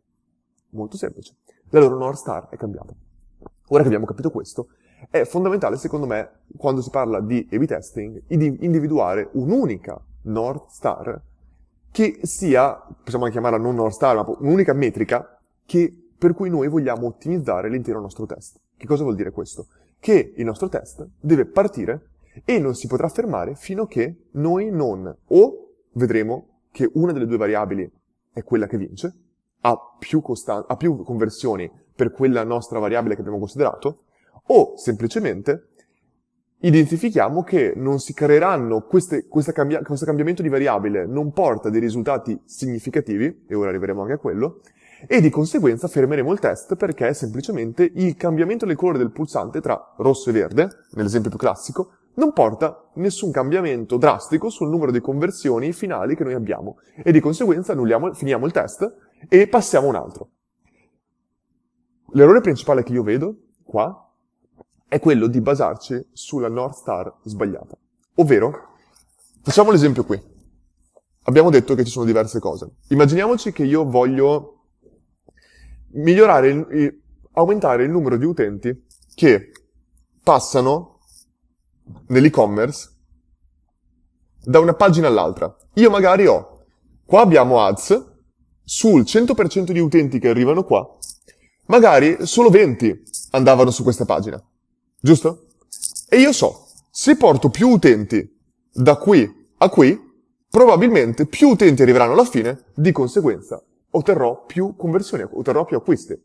Molto 0.71 0.97
semplice. 0.97 1.35
La 1.69 1.79
loro 1.79 1.97
North 1.97 2.17
Star 2.17 2.49
è 2.49 2.57
cambiata. 2.57 2.93
Ora 3.69 3.81
che 3.81 3.87
abbiamo 3.87 4.05
capito 4.05 4.31
questo, 4.31 4.67
è 5.09 5.23
fondamentale, 5.23 5.77
secondo 5.77 6.05
me, 6.05 6.29
quando 6.57 6.81
si 6.81 6.89
parla 6.89 7.19
di 7.21 7.47
A-B 7.51 7.65
testing, 7.65 8.23
di 8.27 8.57
individuare 8.61 9.29
un'unica 9.33 9.99
North 10.23 10.69
Star 10.69 11.21
che 11.91 12.19
sia, 12.23 12.81
possiamo 13.03 13.27
chiamarla 13.27 13.57
non 13.57 13.75
North 13.75 13.95
Star, 13.95 14.15
ma 14.15 14.25
un'unica 14.39 14.73
metrica 14.73 15.39
che, 15.65 15.93
per 16.17 16.33
cui 16.33 16.49
noi 16.49 16.67
vogliamo 16.67 17.07
ottimizzare 17.07 17.69
l'intero 17.69 17.99
nostro 17.99 18.25
test. 18.25 18.59
Che 18.77 18.85
cosa 18.85 19.03
vuol 19.03 19.15
dire 19.15 19.31
questo? 19.31 19.67
Che 19.99 20.33
il 20.35 20.45
nostro 20.45 20.69
test 20.69 21.07
deve 21.19 21.45
partire 21.45 22.09
e 22.45 22.59
non 22.59 22.75
si 22.75 22.87
potrà 22.87 23.09
fermare 23.09 23.55
fino 23.55 23.83
a 23.83 23.87
che 23.87 24.27
noi 24.31 24.71
non 24.71 25.13
o 25.27 25.67
vedremo 25.93 26.59
che 26.71 26.89
una 26.93 27.11
delle 27.11 27.25
due 27.25 27.37
variabili 27.37 27.91
è 28.31 28.43
quella 28.43 28.67
che 28.67 28.77
vince, 28.77 29.13
ha 29.61 29.77
più, 29.99 30.21
costan- 30.21 30.63
ha 30.67 30.75
più 30.77 31.03
conversioni 31.03 31.69
per 31.93 32.11
quella 32.11 32.43
nostra 32.43 32.79
variabile 32.79 33.15
che 33.15 33.21
abbiamo 33.21 33.39
considerato, 33.39 34.03
o 34.47 34.73
semplicemente 34.77 35.67
identifichiamo 36.61 37.43
che 37.43 37.73
non 37.75 37.99
si 37.99 38.13
creeranno 38.13 38.81
queste, 38.81 39.27
cambia, 39.53 39.81
questo 39.81 40.05
cambiamento 40.05 40.41
di 40.41 40.49
variabile 40.49 41.05
non 41.05 41.31
porta 41.31 41.69
dei 41.69 41.79
risultati 41.79 42.39
significativi, 42.45 43.45
e 43.47 43.55
ora 43.55 43.69
arriveremo 43.69 44.01
anche 44.01 44.13
a 44.13 44.17
quello, 44.17 44.61
e 45.07 45.19
di 45.19 45.31
conseguenza 45.31 45.87
fermeremo 45.87 46.31
il 46.31 46.39
test 46.39 46.75
perché 46.75 47.13
semplicemente 47.13 47.89
il 47.95 48.15
cambiamento 48.15 48.65
del 48.67 48.75
colore 48.75 48.99
del 48.99 49.11
pulsante 49.11 49.59
tra 49.59 49.93
rosso 49.97 50.29
e 50.29 50.33
verde, 50.33 50.69
nell'esempio 50.91 51.31
più 51.31 51.39
classico, 51.39 51.93
non 52.13 52.33
porta 52.33 52.89
nessun 52.95 53.31
cambiamento 53.31 53.97
drastico 53.97 54.49
sul 54.49 54.69
numero 54.69 54.91
di 54.91 54.99
conversioni 54.99 55.71
finali 55.71 56.15
che 56.15 56.23
noi 56.23 56.33
abbiamo 56.33 56.77
e 56.95 57.11
di 57.11 57.19
conseguenza 57.19 57.73
finiamo 58.13 58.45
il 58.45 58.51
test 58.51 58.95
e 59.27 59.47
passiamo 59.47 59.87
a 59.87 59.89
un 59.89 59.95
altro. 59.95 60.29
L'errore 62.13 62.41
principale 62.41 62.83
che 62.83 62.91
io 62.91 63.03
vedo 63.03 63.35
qua 63.63 64.00
è 64.91 64.99
quello 64.99 65.27
di 65.27 65.39
basarci 65.39 66.07
sulla 66.11 66.49
North 66.49 66.75
Star 66.75 67.19
sbagliata. 67.23 67.77
Ovvero, 68.15 68.73
facciamo 69.41 69.71
l'esempio 69.71 70.03
qui. 70.03 70.21
Abbiamo 71.23 71.49
detto 71.49 71.75
che 71.75 71.85
ci 71.85 71.91
sono 71.91 72.03
diverse 72.03 72.41
cose. 72.41 72.71
Immaginiamoci 72.89 73.53
che 73.53 73.63
io 73.63 73.85
voglio 73.85 74.65
migliorare, 75.93 76.49
il, 76.49 77.01
aumentare 77.31 77.85
il 77.85 77.89
numero 77.89 78.17
di 78.17 78.25
utenti 78.25 78.85
che 79.15 79.53
passano 80.21 80.99
nell'e-commerce 82.07 82.89
da 84.43 84.59
una 84.59 84.73
pagina 84.73 85.07
all'altra. 85.07 85.55
Io 85.75 85.89
magari 85.89 86.27
ho, 86.27 86.65
qua 87.05 87.21
abbiamo 87.21 87.61
ads, 87.61 88.09
sul 88.61 89.03
100% 89.03 89.71
di 89.71 89.79
utenti 89.79 90.19
che 90.19 90.27
arrivano 90.27 90.65
qua, 90.65 90.85
magari 91.67 92.25
solo 92.25 92.49
20 92.49 93.03
andavano 93.31 93.71
su 93.71 93.83
questa 93.83 94.03
pagina. 94.03 94.43
Giusto? 95.01 95.47
E 96.07 96.17
io 96.17 96.31
so, 96.31 96.67
se 96.91 97.17
porto 97.17 97.49
più 97.49 97.69
utenti 97.69 98.39
da 98.71 98.97
qui 98.97 99.49
a 99.57 99.69
qui, 99.69 99.99
probabilmente 100.49 101.25
più 101.25 101.49
utenti 101.49 101.81
arriveranno 101.81 102.13
alla 102.13 102.25
fine, 102.25 102.65
di 102.75 102.91
conseguenza 102.91 103.61
otterrò 103.91 104.45
più 104.45 104.75
conversioni, 104.75 105.25
otterrò 105.29 105.65
più 105.65 105.77
acquisti. 105.77 106.19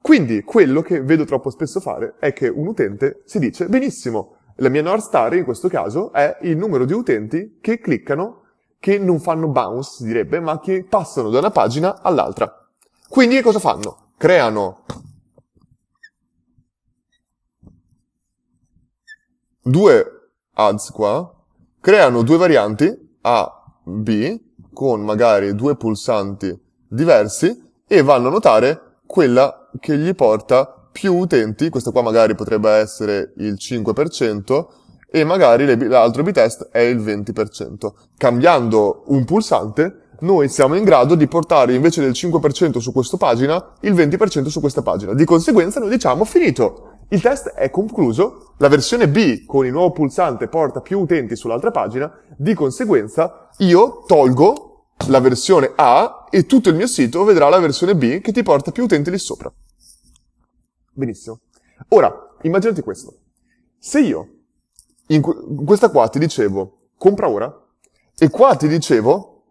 Quindi 0.00 0.42
quello 0.42 0.82
che 0.82 1.02
vedo 1.02 1.24
troppo 1.24 1.50
spesso 1.50 1.80
fare 1.80 2.14
è 2.18 2.32
che 2.32 2.48
un 2.48 2.68
utente 2.68 3.22
si 3.24 3.38
dice, 3.38 3.66
benissimo, 3.66 4.36
la 4.56 4.68
mia 4.68 4.82
North 4.82 5.02
Star 5.02 5.34
in 5.34 5.44
questo 5.44 5.68
caso 5.68 6.12
è 6.12 6.38
il 6.42 6.56
numero 6.56 6.84
di 6.84 6.92
utenti 6.92 7.58
che 7.60 7.78
cliccano, 7.80 8.42
che 8.78 8.98
non 8.98 9.18
fanno 9.18 9.48
bounce, 9.48 9.90
si 9.96 10.04
direbbe, 10.04 10.38
ma 10.38 10.60
che 10.60 10.84
passano 10.88 11.28
da 11.28 11.40
una 11.40 11.50
pagina 11.50 12.02
all'altra. 12.02 12.70
Quindi 13.08 13.36
che 13.36 13.42
cosa 13.42 13.58
fanno? 13.58 14.12
Creano 14.16 14.84
due 19.68 20.30
ads 20.54 20.92
qua, 20.92 21.28
creano 21.80 22.22
due 22.22 22.36
varianti 22.36 23.16
A, 23.22 23.64
B, 23.82 24.40
con 24.72 25.02
magari 25.02 25.56
due 25.56 25.74
pulsanti 25.74 26.56
diversi 26.86 27.64
e 27.84 28.02
vanno 28.02 28.28
a 28.28 28.30
notare 28.30 28.98
quella 29.06 29.68
che 29.80 29.96
gli 29.96 30.14
porta 30.14 30.88
più 30.92 31.16
utenti, 31.16 31.68
questo 31.68 31.90
qua 31.90 32.02
magari 32.02 32.36
potrebbe 32.36 32.70
essere 32.70 33.32
il 33.38 33.54
5% 33.54 34.66
e 35.10 35.24
magari 35.24 35.88
l'altro 35.88 36.22
B-test 36.22 36.68
è 36.70 36.78
il 36.78 36.98
20%. 36.98 37.92
Cambiando 38.16 39.02
un 39.08 39.24
pulsante, 39.24 40.10
noi 40.20 40.48
siamo 40.48 40.76
in 40.76 40.84
grado 40.84 41.16
di 41.16 41.26
portare 41.26 41.74
invece 41.74 42.02
del 42.02 42.12
5% 42.12 42.78
su 42.78 42.92
questa 42.92 43.16
pagina, 43.16 43.72
il 43.80 43.94
20% 43.94 44.46
su 44.46 44.60
questa 44.60 44.82
pagina. 44.82 45.12
Di 45.12 45.24
conseguenza 45.24 45.80
noi 45.80 45.90
diciamo 45.90 46.24
finito. 46.24 46.95
Il 47.08 47.20
test 47.20 47.50
è 47.50 47.70
concluso, 47.70 48.54
la 48.58 48.68
versione 48.68 49.08
B 49.08 49.44
con 49.44 49.64
il 49.64 49.72
nuovo 49.72 49.92
pulsante 49.92 50.48
porta 50.48 50.80
più 50.80 51.00
utenti 51.00 51.36
sull'altra 51.36 51.70
pagina, 51.70 52.12
di 52.36 52.52
conseguenza 52.54 53.48
io 53.58 54.02
tolgo 54.06 54.86
la 55.08 55.20
versione 55.20 55.72
A 55.76 56.26
e 56.30 56.46
tutto 56.46 56.70
il 56.70 56.74
mio 56.74 56.86
sito 56.86 57.22
vedrà 57.22 57.48
la 57.48 57.58
versione 57.60 57.94
B 57.94 58.20
che 58.20 58.32
ti 58.32 58.42
porta 58.42 58.72
più 58.72 58.84
utenti 58.84 59.10
lì 59.10 59.18
sopra. 59.18 59.52
Benissimo. 60.92 61.40
Ora, 61.90 62.36
immaginati 62.42 62.80
questo. 62.80 63.18
Se 63.78 64.00
io 64.00 64.30
in 65.08 65.22
questa 65.64 65.90
qua 65.90 66.08
ti 66.08 66.18
dicevo 66.18 66.88
compra 66.96 67.28
ora 67.28 67.54
e 68.18 68.30
qua 68.30 68.56
ti 68.56 68.66
dicevo 68.66 69.44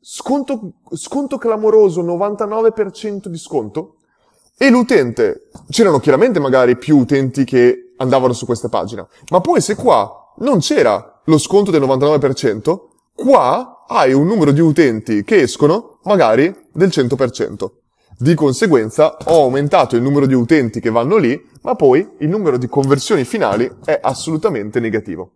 sconto, 0.00 0.74
sconto 0.92 1.36
clamoroso 1.36 2.02
99% 2.02 3.26
di 3.26 3.36
sconto, 3.36 3.96
e 4.62 4.70
l'utente, 4.70 5.48
c'erano 5.70 5.98
chiaramente 5.98 6.38
magari 6.38 6.76
più 6.76 6.96
utenti 6.98 7.42
che 7.42 7.94
andavano 7.96 8.32
su 8.32 8.46
questa 8.46 8.68
pagina, 8.68 9.04
ma 9.30 9.40
poi 9.40 9.60
se 9.60 9.74
qua 9.74 10.32
non 10.36 10.60
c'era 10.60 11.20
lo 11.24 11.36
sconto 11.36 11.72
del 11.72 11.82
99%, 11.82 12.78
qua 13.12 13.84
hai 13.88 14.12
un 14.12 14.24
numero 14.24 14.52
di 14.52 14.60
utenti 14.60 15.24
che 15.24 15.40
escono 15.40 15.98
magari 16.04 16.54
del 16.72 16.90
100%. 16.90 17.70
Di 18.16 18.34
conseguenza 18.36 19.16
ho 19.24 19.42
aumentato 19.42 19.96
il 19.96 20.02
numero 20.02 20.26
di 20.26 20.34
utenti 20.34 20.78
che 20.78 20.90
vanno 20.90 21.16
lì, 21.16 21.44
ma 21.62 21.74
poi 21.74 22.08
il 22.18 22.28
numero 22.28 22.56
di 22.56 22.68
conversioni 22.68 23.24
finali 23.24 23.68
è 23.84 23.98
assolutamente 24.00 24.78
negativo. 24.78 25.32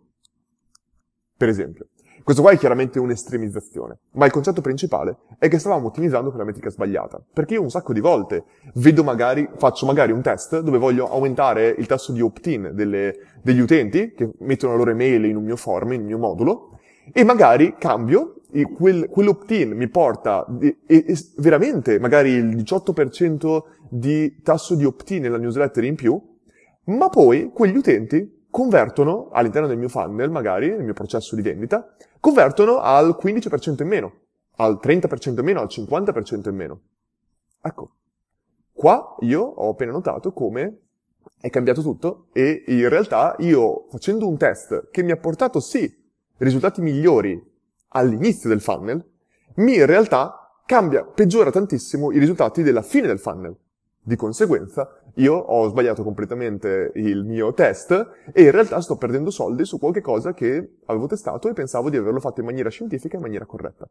Per 1.35 1.49
esempio. 1.49 1.87
Questo 2.27 2.43
qua 2.43 2.53
è 2.53 2.57
chiaramente 2.57 2.99
un'estremizzazione, 2.99 3.99
ma 4.15 4.25
il 4.25 4.33
concetto 4.33 4.59
principale 4.59 5.15
è 5.39 5.47
che 5.47 5.59
stavamo 5.59 5.87
ottimizzando 5.87 6.27
quella 6.27 6.43
metrica 6.43 6.69
sbagliata. 6.69 7.23
Perché 7.31 7.53
io 7.53 7.61
un 7.61 7.69
sacco 7.69 7.93
di 7.93 8.01
volte 8.01 8.43
vedo 8.73 9.01
magari, 9.01 9.47
faccio 9.55 9.85
magari 9.85 10.11
un 10.11 10.21
test 10.21 10.59
dove 10.59 10.77
voglio 10.77 11.09
aumentare 11.09 11.73
il 11.77 11.85
tasso 11.85 12.11
di 12.11 12.19
opt-in 12.19 12.71
degli 12.73 13.59
utenti 13.59 14.11
che 14.11 14.29
mettono 14.39 14.73
la 14.73 14.77
loro 14.77 14.91
email 14.91 15.23
in 15.23 15.37
un 15.37 15.45
mio 15.45 15.55
form, 15.55 15.93
in 15.93 16.01
un 16.01 16.05
mio 16.07 16.17
modulo, 16.17 16.79
e 17.13 17.23
magari 17.23 17.75
cambio, 17.79 18.41
quel, 18.75 19.07
quell'opt-in 19.07 19.71
mi 19.71 19.87
porta 19.87 20.45
e, 20.59 20.79
e, 20.85 21.17
veramente 21.37 21.97
magari 21.97 22.31
il 22.31 22.57
18% 22.57 23.61
di 23.87 24.41
tasso 24.41 24.75
di 24.75 24.83
opt-in 24.83 25.21
nella 25.21 25.37
newsletter 25.37 25.85
in 25.85 25.95
più, 25.95 26.21
ma 26.87 27.07
poi 27.07 27.51
quegli 27.53 27.77
utenti 27.77 28.35
convertono 28.49 29.29
all'interno 29.31 29.67
del 29.67 29.77
mio 29.77 29.87
funnel, 29.87 30.29
magari, 30.29 30.69
nel 30.69 30.83
mio 30.83 30.93
processo 30.93 31.35
di 31.35 31.41
vendita, 31.41 31.93
convertono 32.19 32.79
al 32.79 33.17
15% 33.21 33.81
in 33.81 33.87
meno, 33.87 34.13
al 34.57 34.79
30% 34.81 35.39
in 35.39 35.45
meno, 35.45 35.61
al 35.61 35.67
50% 35.69 36.49
in 36.49 36.55
meno. 36.55 36.81
Ecco, 37.61 37.95
qua 38.71 39.15
io 39.19 39.41
ho 39.41 39.69
appena 39.69 39.91
notato 39.91 40.31
come 40.33 40.81
è 41.39 41.49
cambiato 41.49 41.81
tutto 41.81 42.27
e 42.33 42.63
in 42.67 42.89
realtà 42.89 43.35
io 43.39 43.87
facendo 43.89 44.27
un 44.27 44.37
test 44.37 44.89
che 44.89 45.03
mi 45.03 45.11
ha 45.11 45.17
portato 45.17 45.59
sì 45.59 46.05
risultati 46.37 46.81
migliori 46.81 47.41
all'inizio 47.89 48.49
del 48.49 48.61
funnel, 48.61 49.03
mi 49.55 49.75
in 49.75 49.85
realtà 49.85 50.61
cambia, 50.65 51.03
peggiora 51.03 51.51
tantissimo 51.51 52.11
i 52.11 52.19
risultati 52.19 52.61
della 52.61 52.81
fine 52.81 53.07
del 53.07 53.19
funnel. 53.19 53.55
Di 54.07 54.15
conseguenza, 54.15 55.01
io 55.15 55.33
ho 55.33 55.67
sbagliato 55.67 56.01
completamente 56.01 56.93
il 56.95 57.25
mio 57.25 57.51
test 57.51 57.91
e 58.31 58.43
in 58.43 58.51
realtà 58.51 58.79
sto 58.79 58.95
perdendo 58.95 59.31
soldi 59.31 59.65
su 59.65 59.79
qualche 59.79 59.99
cosa 59.99 60.33
che 60.33 60.77
avevo 60.85 61.07
testato 61.07 61.49
e 61.49 61.53
pensavo 61.53 61.89
di 61.89 61.97
averlo 61.97 62.21
fatto 62.21 62.39
in 62.39 62.45
maniera 62.45 62.69
scientifica 62.69 63.15
e 63.15 63.17
in 63.17 63.23
maniera 63.23 63.45
corretta. 63.45 63.85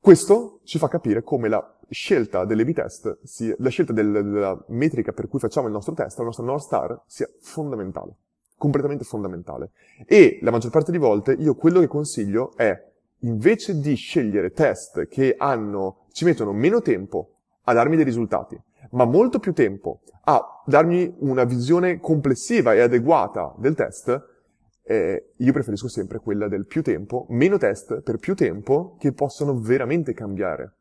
Questo 0.00 0.60
ci 0.64 0.78
fa 0.78 0.88
capire 0.88 1.22
come 1.22 1.50
la 1.50 1.76
scelta 1.90 2.46
dell'A-B 2.46 2.72
test, 2.72 3.18
sia, 3.24 3.54
la 3.58 3.68
scelta 3.68 3.92
del, 3.92 4.10
della 4.10 4.64
metrica 4.68 5.12
per 5.12 5.28
cui 5.28 5.38
facciamo 5.38 5.66
il 5.66 5.74
nostro 5.74 5.92
test, 5.92 6.16
la 6.16 6.24
nostra 6.24 6.44
North 6.44 6.62
Star, 6.62 7.02
sia 7.04 7.28
fondamentale. 7.40 8.14
Completamente 8.56 9.04
fondamentale. 9.04 9.72
E 10.06 10.38
la 10.40 10.50
maggior 10.50 10.70
parte 10.70 10.92
di 10.92 10.98
volte 10.98 11.32
io 11.32 11.56
quello 11.56 11.80
che 11.80 11.88
consiglio 11.88 12.56
è, 12.56 12.74
invece 13.18 13.80
di 13.80 13.94
scegliere 13.96 14.52
test 14.52 15.08
che 15.08 15.34
hanno, 15.36 16.06
ci 16.12 16.24
mettono 16.24 16.54
meno 16.54 16.80
tempo 16.80 17.32
a 17.64 17.74
darmi 17.74 17.96
dei 17.96 18.04
risultati, 18.06 18.58
ma 18.90 19.04
molto 19.04 19.38
più 19.38 19.52
tempo 19.52 20.00
a 20.24 20.62
darmi 20.66 21.14
una 21.20 21.44
visione 21.44 22.00
complessiva 22.00 22.74
e 22.74 22.80
adeguata 22.80 23.54
del 23.56 23.74
test, 23.74 24.36
eh, 24.82 25.32
io 25.36 25.52
preferisco 25.52 25.88
sempre 25.88 26.18
quella 26.18 26.48
del 26.48 26.66
più 26.66 26.82
tempo, 26.82 27.26
meno 27.30 27.56
test 27.56 28.02
per 28.02 28.18
più 28.18 28.34
tempo 28.34 28.96
che 28.98 29.12
possono 29.12 29.58
veramente 29.58 30.12
cambiare. 30.12 30.74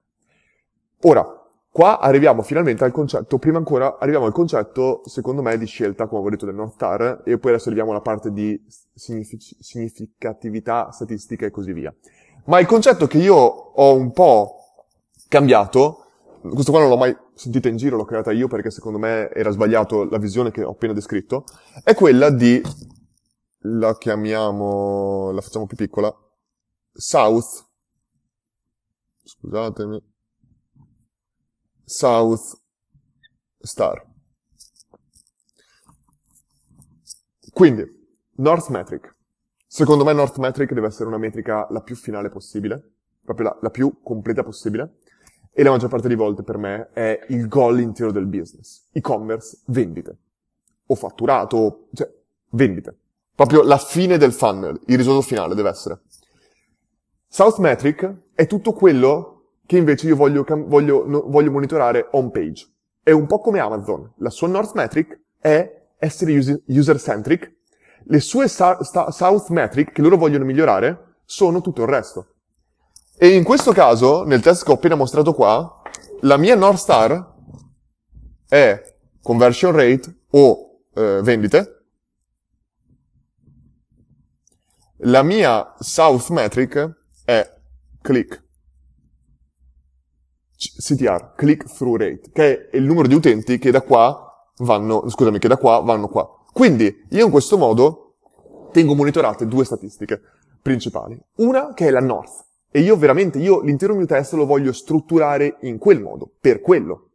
Ora, 1.02 1.26
qua 1.70 2.00
arriviamo 2.00 2.42
finalmente 2.42 2.84
al 2.84 2.92
concetto, 2.92 3.38
prima 3.38 3.58
ancora 3.58 3.98
arriviamo 4.00 4.26
al 4.26 4.34
concetto, 4.34 5.02
secondo 5.06 5.42
me, 5.42 5.58
di 5.58 5.66
scelta, 5.66 6.08
come 6.08 6.26
ho 6.26 6.30
detto, 6.30 6.46
del 6.46 6.56
North 6.56 6.74
Star, 6.74 7.22
e 7.26 7.38
poi 7.38 7.52
adesso 7.52 7.68
arriviamo 7.68 7.92
alla 7.92 8.02
parte 8.02 8.32
di 8.32 8.62
signific- 8.94 9.58
significatività 9.60 10.92
statistica 10.92 11.46
e 11.46 11.52
così 11.52 11.72
via. 11.72 11.94
Ma 12.46 12.60
il 12.60 12.66
concetto 12.66 13.08
che 13.08 13.18
io 13.18 13.36
ho 13.36 13.94
un 13.94 14.12
po' 14.12 14.56
cambiato, 15.28 16.06
questo 16.42 16.72
qua 16.72 16.80
non 16.80 16.90
l'ho 16.90 16.98
mai 16.98 17.16
sentito 17.38 17.68
in 17.68 17.78
giro, 17.78 17.96
l'ho 17.96 18.06
creata 18.06 18.32
io 18.32 18.48
perché 18.48 18.72
secondo 18.72 18.98
me 18.98 19.30
era 19.30 19.52
sbagliato 19.52 20.04
la 20.04 20.18
visione 20.18 20.52
che 20.52 20.64
ho 20.64 20.72
appena 20.72 20.94
descritto, 20.94 21.46
è 21.84 21.94
quella 21.94 22.30
di 22.30 22.62
la 23.62 23.98
chiamiamo, 23.98 25.32
la 25.32 25.42
facciamo 25.42 25.66
più 25.66 25.78
piccola, 25.78 26.14
South, 26.92 27.66
scusatemi, 29.24 30.02
South 31.84 32.62
Star. 33.60 34.06
Quindi, 37.52 37.84
North 38.36 38.70
Metric. 38.70 39.16
Secondo 39.66 40.04
me 40.04 40.14
North 40.14 40.38
Metric 40.38 40.74
deve 40.74 40.88
essere 40.88 41.08
una 41.08 41.18
metrica 41.18 41.68
la 41.72 41.82
più 41.82 41.96
finale 41.96 42.30
possibile, 42.30 42.94
proprio 43.24 43.48
la, 43.48 43.58
la 43.62 43.70
più 43.70 44.02
completa 44.02 44.44
possibile, 44.44 45.00
e 45.60 45.64
la 45.64 45.72
maggior 45.72 45.90
parte 45.90 46.08
di 46.08 46.14
volte 46.14 46.44
per 46.44 46.58
me 46.58 46.90
è 46.94 47.20
il 47.30 47.48
goal 47.48 47.80
intero 47.80 48.12
del 48.12 48.28
business. 48.28 48.90
E-commerce, 48.92 49.62
vendite. 49.66 50.16
O 50.86 50.94
fatturato, 50.94 51.88
cioè, 51.96 52.08
vendite. 52.50 52.96
Proprio 53.34 53.64
la 53.64 53.80
fine 53.80 54.20
del 54.20 54.34
funnel, 54.34 54.80
il 54.86 54.98
risultato 54.98 55.26
finale 55.26 55.56
deve 55.56 55.70
essere. 55.70 56.02
South 57.28 57.58
Metric 57.58 58.14
è 58.36 58.46
tutto 58.46 58.74
quello 58.74 59.54
che 59.66 59.78
invece 59.78 60.06
io 60.06 60.16
voglio, 60.16 60.46
voglio, 60.48 61.24
voglio 61.28 61.50
monitorare 61.50 62.08
on 62.12 62.30
page. 62.30 62.68
È 63.02 63.10
un 63.10 63.26
po' 63.26 63.40
come 63.40 63.60
Amazon. 63.60 64.14
La 64.18 64.30
sua 64.30 64.48
North 64.48 64.76
Metric 64.76 65.20
è 65.40 65.88
essere 65.98 66.34
user-centric. 66.68 67.56
Le 68.04 68.20
sue 68.20 68.48
South 68.48 69.50
Metric 69.50 69.92
che 69.92 70.04
loro 70.04 70.18
vogliono 70.18 70.46
migliorare 70.46 71.16
sono 71.26 71.62
tutto 71.62 71.82
il 71.82 71.88
resto. 71.88 72.28
E 73.20 73.30
in 73.30 73.44
questo 73.44 73.72
caso, 73.72 74.24
nel 74.24 74.42
test 74.42 74.64
che 74.64 74.72
ho 74.72 74.76
appena 74.76 74.96
mostrato 74.96 75.34
qua, 75.34 75.82
la 76.22 76.38
mia 76.38 76.56
North 76.56 76.78
Star 76.78 77.36
è 78.48 78.96
conversion 79.22 79.72
rate 79.72 80.26
o 80.32 80.82
eh, 80.94 81.22
vendite, 81.24 81.78
La 85.02 85.22
mia 85.22 85.76
South 85.78 86.30
Metric 86.30 86.98
è 87.24 87.48
click. 88.02 88.46
CTR, 90.58 91.34
click 91.36 91.72
through 91.72 91.98
rate, 91.98 92.32
che 92.34 92.70
è 92.70 92.78
il 92.78 92.84
numero 92.84 93.08
di 93.08 93.14
utenti 93.14 93.60
che 93.60 93.70
da 93.70 93.82
qua 93.82 94.52
vanno, 94.58 95.08
scusami, 95.08 95.38
che 95.38 95.48
da 95.48 95.58
qua 95.58 95.82
vanno 95.82 96.08
qua. 96.08 96.28
Quindi, 96.52 97.06
io 97.10 97.26
in 97.26 97.32
questo 97.32 97.60
modo 97.60 98.16
tengo 98.72 98.96
monitorate 98.96 99.46
due 99.46 99.66
statistiche 99.66 100.20
principali. 100.64 101.20
Una 101.36 101.74
che 101.76 101.88
è 101.88 101.92
la 101.92 102.02
North. 102.02 102.47
E 102.70 102.80
io 102.82 102.98
veramente, 102.98 103.40
io 103.40 103.62
l'intero 103.62 103.96
mio 103.96 104.06
test 104.06 104.34
lo 104.34 104.46
voglio 104.46 104.72
strutturare 104.72 105.58
in 105.62 105.78
quel 105.78 106.02
modo, 106.02 106.30
per 106.40 106.62
quello. 106.62 107.10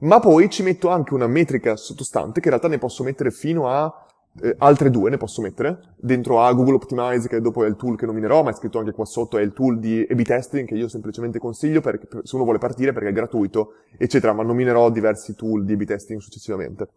Ma 0.00 0.20
poi 0.20 0.48
ci 0.50 0.62
metto 0.62 0.88
anche 0.88 1.14
una 1.14 1.26
metrica 1.26 1.76
sottostante, 1.76 2.40
che 2.40 2.48
in 2.48 2.54
realtà 2.54 2.68
ne 2.68 2.78
posso 2.78 3.02
mettere 3.02 3.30
fino 3.30 3.68
a 3.68 4.06
eh, 4.42 4.54
altre 4.58 4.90
due 4.90 5.10
ne 5.10 5.16
posso 5.16 5.42
mettere 5.42 5.94
dentro 5.96 6.40
a 6.40 6.52
Google 6.52 6.74
Optimize 6.74 7.28
che 7.28 7.40
dopo 7.40 7.64
è 7.64 7.68
il 7.68 7.76
tool 7.76 7.96
che 7.96 8.06
nominerò 8.06 8.42
ma 8.42 8.50
è 8.50 8.54
scritto 8.54 8.78
anche 8.78 8.92
qua 8.92 9.04
sotto 9.04 9.38
è 9.38 9.42
il 9.42 9.52
tool 9.52 9.78
di 9.78 10.06
A-B 10.08 10.22
testing 10.22 10.66
che 10.66 10.74
io 10.74 10.88
semplicemente 10.88 11.38
consiglio 11.38 11.80
per, 11.80 11.98
se 12.22 12.34
uno 12.36 12.44
vuole 12.44 12.58
partire 12.58 12.92
perché 12.92 13.08
è 13.08 13.12
gratuito 13.12 13.74
eccetera 13.96 14.32
ma 14.32 14.42
nominerò 14.42 14.90
diversi 14.90 15.34
tool 15.34 15.64
di 15.64 15.72
A-B 15.72 15.84
testing 15.84 16.20
successivamente 16.20 16.90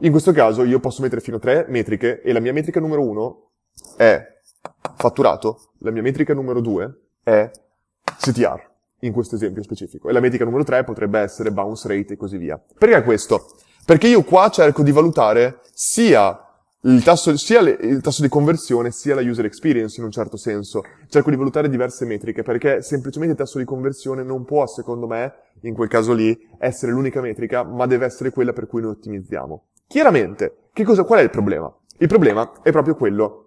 in 0.00 0.10
questo 0.10 0.32
caso 0.32 0.64
io 0.64 0.80
posso 0.80 1.00
mettere 1.00 1.20
fino 1.20 1.36
a 1.36 1.40
tre 1.40 1.64
metriche 1.68 2.20
e 2.20 2.32
la 2.32 2.40
mia 2.40 2.52
metrica 2.52 2.80
numero 2.80 3.02
uno 3.02 3.50
è 3.96 4.20
fatturato 4.96 5.70
la 5.78 5.90
mia 5.90 6.02
metrica 6.02 6.34
numero 6.34 6.60
due 6.60 7.03
è 7.24 7.50
CTR 8.18 8.70
in 9.00 9.12
questo 9.12 9.34
esempio 9.34 9.62
specifico 9.64 10.08
e 10.08 10.12
la 10.12 10.20
metrica 10.20 10.44
numero 10.44 10.62
tre 10.62 10.84
potrebbe 10.84 11.18
essere 11.18 11.50
bounce 11.50 11.88
rate 11.88 12.12
e 12.12 12.16
così 12.16 12.36
via 12.36 12.62
perché 12.78 13.02
questo? 13.02 13.56
perché 13.84 14.08
io 14.08 14.22
qua 14.22 14.48
cerco 14.50 14.82
di 14.82 14.92
valutare 14.92 15.60
sia 15.72 16.38
il 16.86 17.02
tasso, 17.02 17.34
sia 17.36 17.60
le, 17.60 17.78
il 17.80 18.00
tasso 18.00 18.22
di 18.22 18.28
conversione 18.28 18.90
sia 18.90 19.14
la 19.14 19.22
user 19.22 19.44
experience 19.46 19.98
in 19.98 20.04
un 20.04 20.10
certo 20.10 20.36
senso. 20.36 20.82
Cerco 21.08 21.30
di 21.30 21.36
valutare 21.36 21.68
diverse 21.68 22.04
metriche 22.04 22.42
perché 22.42 22.82
semplicemente 22.82 23.32
il 23.34 23.38
tasso 23.38 23.58
di 23.58 23.64
conversione 23.64 24.22
non 24.22 24.44
può, 24.44 24.66
secondo 24.66 25.06
me, 25.06 25.32
in 25.62 25.74
quel 25.74 25.88
caso 25.88 26.12
lì, 26.12 26.38
essere 26.58 26.92
l'unica 26.92 27.20
metrica, 27.20 27.62
ma 27.62 27.86
deve 27.86 28.04
essere 28.04 28.30
quella 28.30 28.52
per 28.52 28.66
cui 28.66 28.82
noi 28.82 28.92
ottimizziamo. 28.92 29.64
Chiaramente, 29.86 30.68
che 30.72 30.84
cosa, 30.84 31.04
qual 31.04 31.20
è 31.20 31.22
il 31.22 31.30
problema? 31.30 31.74
Il 31.98 32.08
problema 32.08 32.52
è 32.62 32.70
proprio 32.70 32.96
quello 32.96 33.43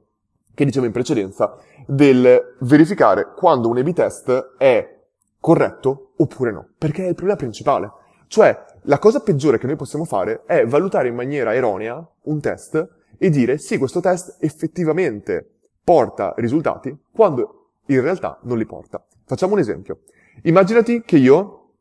che 0.58 0.66
dicevo 0.66 0.88
in 0.88 0.92
precedenza 0.92 1.56
del 1.86 2.56
verificare 2.62 3.32
quando 3.36 3.70
un 3.70 3.78
A-B 3.78 3.94
test 3.94 4.56
è 4.58 5.02
corretto 5.40 6.14
oppure 6.18 6.52
no, 6.52 6.70
perché 6.80 7.06
è 7.06 7.10
il 7.10 7.14
problema 7.14 7.38
principale. 7.38 7.92
Cioè, 8.26 8.66
la 8.86 8.98
cosa 8.98 9.20
peggiore 9.20 9.60
che 9.60 9.68
noi 9.68 9.76
possiamo 9.76 10.04
fare 10.04 10.46
è 10.48 10.66
valutare 10.66 11.10
in 11.10 11.14
maniera 11.14 11.54
erronea 11.54 12.04
un 12.24 12.40
test 12.40 12.90
e 13.20 13.30
dire 13.30 13.60
sì, 13.60 13.78
questo 13.78 14.00
test 14.00 14.38
effettivamente 14.40 15.60
porta 15.84 16.34
risultati 16.38 17.04
quando 17.12 17.74
in 17.86 18.02
realtà 18.02 18.40
non 18.42 18.58
li 18.58 18.66
porta. 18.66 19.06
Facciamo 19.26 19.54
un 19.54 19.60
esempio. 19.60 20.00
Immaginati 20.42 21.04
che 21.04 21.18
io 21.18 21.74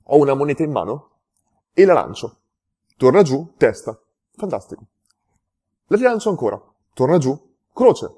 ho 0.00 0.16
una 0.16 0.34
moneta 0.34 0.62
in 0.62 0.70
mano 0.70 1.10
e 1.74 1.84
la 1.84 1.94
lancio. 1.94 2.38
Torna 2.96 3.22
giù, 3.22 3.54
testa. 3.56 4.00
Fantastico. 4.36 4.84
La 5.86 5.96
rilancio 5.96 6.28
ancora. 6.28 6.62
Torna 6.94 7.18
giù, 7.18 7.50
croce. 7.72 8.10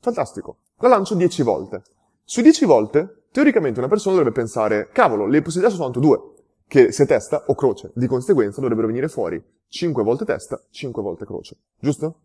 Fantastico. 0.00 0.58
La 0.78 0.88
lancio 0.88 1.14
10 1.14 1.42
volte. 1.42 1.82
Su 2.24 2.40
10 2.40 2.64
volte, 2.64 3.24
teoricamente 3.30 3.78
una 3.78 3.88
persona 3.88 4.16
dovrebbe 4.16 4.34
pensare, 4.34 4.88
cavolo, 4.92 5.26
le 5.26 5.42
possibilità 5.42 5.74
sono 5.74 5.92
soltanto 5.92 6.06
due 6.06 6.32
che 6.66 6.90
sia 6.90 7.04
testa 7.04 7.44
o 7.48 7.54
croce. 7.54 7.92
Di 7.94 8.06
conseguenza 8.06 8.60
dovrebbero 8.60 8.86
venire 8.86 9.08
fuori 9.08 9.42
5 9.68 10.02
volte 10.02 10.24
testa, 10.24 10.60
5 10.70 11.02
volte 11.02 11.26
croce. 11.26 11.56
Giusto? 11.78 12.20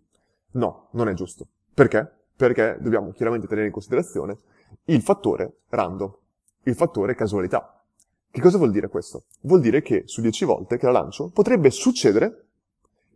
No, 0.51 0.87
non 0.91 1.09
è 1.09 1.13
giusto. 1.13 1.47
Perché? 1.73 2.09
Perché 2.35 2.77
dobbiamo 2.79 3.11
chiaramente 3.11 3.47
tenere 3.47 3.67
in 3.67 3.73
considerazione 3.73 4.37
il 4.85 5.01
fattore 5.01 5.61
random, 5.69 6.15
il 6.63 6.75
fattore 6.75 7.13
casualità. 7.13 7.83
Che 8.31 8.41
cosa 8.41 8.57
vuol 8.57 8.71
dire 8.71 8.87
questo? 8.87 9.23
Vuol 9.41 9.59
dire 9.59 9.81
che 9.81 10.03
su 10.05 10.21
10 10.21 10.45
volte 10.45 10.77
che 10.77 10.85
la 10.85 10.93
lancio 10.93 11.29
potrebbe 11.29 11.69
succedere 11.69 12.45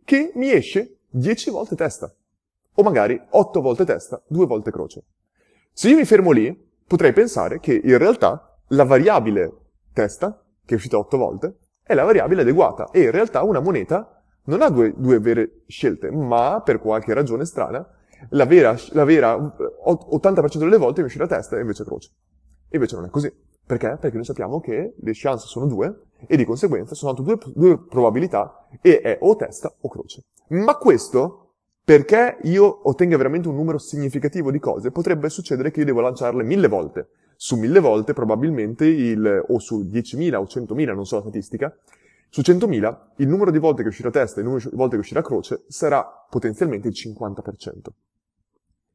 che 0.04 0.32
mi 0.34 0.50
esce 0.50 0.98
10 1.08 1.50
volte 1.50 1.76
testa. 1.76 2.14
O 2.74 2.82
magari 2.82 3.20
8 3.30 3.60
volte 3.60 3.84
testa, 3.84 4.22
2 4.28 4.46
volte 4.46 4.70
croce. 4.70 5.04
Se 5.72 5.88
io 5.88 5.96
mi 5.96 6.04
fermo 6.04 6.30
lì, 6.30 6.70
potrei 6.86 7.12
pensare 7.12 7.60
che 7.60 7.80
in 7.82 7.98
realtà 7.98 8.58
la 8.68 8.84
variabile 8.84 9.52
testa 9.92 10.42
che 10.64 10.74
è 10.74 10.76
uscita 10.76 10.98
8 10.98 11.16
volte, 11.16 11.56
è 11.82 11.94
la 11.94 12.04
variabile 12.04 12.42
adeguata 12.42 12.90
e 12.90 13.02
in 13.02 13.10
realtà 13.10 13.42
una 13.42 13.60
moneta 13.60 14.22
non 14.44 14.62
ha 14.62 14.68
due, 14.68 14.92
due 14.96 15.18
vere 15.18 15.62
scelte, 15.66 16.10
ma 16.10 16.62
per 16.64 16.80
qualche 16.80 17.12
ragione 17.14 17.44
strana, 17.44 17.86
la 18.30 18.44
vera, 18.44 18.74
la 18.90 19.04
vera 19.04 19.36
80% 19.36 20.58
delle 20.58 20.76
volte 20.76 21.00
mi 21.00 21.06
uscirà 21.06 21.26
testa 21.26 21.56
e 21.56 21.60
invece 21.60 21.84
croce. 21.84 22.10
E 22.68 22.76
invece 22.76 22.96
non 22.96 23.04
è 23.04 23.08
così. 23.08 23.32
Perché? 23.64 23.96
Perché 24.00 24.16
noi 24.16 24.24
sappiamo 24.24 24.60
che 24.60 24.94
le 24.96 25.12
chance 25.14 25.46
sono 25.46 25.66
due 25.66 26.06
e 26.26 26.36
di 26.36 26.44
conseguenza 26.44 26.94
sono 26.94 27.12
due, 27.12 27.38
due 27.54 27.78
probabilità 27.78 28.66
e 28.80 29.00
è 29.00 29.18
o 29.20 29.36
testa 29.36 29.72
o 29.80 29.88
croce. 29.88 30.24
Ma 30.48 30.76
questo, 30.76 31.41
perché 31.84 32.38
io 32.42 32.88
ottenga 32.88 33.16
veramente 33.16 33.48
un 33.48 33.56
numero 33.56 33.78
significativo 33.78 34.50
di 34.50 34.58
cose, 34.58 34.90
potrebbe 34.90 35.28
succedere 35.28 35.70
che 35.70 35.80
io 35.80 35.86
devo 35.86 36.00
lanciarle 36.00 36.42
mille 36.42 36.68
volte 36.68 37.08
su 37.42 37.56
1000 37.56 37.80
volte 37.80 38.12
probabilmente 38.12 38.86
il, 38.86 39.44
o 39.48 39.58
su 39.58 39.80
10.000 39.80 40.34
o 40.36 40.44
100.000, 40.44 40.94
non 40.94 41.04
so 41.04 41.16
la 41.16 41.22
statistica, 41.22 41.76
su 42.28 42.40
100.000 42.40 42.98
il 43.16 43.26
numero 43.26 43.50
di 43.50 43.58
volte 43.58 43.82
che 43.82 43.88
uscirà 43.88 44.10
testa 44.10 44.36
e 44.36 44.42
il 44.42 44.48
numero 44.48 44.70
di 44.70 44.76
volte 44.76 44.94
che 44.94 45.00
uscirà 45.00 45.22
croce 45.22 45.64
sarà 45.66 46.06
potenzialmente 46.30 46.86
il 46.86 46.94
50%. 46.94 47.88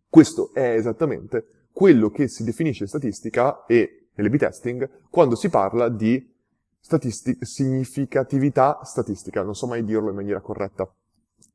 Questo 0.09 0.51
è 0.53 0.75
esattamente 0.75 1.67
quello 1.73 2.09
che 2.09 2.29
si 2.29 2.45
definisce 2.45 2.87
statistica 2.87 3.65
e 3.65 4.07
nell'A-B 4.13 4.37
testing 4.37 4.89
quando 5.09 5.35
si 5.35 5.49
parla 5.49 5.89
di 5.89 6.33
statistic- 6.79 7.43
significatività 7.45 8.79
statistica. 8.83 9.43
Non 9.43 9.55
so 9.55 9.67
mai 9.67 9.83
dirlo 9.83 10.09
in 10.09 10.15
maniera 10.15 10.39
corretta. 10.39 10.89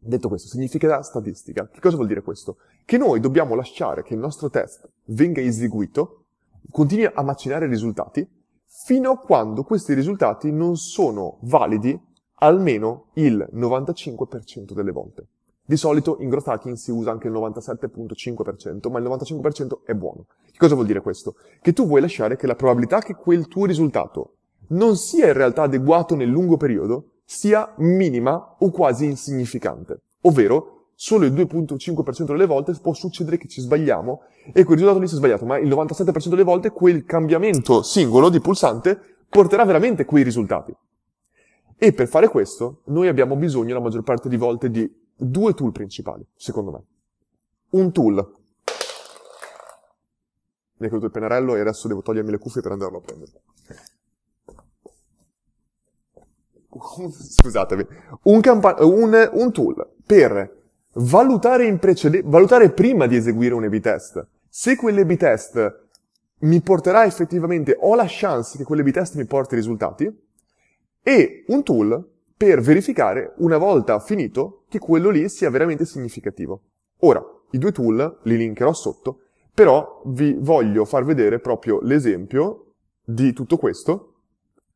Detto 0.04 0.26
questo, 0.28 0.48
significatività 0.48 1.00
statistica. 1.02 1.68
Che 1.68 1.78
cosa 1.78 1.94
vuol 1.94 2.08
dire 2.08 2.22
questo? 2.22 2.56
Che 2.84 2.98
noi 2.98 3.20
dobbiamo 3.20 3.54
lasciare 3.54 4.02
che 4.02 4.14
il 4.14 4.20
nostro 4.20 4.50
test 4.50 4.88
venga 5.04 5.40
eseguito, 5.40 6.24
continui 6.72 7.08
a 7.12 7.22
macinare 7.22 7.66
i 7.66 7.68
risultati, 7.68 8.28
fino 8.66 9.12
a 9.12 9.18
quando 9.18 9.62
questi 9.62 9.94
risultati 9.94 10.50
non 10.50 10.76
sono 10.76 11.38
validi 11.42 11.96
almeno 12.36 13.10
il 13.12 13.48
95% 13.54 14.72
delle 14.72 14.90
volte. 14.90 15.26
Di 15.64 15.76
solito 15.76 16.16
in 16.18 16.30
growth 16.30 16.48
hacking 16.48 16.74
si 16.74 16.90
usa 16.90 17.12
anche 17.12 17.28
il 17.28 17.34
97.5%, 17.34 18.90
ma 18.90 18.98
il 18.98 19.04
95% 19.04 19.84
è 19.84 19.94
buono. 19.94 20.26
Che 20.50 20.58
cosa 20.58 20.74
vuol 20.74 20.86
dire 20.86 21.00
questo? 21.00 21.36
Che 21.60 21.72
tu 21.72 21.86
vuoi 21.86 22.00
lasciare 22.00 22.34
che 22.36 22.48
la 22.48 22.56
probabilità 22.56 22.98
che 22.98 23.14
quel 23.14 23.46
tuo 23.46 23.66
risultato 23.66 24.34
non 24.68 24.96
sia 24.96 25.28
in 25.28 25.34
realtà 25.34 25.62
adeguato 25.62 26.16
nel 26.16 26.28
lungo 26.28 26.56
periodo 26.56 27.11
sia 27.24 27.72
minima 27.78 28.56
o 28.58 28.70
quasi 28.70 29.06
insignificante. 29.06 30.02
Ovvero, 30.22 30.88
solo 30.94 31.24
il 31.24 31.32
2.5% 31.32 32.24
delle 32.26 32.46
volte 32.46 32.72
può 32.80 32.92
succedere 32.92 33.36
che 33.36 33.48
ci 33.48 33.60
sbagliamo 33.60 34.22
e 34.52 34.64
quel 34.64 34.78
risultato 34.78 34.98
lì 34.98 35.08
sia 35.08 35.16
sbagliato, 35.16 35.44
ma 35.44 35.58
il 35.58 35.68
97% 35.68 36.28
delle 36.28 36.44
volte 36.44 36.70
quel 36.70 37.04
cambiamento 37.04 37.82
singolo 37.82 38.28
di 38.28 38.40
pulsante 38.40 38.98
porterà 39.28 39.64
veramente 39.64 40.04
quei 40.04 40.22
risultati. 40.22 40.74
E 41.76 41.92
per 41.92 42.06
fare 42.06 42.28
questo, 42.28 42.82
noi 42.86 43.08
abbiamo 43.08 43.34
bisogno 43.34 43.74
la 43.74 43.80
maggior 43.80 44.02
parte 44.02 44.28
di 44.28 44.36
volte 44.36 44.70
di 44.70 44.88
due 45.16 45.54
tool 45.54 45.72
principali, 45.72 46.24
secondo 46.34 46.70
me. 46.70 46.84
Un 47.70 47.90
tool. 47.90 48.14
Mi 50.76 50.86
è 50.86 50.88
caduto 50.88 51.06
il 51.06 51.10
pennarello 51.10 51.56
e 51.56 51.60
adesso 51.60 51.88
devo 51.88 52.02
togliermi 52.02 52.30
le 52.30 52.38
cuffie 52.38 52.60
per 52.60 52.72
andarlo 52.72 52.98
a 52.98 53.00
prendere. 53.00 53.32
Scusatemi. 56.78 57.86
Un, 58.24 58.40
campa- 58.40 58.76
un, 58.84 59.30
un 59.32 59.52
tool 59.52 59.88
per 60.06 60.60
valutare, 60.94 61.66
in 61.66 61.78
precede- 61.78 62.22
valutare 62.24 62.70
prima 62.70 63.06
di 63.06 63.16
eseguire 63.16 63.54
un 63.54 63.64
A-B 63.64 63.80
test. 63.80 64.26
Se 64.48 64.76
quell'A-B 64.76 65.16
test 65.16 65.80
mi 66.40 66.60
porterà 66.60 67.04
effettivamente, 67.04 67.76
ho 67.78 67.94
la 67.94 68.06
chance 68.06 68.56
che 68.58 68.64
quell'A-B 68.64 68.90
test 68.90 69.16
mi 69.16 69.24
porti 69.24 69.54
risultati, 69.54 70.10
e 71.02 71.44
un 71.48 71.62
tool 71.62 72.10
per 72.36 72.60
verificare, 72.60 73.34
una 73.38 73.56
volta 73.56 73.98
finito, 74.00 74.64
che 74.68 74.78
quello 74.78 75.10
lì 75.10 75.28
sia 75.28 75.50
veramente 75.50 75.84
significativo. 75.84 76.62
Ora, 77.00 77.22
i 77.50 77.58
due 77.58 77.72
tool 77.72 78.18
li 78.22 78.36
linkerò 78.36 78.72
sotto, 78.72 79.20
però 79.54 80.02
vi 80.06 80.36
voglio 80.38 80.84
far 80.84 81.04
vedere 81.04 81.38
proprio 81.38 81.80
l'esempio 81.82 82.74
di 83.04 83.32
tutto 83.32 83.56
questo 83.58 84.11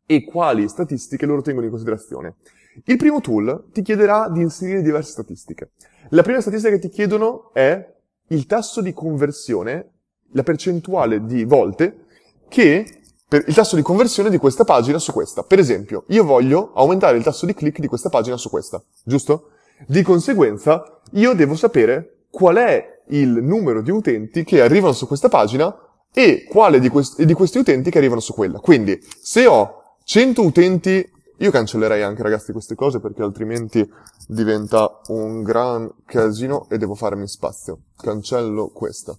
e 0.07 0.25
quali 0.25 0.69
statistiche 0.69 1.27
loro 1.27 1.43
tengono 1.43 1.67
in 1.67 1.73
considerazione. 1.73 2.37
Il 2.85 2.97
primo 2.97 3.21
tool 3.21 3.67
ti 3.73 3.83
chiederà 3.83 4.29
di 4.29 4.41
inserire 4.41 4.83
diverse 4.83 5.11
statistiche. 5.11 5.71
La 6.11 6.23
prima 6.23 6.41
statistica 6.41 6.73
che 6.75 6.81
ti 6.81 6.89
chiedono 6.89 7.53
è 7.53 7.95
il 8.29 8.47
tasso 8.47 8.81
di 8.81 8.93
conversione, 8.93 9.91
la 10.33 10.43
percentuale 10.43 11.25
di 11.25 11.45
volte 11.45 12.05
che 12.49 13.01
per 13.29 13.45
il 13.49 13.55
tasso 13.55 13.75
di 13.75 13.83
conversione 13.83 14.31
di 14.31 14.39
questa 14.39 14.65
pagina 14.65 14.99
su 14.99 15.13
questa. 15.13 15.43
Per 15.43 15.59
esempio, 15.59 16.05
io 16.09 16.25
voglio 16.25 16.73
aumentare 16.75 17.17
il 17.17 17.25
tasso 17.25 17.45
di 17.45 17.55
click 17.55 17.81
di 17.81 17.89
questa 17.89 18.09
pagina 18.09 18.37
su 18.37 18.51
questa, 18.51 18.83
giusto? 19.05 19.51
Di 19.87 20.03
conseguenza, 20.03 21.01
io 21.13 21.35
devo 21.35 21.57
sapere 21.57 22.27
qual 22.31 22.57
è 22.57 23.03
il 23.09 23.29
numero 23.29 23.83
di 23.83 23.91
utenti 23.91 24.45
che 24.45 24.61
arrivano 24.61 24.93
su 24.93 25.07
questa 25.07 25.29
pagina 25.29 25.75
e 26.13 26.45
quale 26.49 26.79
di, 26.79 26.89
quest- 26.89 27.21
di 27.23 27.33
questi 27.33 27.59
utenti 27.59 27.91
che 27.91 27.99
arrivano 27.99 28.21
su 28.21 28.33
quella. 28.33 28.59
Quindi, 28.61 28.99
se 29.21 29.47
ho 29.47 29.83
100 30.09 30.41
utenti 30.41 31.11
io 31.39 31.51
cancellerei 31.51 32.01
anche 32.05 32.23
ragazzi 32.23 32.53
queste 32.53 32.77
cose 32.77 33.01
perché 33.01 33.23
altrimenti 33.23 33.85
diventa 34.29 35.01
un 35.09 35.43
gran 35.43 35.93
casino 36.05 36.69
e 36.71 36.79
devo 36.79 36.95
farmi 36.95 37.27
spazio. 37.27 37.87
Cancello 37.97 38.69
questa. 38.69 39.19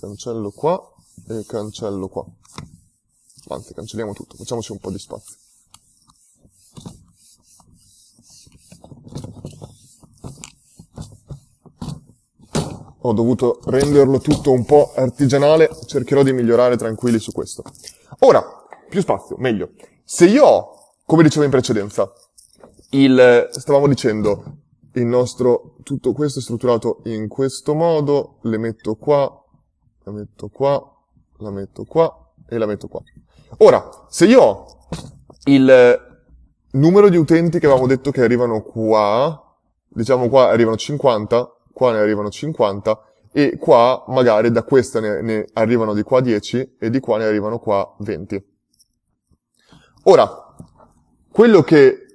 Cancello 0.00 0.50
qua 0.50 0.82
e 1.28 1.44
cancello 1.46 2.08
qua. 2.08 2.26
Anzi, 3.50 3.72
cancelliamo 3.72 4.12
tutto, 4.12 4.34
facciamoci 4.34 4.72
un 4.72 4.78
po' 4.78 4.90
di 4.90 4.98
spazio. 4.98 5.36
Ho 13.06 13.12
dovuto 13.12 13.60
renderlo 13.66 14.18
tutto 14.18 14.50
un 14.50 14.64
po' 14.64 14.92
artigianale, 14.96 15.70
cercherò 15.86 16.24
di 16.24 16.32
migliorare 16.32 16.76
tranquilli 16.76 17.20
su 17.20 17.30
questo. 17.30 17.62
Ora, 18.20 18.42
più 18.88 19.00
spazio, 19.00 19.36
meglio. 19.38 19.70
Se 20.02 20.26
io 20.26 20.44
ho, 20.44 20.74
come 21.04 21.22
dicevo 21.22 21.44
in 21.44 21.52
precedenza, 21.52 22.12
il, 22.90 23.48
stavamo 23.48 23.86
dicendo, 23.86 24.42
il 24.94 25.06
nostro, 25.06 25.76
tutto 25.84 26.12
questo 26.12 26.40
è 26.40 26.42
strutturato 26.42 27.02
in 27.04 27.28
questo 27.28 27.74
modo, 27.74 28.38
le 28.42 28.58
metto 28.58 28.96
qua, 28.96 29.40
la 30.02 30.10
metto 30.10 30.48
qua, 30.48 30.92
la 31.38 31.50
metto 31.52 31.84
qua 31.84 32.32
e 32.48 32.58
la 32.58 32.66
metto 32.66 32.88
qua. 32.88 33.02
Ora, 33.58 33.88
se 34.08 34.24
io 34.24 34.42
ho 34.42 34.66
il 35.44 36.18
numero 36.72 37.08
di 37.08 37.16
utenti 37.16 37.60
che 37.60 37.66
avevamo 37.66 37.86
detto 37.86 38.10
che 38.10 38.22
arrivano 38.22 38.62
qua, 38.62 39.56
diciamo 39.86 40.28
qua 40.28 40.48
arrivano 40.48 40.76
50, 40.76 41.55
qua 41.76 41.92
ne 41.92 41.98
arrivano 41.98 42.30
50, 42.30 43.02
e 43.32 43.58
qua 43.58 44.02
magari 44.08 44.50
da 44.50 44.62
questa 44.62 44.98
ne, 44.98 45.20
ne 45.20 45.46
arrivano 45.52 45.92
di 45.92 46.02
qua 46.02 46.22
10 46.22 46.76
e 46.78 46.88
di 46.88 47.00
qua 47.00 47.18
ne 47.18 47.24
arrivano 47.24 47.58
qua 47.58 47.94
20. 47.98 48.44
Ora, 50.04 50.54
quello 51.30 51.60
che 51.60 52.06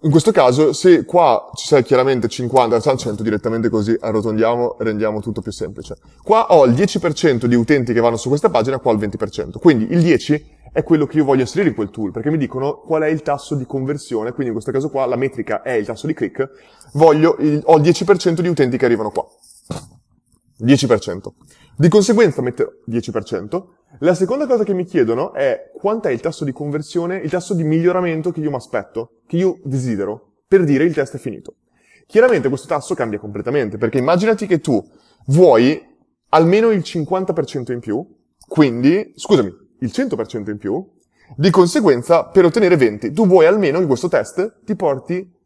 in 0.00 0.10
questo 0.10 0.32
caso, 0.32 0.72
se 0.72 1.04
qua 1.04 1.50
ci 1.54 1.66
sei 1.66 1.82
chiaramente 1.82 2.26
50, 2.26 2.80
100 2.80 3.22
direttamente 3.22 3.68
così 3.68 3.94
arrotondiamo 4.00 4.76
rendiamo 4.78 5.20
tutto 5.20 5.42
più 5.42 5.52
semplice. 5.52 5.98
Qua 6.22 6.46
ho 6.46 6.64
il 6.64 6.72
10% 6.72 7.44
di 7.44 7.54
utenti 7.54 7.92
che 7.92 8.00
vanno 8.00 8.16
su 8.16 8.30
questa 8.30 8.48
pagina, 8.48 8.78
qua 8.78 8.92
il 8.92 8.98
20%. 8.98 9.58
Quindi 9.58 9.92
il 9.92 10.00
10 10.00 10.60
è 10.72 10.82
quello 10.82 11.06
che 11.06 11.18
io 11.18 11.24
voglio 11.24 11.42
inserire 11.42 11.68
in 11.68 11.74
quel 11.74 11.90
tool, 11.90 12.10
perché 12.12 12.30
mi 12.30 12.38
dicono 12.38 12.78
qual 12.78 13.02
è 13.02 13.08
il 13.08 13.22
tasso 13.22 13.54
di 13.54 13.66
conversione, 13.66 14.30
quindi 14.30 14.46
in 14.46 14.52
questo 14.52 14.72
caso 14.72 14.88
qua 14.88 15.04
la 15.04 15.16
metrica 15.16 15.60
è 15.60 15.72
il 15.72 15.84
tasso 15.84 16.06
di 16.06 16.14
click, 16.14 16.48
voglio 16.94 17.36
il, 17.40 17.60
ho 17.64 17.76
il 17.76 17.82
10% 17.82 18.40
di 18.40 18.48
utenti 18.48 18.78
che 18.78 18.84
arrivano 18.86 19.10
qua. 19.10 19.26
10%. 20.60 21.26
Di 21.76 21.88
conseguenza 21.88 22.40
metterò 22.40 22.70
10%. 22.88 23.62
La 23.98 24.14
seconda 24.14 24.46
cosa 24.46 24.64
che 24.64 24.72
mi 24.72 24.84
chiedono 24.84 25.34
è 25.34 25.70
quanto 25.74 26.08
è 26.08 26.12
il 26.12 26.20
tasso 26.20 26.44
di 26.44 26.52
conversione, 26.52 27.16
il 27.16 27.30
tasso 27.30 27.52
di 27.52 27.64
miglioramento 27.64 28.30
che 28.30 28.40
io 28.40 28.50
mi 28.50 28.56
aspetto, 28.56 29.20
che 29.26 29.36
io 29.36 29.58
desidero, 29.64 30.36
per 30.48 30.64
dire 30.64 30.84
il 30.84 30.94
test 30.94 31.16
è 31.16 31.18
finito. 31.18 31.56
Chiaramente 32.06 32.48
questo 32.48 32.66
tasso 32.66 32.94
cambia 32.94 33.18
completamente, 33.18 33.76
perché 33.76 33.98
immaginati 33.98 34.46
che 34.46 34.60
tu 34.60 34.82
vuoi 35.26 35.90
almeno 36.30 36.70
il 36.70 36.80
50% 36.80 37.72
in 37.72 37.80
più, 37.80 38.06
quindi, 38.46 39.12
scusami, 39.16 39.61
il 39.82 39.90
100% 39.92 40.50
in 40.50 40.58
più, 40.58 40.84
di 41.36 41.50
conseguenza, 41.50 42.24
per 42.24 42.44
ottenere 42.44 42.76
20, 42.76 43.12
tu 43.12 43.26
vuoi 43.26 43.46
almeno 43.46 43.78
che 43.78 43.86
questo 43.86 44.08
test 44.08 44.60
ti 44.64 44.74
porti 44.74 45.40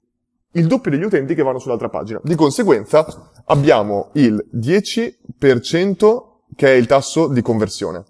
il 0.53 0.67
doppio 0.67 0.91
degli 0.91 1.05
utenti 1.05 1.35
che 1.35 1.43
vanno 1.43 1.59
sull'altra 1.59 1.89
pagina. 1.89 2.21
Di 2.23 2.35
conseguenza 2.35 3.07
abbiamo 3.47 4.11
il 4.15 4.49
10% 4.55 6.23
che 6.55 6.69
è 6.69 6.71
il 6.73 6.87
tasso 6.87 7.29
di 7.29 7.43
conversione. 7.43 8.05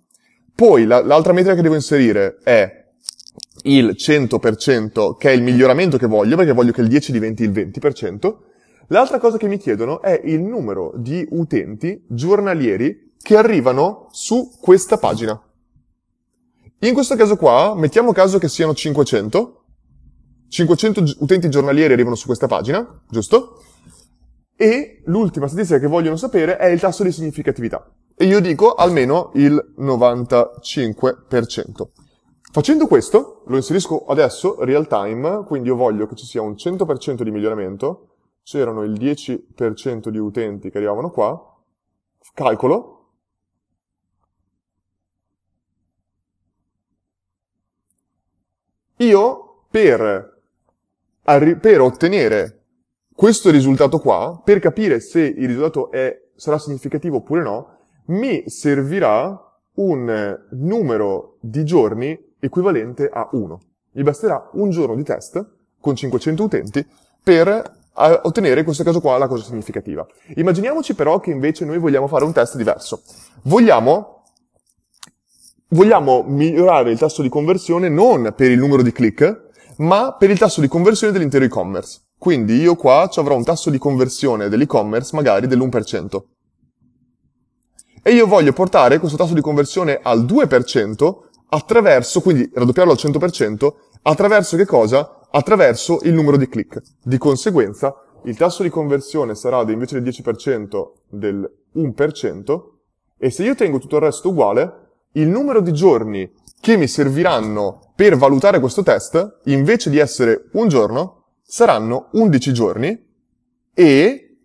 Poi 0.54 0.84
la, 0.84 1.02
l'altra 1.04 1.32
metrica 1.32 1.56
che 1.56 1.62
devo 1.62 1.74
inserire 1.74 2.38
è 2.42 2.84
il 3.64 3.96
100% 3.96 5.16
che 5.16 5.30
è 5.30 5.32
il 5.32 5.42
miglioramento 5.42 5.98
che 5.98 6.06
voglio, 6.06 6.36
perché 6.36 6.52
voglio 6.52 6.72
che 6.72 6.80
il 6.80 6.88
10 6.88 7.12
diventi 7.12 7.42
il 7.42 7.50
20%. 7.50 8.36
L'altra 8.88 9.18
cosa 9.18 9.36
che 9.36 9.48
mi 9.48 9.58
chiedono 9.58 10.00
è 10.00 10.20
il 10.24 10.40
numero 10.40 10.92
di 10.96 11.26
utenti 11.30 12.04
giornalieri 12.06 13.14
che 13.20 13.36
arrivano 13.36 14.06
su 14.12 14.52
questa 14.60 14.98
pagina. 14.98 15.40
In 16.80 16.92
questo 16.92 17.16
caso 17.16 17.36
qua, 17.36 17.74
mettiamo 17.74 18.12
caso 18.12 18.38
che 18.38 18.48
siano 18.48 18.74
500, 18.74 19.64
500 20.48 21.04
utenti 21.20 21.48
giornalieri 21.48 21.94
arrivano 21.94 22.16
su 22.16 22.26
questa 22.26 22.46
pagina, 22.46 22.86
giusto? 23.08 23.62
E 24.54 25.00
l'ultima 25.06 25.48
statistica 25.48 25.78
che 25.78 25.86
vogliono 25.86 26.16
sapere 26.16 26.58
è 26.58 26.66
il 26.66 26.78
tasso 26.78 27.02
di 27.02 27.12
significatività. 27.12 27.90
E 28.14 28.26
io 28.26 28.40
dico 28.40 28.74
almeno 28.74 29.30
il 29.34 29.72
95%. 29.78 31.88
Facendo 32.52 32.86
questo, 32.86 33.42
lo 33.46 33.56
inserisco 33.56 34.04
adesso, 34.06 34.62
real 34.62 34.86
time, 34.86 35.44
quindi 35.46 35.68
io 35.68 35.76
voglio 35.76 36.06
che 36.06 36.14
ci 36.14 36.26
sia 36.26 36.42
un 36.42 36.52
100% 36.52 37.22
di 37.22 37.30
miglioramento, 37.30 38.08
c'erano 38.42 38.82
il 38.82 38.92
10% 38.92 40.08
di 40.08 40.18
utenti 40.18 40.70
che 40.70 40.76
arrivavano 40.76 41.10
qua, 41.10 41.42
calcolo, 42.34 42.95
io 48.98 49.62
per, 49.70 50.40
per 51.22 51.80
ottenere 51.80 52.62
questo 53.14 53.50
risultato 53.50 53.98
qua, 53.98 54.40
per 54.44 54.58
capire 54.58 55.00
se 55.00 55.20
il 55.20 55.46
risultato 55.46 55.90
è, 55.90 56.28
sarà 56.34 56.58
significativo 56.58 57.16
oppure 57.16 57.42
no, 57.42 57.76
mi 58.06 58.48
servirà 58.48 59.42
un 59.74 60.38
numero 60.50 61.36
di 61.40 61.64
giorni 61.64 62.18
equivalente 62.38 63.08
a 63.12 63.28
1. 63.32 63.60
Mi 63.92 64.02
basterà 64.02 64.50
un 64.52 64.70
giorno 64.70 64.94
di 64.94 65.02
test 65.02 65.44
con 65.80 65.96
500 65.96 66.42
utenti 66.42 66.86
per 67.22 67.74
ottenere 67.96 68.60
in 68.60 68.64
questo 68.64 68.84
caso 68.84 69.00
qua 69.00 69.16
la 69.16 69.26
cosa 69.26 69.44
significativa. 69.44 70.06
Immaginiamoci 70.34 70.94
però 70.94 71.18
che 71.18 71.30
invece 71.30 71.64
noi 71.64 71.78
vogliamo 71.78 72.06
fare 72.06 72.24
un 72.24 72.32
test 72.32 72.56
diverso. 72.56 73.02
Vogliamo, 73.42 74.15
vogliamo 75.68 76.24
migliorare 76.26 76.90
il 76.90 76.98
tasso 76.98 77.22
di 77.22 77.28
conversione 77.28 77.88
non 77.88 78.32
per 78.36 78.50
il 78.50 78.58
numero 78.58 78.82
di 78.82 78.92
click, 78.92 79.44
ma 79.78 80.14
per 80.18 80.30
il 80.30 80.38
tasso 80.38 80.60
di 80.60 80.68
conversione 80.68 81.12
dell'intero 81.12 81.44
e-commerce. 81.44 82.02
Quindi 82.18 82.56
io 82.56 82.76
qua 82.76 83.08
ci 83.10 83.18
avrò 83.20 83.36
un 83.36 83.44
tasso 83.44 83.70
di 83.70 83.78
conversione 83.78 84.48
dell'e-commerce 84.48 85.14
magari 85.14 85.46
dell'1%. 85.46 86.22
E 88.02 88.12
io 88.12 88.26
voglio 88.26 88.52
portare 88.52 88.98
questo 88.98 89.16
tasso 89.16 89.34
di 89.34 89.40
conversione 89.40 89.98
al 90.00 90.24
2% 90.24 91.14
attraverso, 91.48 92.20
quindi 92.20 92.48
raddoppiarlo 92.54 92.92
al 92.92 92.98
100%, 92.98 93.68
attraverso 94.02 94.56
che 94.56 94.64
cosa? 94.64 95.20
Attraverso 95.30 95.98
il 96.04 96.14
numero 96.14 96.36
di 96.36 96.48
click. 96.48 96.80
Di 97.02 97.18
conseguenza, 97.18 97.94
il 98.24 98.36
tasso 98.36 98.62
di 98.62 98.70
conversione 98.70 99.34
sarà 99.34 99.60
invece 99.70 100.00
del 100.00 100.12
10% 100.12 100.92
del 101.08 101.50
1%, 101.74 102.60
e 103.18 103.30
se 103.30 103.44
io 103.44 103.54
tengo 103.54 103.78
tutto 103.78 103.96
il 103.96 104.02
resto 104.02 104.28
uguale, 104.28 104.85
il 105.16 105.28
numero 105.28 105.60
di 105.60 105.72
giorni 105.72 106.28
che 106.60 106.76
mi 106.76 106.88
serviranno 106.88 107.92
per 107.94 108.16
valutare 108.16 108.58
questo 108.60 108.82
test, 108.82 109.40
invece 109.44 109.88
di 109.90 109.98
essere 109.98 110.48
un 110.52 110.68
giorno, 110.68 111.24
saranno 111.42 112.08
11 112.12 112.52
giorni 112.52 113.04
e 113.72 114.38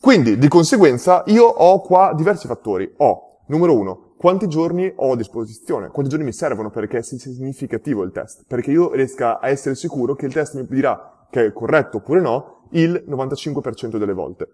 Quindi, 0.00 0.38
di 0.38 0.48
conseguenza, 0.48 1.22
io 1.26 1.46
ho 1.46 1.80
qua 1.80 2.12
diversi 2.14 2.46
fattori. 2.46 2.92
Ho, 2.98 3.40
numero 3.46 3.76
uno, 3.76 4.03
quanti 4.16 4.48
giorni 4.48 4.92
ho 4.94 5.12
a 5.12 5.16
disposizione, 5.16 5.88
quanti 5.88 6.10
giorni 6.10 6.24
mi 6.24 6.32
servono 6.32 6.70
perché 6.70 7.02
sia 7.02 7.18
significativo 7.18 8.02
il 8.02 8.12
test, 8.12 8.44
perché 8.46 8.70
io 8.70 8.92
riesca 8.92 9.40
a 9.40 9.48
essere 9.48 9.74
sicuro 9.74 10.14
che 10.14 10.26
il 10.26 10.32
test 10.32 10.54
mi 10.54 10.66
dirà 10.68 11.26
che 11.30 11.46
è 11.46 11.52
corretto 11.52 11.98
oppure 11.98 12.20
no, 12.20 12.66
il 12.70 13.04
95% 13.08 13.96
delle 13.96 14.12
volte. 14.12 14.48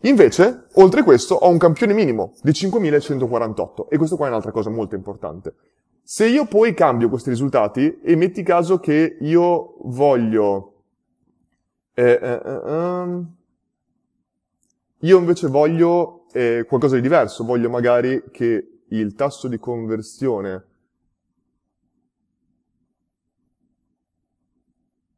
Invece, 0.00 0.66
oltre 0.74 1.02
questo, 1.02 1.34
ho 1.34 1.48
un 1.48 1.58
campione 1.58 1.94
minimo 1.94 2.34
di 2.42 2.52
5148 2.52 3.88
e 3.88 3.96
questo 3.96 4.16
qua 4.16 4.26
è 4.26 4.28
un'altra 4.28 4.50
cosa 4.50 4.70
molto 4.70 4.94
importante. 4.94 5.54
Se 6.02 6.26
io 6.26 6.46
poi 6.46 6.74
cambio 6.74 7.08
questi 7.08 7.30
risultati 7.30 8.00
e 8.02 8.14
metti 8.14 8.42
caso 8.42 8.78
che 8.78 9.16
io 9.20 9.76
voglio... 9.84 10.72
Eh, 11.94 12.04
eh, 12.22 12.40
eh, 12.44 12.60
ehm, 12.66 13.34
io 15.00 15.18
invece 15.18 15.48
voglio 15.48 16.26
eh, 16.32 16.64
qualcosa 16.68 16.96
di 16.96 17.00
diverso, 17.00 17.44
voglio 17.44 17.70
magari 17.70 18.22
che 18.30 18.75
il 18.88 19.14
tasso 19.14 19.48
di 19.48 19.58
conversione 19.58 20.64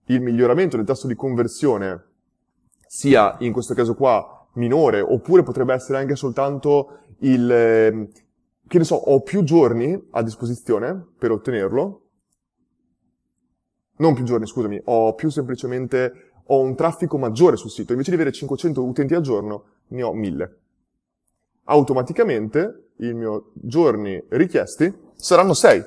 il 0.09 0.21
miglioramento 0.21 0.77
del 0.77 0.87
tasso 0.87 1.07
di 1.07 1.15
conversione 1.15 2.05
sia 2.87 3.37
in 3.41 3.53
questo 3.53 3.75
caso 3.75 3.95
qua 3.95 4.47
minore, 4.55 5.01
oppure 5.01 5.43
potrebbe 5.43 5.75
essere 5.75 5.99
anche 5.99 6.17
soltanto 6.17 7.01
il, 7.21 8.09
che 8.67 8.79
ne 8.79 8.85
so, 8.85 8.95
ho 8.95 9.21
più 9.23 9.43
giorni 9.43 10.09
a 10.13 10.23
disposizione 10.23 11.07
per 11.19 11.31
ottenerlo, 11.31 12.03
non 13.99 14.15
più 14.15 14.25
giorni, 14.25 14.47
scusami, 14.47 14.81
ho 14.85 15.15
più 15.15 15.29
semplicemente, 15.29 16.33
ho 16.45 16.61
un 16.61 16.75
traffico 16.75 17.19
maggiore 17.19 17.57
sul 17.57 17.71
sito, 17.71 17.93
invece 17.93 18.11
di 18.11 18.17
avere 18.17 18.33
500 18.33 18.83
utenti 18.83 19.15
al 19.15 19.23
giorno, 19.23 19.65
ne 19.89 20.03
ho 20.03 20.15
1000. 20.15 20.59
Automaticamente 21.65 22.88
i 22.99 23.13
miei 23.13 23.41
giorni 23.55 24.23
richiesti 24.29 24.93
saranno 25.17 25.55
6, 25.55 25.85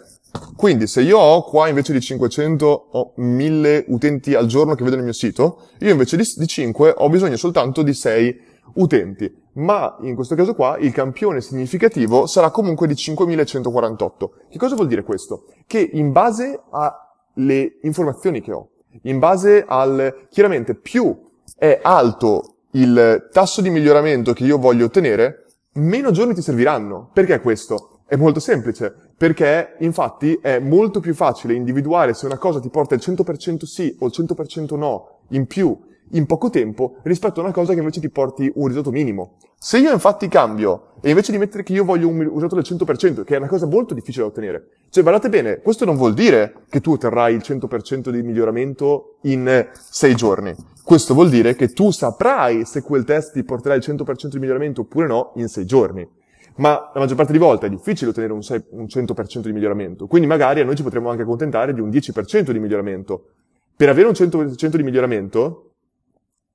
quindi 0.55 0.87
se 0.87 1.01
io 1.01 1.17
ho 1.17 1.43
qua 1.43 1.67
invece 1.67 1.93
di 1.93 1.99
500 1.99 2.87
ho 2.91 3.13
1000 3.15 3.85
utenti 3.87 4.33
al 4.33 4.45
giorno 4.45 4.75
che 4.75 4.83
vedono 4.83 4.99
il 4.99 5.07
mio 5.07 5.13
sito, 5.13 5.69
io 5.79 5.91
invece 5.91 6.17
di, 6.17 6.23
di 6.35 6.47
5 6.47 6.93
ho 6.97 7.09
bisogno 7.09 7.35
soltanto 7.35 7.81
di 7.83 7.93
6 7.93 8.41
utenti. 8.75 9.39
Ma 9.53 9.97
in 10.01 10.15
questo 10.15 10.35
caso 10.35 10.53
qua 10.55 10.77
il 10.77 10.93
campione 10.93 11.41
significativo 11.41 12.25
sarà 12.25 12.51
comunque 12.51 12.87
di 12.87 12.95
5148. 12.95 14.33
Che 14.49 14.57
cosa 14.57 14.75
vuol 14.75 14.87
dire 14.87 15.03
questo? 15.03 15.45
Che 15.67 15.89
in 15.93 16.11
base 16.11 16.61
alle 16.69 17.77
informazioni 17.81 18.41
che 18.41 18.53
ho, 18.53 18.69
in 19.03 19.19
base 19.19 19.65
al, 19.67 20.27
chiaramente 20.29 20.75
più 20.75 21.17
è 21.57 21.79
alto 21.81 22.55
il 22.71 23.27
tasso 23.31 23.61
di 23.61 23.69
miglioramento 23.69 24.31
che 24.31 24.45
io 24.45 24.57
voglio 24.57 24.85
ottenere, 24.85 25.40
meno 25.73 26.11
giorni 26.11 26.33
ti 26.33 26.41
serviranno. 26.41 27.09
Perché 27.13 27.39
questo? 27.39 28.01
È 28.05 28.15
molto 28.15 28.39
semplice. 28.39 28.93
Perché 29.17 29.75
infatti 29.79 30.39
è 30.41 30.59
molto 30.59 30.99
più 30.99 31.13
facile 31.13 31.53
individuare 31.53 32.13
se 32.13 32.25
una 32.25 32.37
cosa 32.37 32.59
ti 32.59 32.69
porta 32.69 32.95
il 32.95 33.01
100% 33.03 33.63
sì 33.63 33.95
o 33.99 34.07
il 34.07 34.13
100% 34.15 34.77
no 34.77 35.19
in 35.29 35.45
più 35.45 35.77
in 36.11 36.25
poco 36.25 36.49
tempo 36.49 36.97
rispetto 37.03 37.39
a 37.39 37.43
una 37.43 37.51
cosa 37.51 37.73
che 37.73 37.79
invece 37.79 37.99
ti 37.99 38.09
porti 38.09 38.51
un 38.55 38.67
risultato 38.67 38.91
minimo. 38.91 39.37
Se 39.57 39.77
io 39.77 39.91
infatti 39.91 40.27
cambio 40.27 40.93
e 41.01 41.09
invece 41.09 41.31
di 41.31 41.37
mettere 41.37 41.63
che 41.63 41.73
io 41.73 41.83
voglio 41.83 42.07
un 42.07 42.19
risultato 42.19 42.55
del 42.55 42.63
100%, 42.63 43.23
che 43.23 43.35
è 43.35 43.37
una 43.37 43.47
cosa 43.47 43.67
molto 43.67 43.93
difficile 43.93 44.23
da 44.23 44.29
ottenere, 44.29 44.67
cioè 44.89 45.03
guardate 45.03 45.29
bene, 45.29 45.59
questo 45.59 45.85
non 45.85 45.95
vuol 45.95 46.13
dire 46.13 46.53
che 46.69 46.81
tu 46.81 46.91
otterrai 46.91 47.33
il 47.33 47.41
100% 47.43 48.09
di 48.09 48.21
miglioramento 48.23 49.17
in 49.23 49.69
6 49.71 50.15
giorni. 50.15 50.55
Questo 50.83 51.13
vuol 51.13 51.29
dire 51.29 51.55
che 51.55 51.69
tu 51.69 51.91
saprai 51.91 52.65
se 52.65 52.81
quel 52.81 53.03
test 53.03 53.33
ti 53.33 53.43
porterà 53.43 53.75
il 53.75 53.83
100% 53.85 54.27
di 54.27 54.39
miglioramento 54.39 54.81
oppure 54.81 55.07
no 55.07 55.31
in 55.35 55.47
6 55.47 55.65
giorni 55.65 56.07
ma 56.55 56.91
la 56.93 56.99
maggior 56.99 57.15
parte 57.15 57.31
delle 57.31 57.43
volte 57.43 57.67
è 57.67 57.69
difficile 57.69 58.09
ottenere 58.09 58.33
un, 58.33 58.43
6, 58.43 58.63
un 58.71 58.85
100% 58.85 59.39
di 59.39 59.53
miglioramento, 59.53 60.07
quindi 60.07 60.27
magari 60.27 60.61
a 60.61 60.65
noi 60.65 60.75
ci 60.75 60.83
potremmo 60.83 61.09
anche 61.09 61.23
accontentare 61.23 61.73
di 61.73 61.79
un 61.79 61.89
10% 61.89 62.51
di 62.51 62.59
miglioramento. 62.59 63.29
Per 63.75 63.89
avere 63.89 64.07
un 64.07 64.13
100% 64.13 64.75
di 64.75 64.83
miglioramento, 64.83 65.70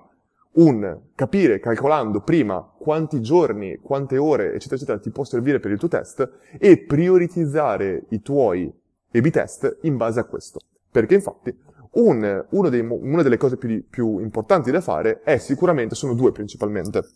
un 0.54 1.00
capire, 1.14 1.60
calcolando 1.60 2.22
prima 2.22 2.62
quanti 2.78 3.20
giorni, 3.20 3.80
quante 3.82 4.18
ore, 4.18 4.54
eccetera, 4.54 4.76
eccetera, 4.76 5.00
ti 5.00 5.10
può 5.10 5.26
servire 5.26 5.60
per 5.60 5.72
il 5.72 5.78
tuo 5.78 5.90
test 5.90 6.30
e 6.58 6.78
prioritizzare 6.78 8.06
i 8.12 8.22
tuoi 8.22 8.74
A-B 9.12 9.30
test 9.30 9.80
in 9.82 9.98
base 9.98 10.22
a 10.22 10.24
questo. 10.24 10.60
Perché 10.96 11.16
infatti 11.16 11.54
un, 11.96 12.46
dei, 12.70 12.80
una 12.80 13.22
delle 13.22 13.36
cose 13.36 13.58
più, 13.58 13.86
più 13.90 14.20
importanti 14.20 14.72
da 14.72 14.80
fare 14.80 15.24
è 15.24 15.38
sicuramente, 15.38 15.94
sono 15.94 16.14
due 16.14 16.32
principalmente. 16.32 17.10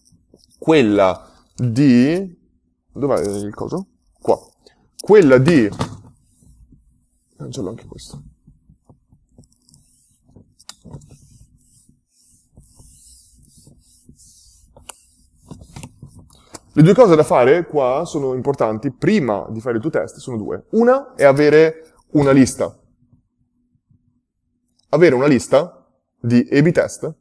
Quella 0.58 1.32
di... 1.56 2.38
Dov'è 2.92 3.22
il 3.22 3.54
coso? 3.54 3.88
Qua. 4.20 4.38
Quella 5.00 5.38
di... 5.38 5.70
Cancello 7.38 7.70
anche 7.70 7.86
questo. 7.86 8.22
Le 16.74 16.84
due 16.84 16.94
cose 16.94 17.16
da 17.16 17.24
fare 17.24 17.66
qua 17.66 18.04
sono 18.04 18.34
importanti 18.34 18.92
prima 18.92 19.48
di 19.50 19.62
fare 19.62 19.78
il 19.78 19.82
tuo 19.82 19.90
test, 19.90 20.18
sono 20.18 20.36
due. 20.36 20.66
Una 20.72 21.14
è 21.16 21.24
avere 21.24 21.94
una 22.12 22.32
lista. 22.32 22.78
Avere 24.90 25.16
una 25.16 25.28
lista 25.28 25.86
di 26.20 26.48
A-B 26.52 26.72
test 26.72 27.14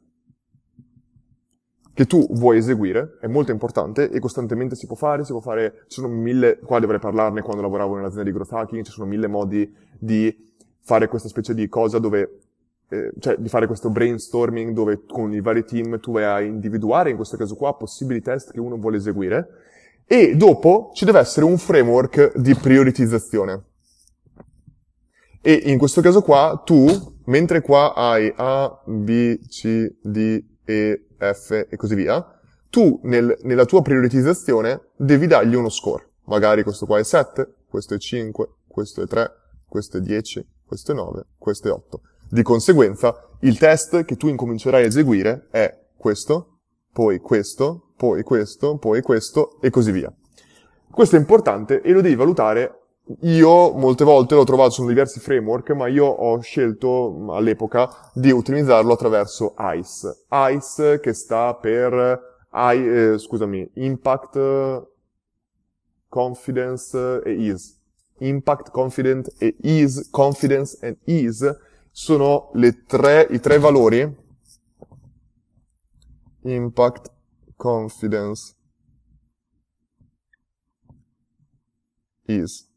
che 1.99 2.05
tu 2.05 2.27
vuoi 2.31 2.57
eseguire, 2.57 3.17
è 3.19 3.27
molto 3.27 3.51
importante 3.51 4.09
e 4.09 4.19
costantemente 4.19 4.75
si 4.75 4.87
può 4.87 4.95
fare, 4.95 5.25
si 5.25 5.33
può 5.33 5.41
fare, 5.41 5.83
ci 5.87 5.99
sono 5.99 6.07
mille, 6.07 6.57
qua 6.59 6.79
dovrei 6.79 6.99
parlarne 6.99 7.41
quando 7.41 7.61
lavoravo 7.61 7.95
nell'azienda 7.95 8.23
di 8.23 8.31
growth 8.31 8.53
hacking, 8.53 8.85
ci 8.85 8.91
sono 8.91 9.05
mille 9.05 9.27
modi 9.27 9.69
di 9.99 10.33
fare 10.79 11.09
questa 11.09 11.27
specie 11.27 11.53
di 11.53 11.67
cosa 11.67 11.99
dove, 11.99 12.39
eh, 12.87 13.11
cioè 13.19 13.35
di 13.37 13.49
fare 13.49 13.67
questo 13.67 13.89
brainstorming 13.89 14.71
dove 14.71 15.03
con 15.05 15.33
i 15.33 15.41
vari 15.41 15.65
team 15.65 15.99
tu 15.99 16.13
vai 16.13 16.23
a 16.23 16.39
individuare, 16.39 17.09
in 17.09 17.17
questo 17.17 17.35
caso 17.35 17.55
qua, 17.55 17.75
possibili 17.75 18.21
test 18.21 18.53
che 18.53 18.61
uno 18.61 18.77
vuole 18.77 18.95
eseguire 18.95 19.47
e 20.05 20.35
dopo 20.37 20.91
ci 20.93 21.03
deve 21.03 21.19
essere 21.19 21.45
un 21.45 21.57
framework 21.57 22.37
di 22.37 22.55
prioritizzazione. 22.55 23.63
E 25.41 25.53
in 25.53 25.77
questo 25.77 26.01
caso 26.01 26.21
qua 26.21 26.61
tu, 26.65 26.87
mentre 27.25 27.61
qua 27.61 27.93
hai 27.93 28.31
A, 28.35 28.81
B, 28.85 29.39
C, 29.47 29.95
D, 30.01 30.43
E, 30.65 31.05
F 31.17 31.67
e 31.69 31.75
così 31.77 31.95
via, 31.95 32.39
tu 32.69 32.99
nel, 33.03 33.37
nella 33.43 33.65
tua 33.65 33.81
prioritizzazione 33.81 34.89
devi 34.95 35.27
dargli 35.27 35.55
uno 35.55 35.69
score. 35.69 36.07
Magari 36.25 36.63
questo 36.63 36.85
qua 36.85 36.99
è 36.99 37.03
7, 37.03 37.55
questo 37.69 37.95
è 37.95 37.97
5, 37.97 38.47
questo 38.67 39.01
è 39.01 39.07
3, 39.07 39.31
questo 39.67 39.97
è 39.97 40.01
10, 40.01 40.47
questo 40.65 40.91
è 40.91 40.95
9, 40.95 41.25
questo 41.37 41.67
è 41.67 41.71
8. 41.71 42.01
Di 42.29 42.43
conseguenza, 42.43 43.15
il 43.41 43.57
test 43.57 44.05
che 44.05 44.15
tu 44.15 44.27
incomincerai 44.27 44.83
a 44.83 44.85
eseguire 44.85 45.47
è 45.49 45.87
questo, 45.97 46.59
poi 46.93 47.19
questo, 47.19 47.93
poi 47.95 48.23
questo, 48.23 48.77
poi 48.77 49.01
questo 49.01 49.59
e 49.61 49.69
così 49.69 49.91
via. 49.91 50.13
Questo 50.91 51.15
è 51.15 51.19
importante 51.19 51.81
e 51.81 51.91
lo 51.91 52.01
devi 52.01 52.15
valutare 52.15 52.78
io 53.21 53.71
molte 53.73 54.03
volte 54.03 54.35
l'ho 54.35 54.43
trovato 54.43 54.69
su 54.69 54.85
diversi 54.85 55.19
framework, 55.19 55.71
ma 55.71 55.87
io 55.87 56.05
ho 56.05 56.39
scelto 56.41 57.33
all'epoca 57.33 57.89
di 58.13 58.29
utilizzarlo 58.29 58.93
attraverso 58.93 59.55
ICE. 59.57 60.25
ICE 60.29 60.99
che 60.99 61.13
sta 61.13 61.55
per, 61.55 62.37
I, 62.53 62.87
eh, 62.87 63.17
scusami, 63.17 63.67
Impact, 63.75 64.87
Confidence 66.07 67.21
e 67.23 67.45
Ease. 67.47 67.77
Impact, 68.19 68.69
Confident 68.69 69.33
e 69.39 69.55
Ease, 69.61 70.07
Confidence 70.11 70.77
and 70.85 70.97
Ease 71.05 71.57
sono 71.91 72.51
le 72.53 72.83
tre, 72.85 73.27
i 73.31 73.39
tre 73.39 73.57
valori. 73.57 74.27
Impact, 76.41 77.11
Confidence, 77.55 78.53
Ease 82.25 82.68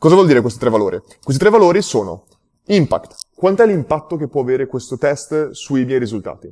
Cosa 0.00 0.14
vuol 0.14 0.28
dire 0.28 0.40
questi 0.40 0.58
tre 0.58 0.70
valori? 0.70 0.98
Questi 1.22 1.42
tre 1.42 1.50
valori 1.50 1.82
sono 1.82 2.24
impact. 2.68 3.16
Quant'è 3.34 3.66
l'impatto 3.66 4.16
che 4.16 4.28
può 4.28 4.40
avere 4.40 4.66
questo 4.66 4.96
test 4.96 5.50
sui 5.50 5.84
miei 5.84 5.98
risultati? 5.98 6.50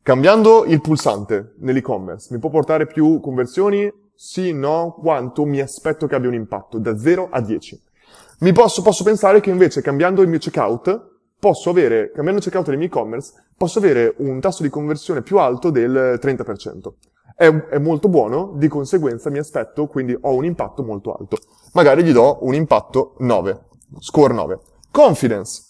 Cambiando 0.00 0.64
il 0.64 0.80
pulsante 0.80 1.54
nell'e-commerce, 1.58 2.32
mi 2.32 2.38
può 2.38 2.50
portare 2.50 2.86
più 2.86 3.18
conversioni? 3.18 3.92
Sì, 4.14 4.52
no, 4.52 4.96
quanto 4.96 5.44
mi 5.44 5.58
aspetto 5.58 6.06
che 6.06 6.14
abbia 6.14 6.28
un 6.28 6.36
impatto? 6.36 6.78
Da 6.78 6.96
0 6.96 7.30
a 7.32 7.40
10. 7.40 7.82
Mi 8.38 8.52
posso, 8.52 8.80
posso 8.80 9.02
pensare 9.02 9.40
che 9.40 9.50
invece 9.50 9.82
cambiando 9.82 10.22
il 10.22 10.28
mio 10.28 10.38
checkout, 10.38 11.16
posso 11.36 11.70
avere, 11.70 12.12
cambiando 12.12 12.38
il 12.38 12.44
checkout 12.44 12.68
del 12.68 12.78
mio 12.78 12.86
e-commerce, 12.86 13.32
posso 13.56 13.80
avere 13.80 14.14
un 14.18 14.38
tasso 14.38 14.62
di 14.62 14.68
conversione 14.68 15.22
più 15.22 15.38
alto 15.38 15.70
del 15.70 16.20
30% 16.22 16.92
è, 17.34 17.48
è, 17.48 17.78
molto 17.78 18.08
buono, 18.08 18.52
di 18.54 18.68
conseguenza 18.68 19.30
mi 19.30 19.38
aspetto, 19.38 19.86
quindi 19.86 20.16
ho 20.18 20.34
un 20.34 20.44
impatto 20.44 20.82
molto 20.82 21.14
alto. 21.14 21.38
Magari 21.72 22.04
gli 22.04 22.12
do 22.12 22.38
un 22.42 22.54
impatto 22.54 23.14
9, 23.18 23.64
score 23.98 24.32
9. 24.32 24.58
Confidence. 24.90 25.62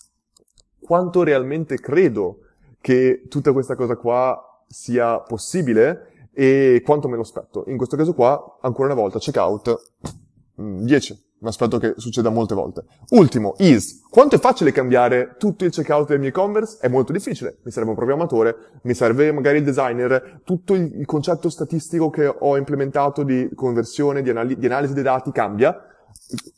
Quanto 0.81 1.23
realmente 1.23 1.79
credo 1.79 2.41
che 2.81 3.25
tutta 3.29 3.53
questa 3.53 3.75
cosa 3.75 3.97
qua 3.97 4.63
sia 4.69 5.21
possibile 5.21 6.29
e 6.35 6.83
quanto 6.85 7.09
me 7.09 7.17
lo 7.17 7.23
aspetto. 7.23 7.65
In 7.69 7.79
questo 7.79 7.97
caso 7.97 8.13
qua, 8.13 8.59
ancora 8.61 8.93
una 8.93 9.01
volta, 9.01 9.19
checkout 9.19 9.95
10. 10.57 11.25
Mi 11.45 11.51
aspetto 11.51 11.77
che 11.77 11.93
succeda 11.99 12.31
molte 12.31 12.55
volte. 12.55 12.85
Ultimo, 13.11 13.53
is. 13.59 14.01
Quanto 14.09 14.37
è 14.37 14.39
facile 14.39 14.73
cambiare 14.73 15.35
tutto 15.39 15.67
il 15.67 15.73
checkout 15.73 16.09
del 16.09 16.19
mio 16.19 16.31
e-commerce? 16.31 16.79
È 16.81 16.89
molto 16.89 17.13
difficile. 17.13 17.59
Mi 17.65 17.71
serve 17.71 17.91
un 17.91 17.95
programmatore, 17.95 18.57
mi 18.85 18.95
serve 18.95 19.31
magari 19.31 19.59
il 19.59 19.65
designer, 19.65 20.41
tutto 20.43 20.73
il, 20.73 21.05
concetto 21.05 21.51
statistico 21.51 22.09
che 22.09 22.27
ho 22.27 22.57
implementato 22.57 23.25
di 23.25 23.51
conversione, 23.55 24.23
di, 24.23 24.31
anali- 24.31 24.57
di 24.57 24.65
analisi 24.65 24.95
dei 24.95 25.03
dati 25.03 25.33
cambia. 25.33 25.79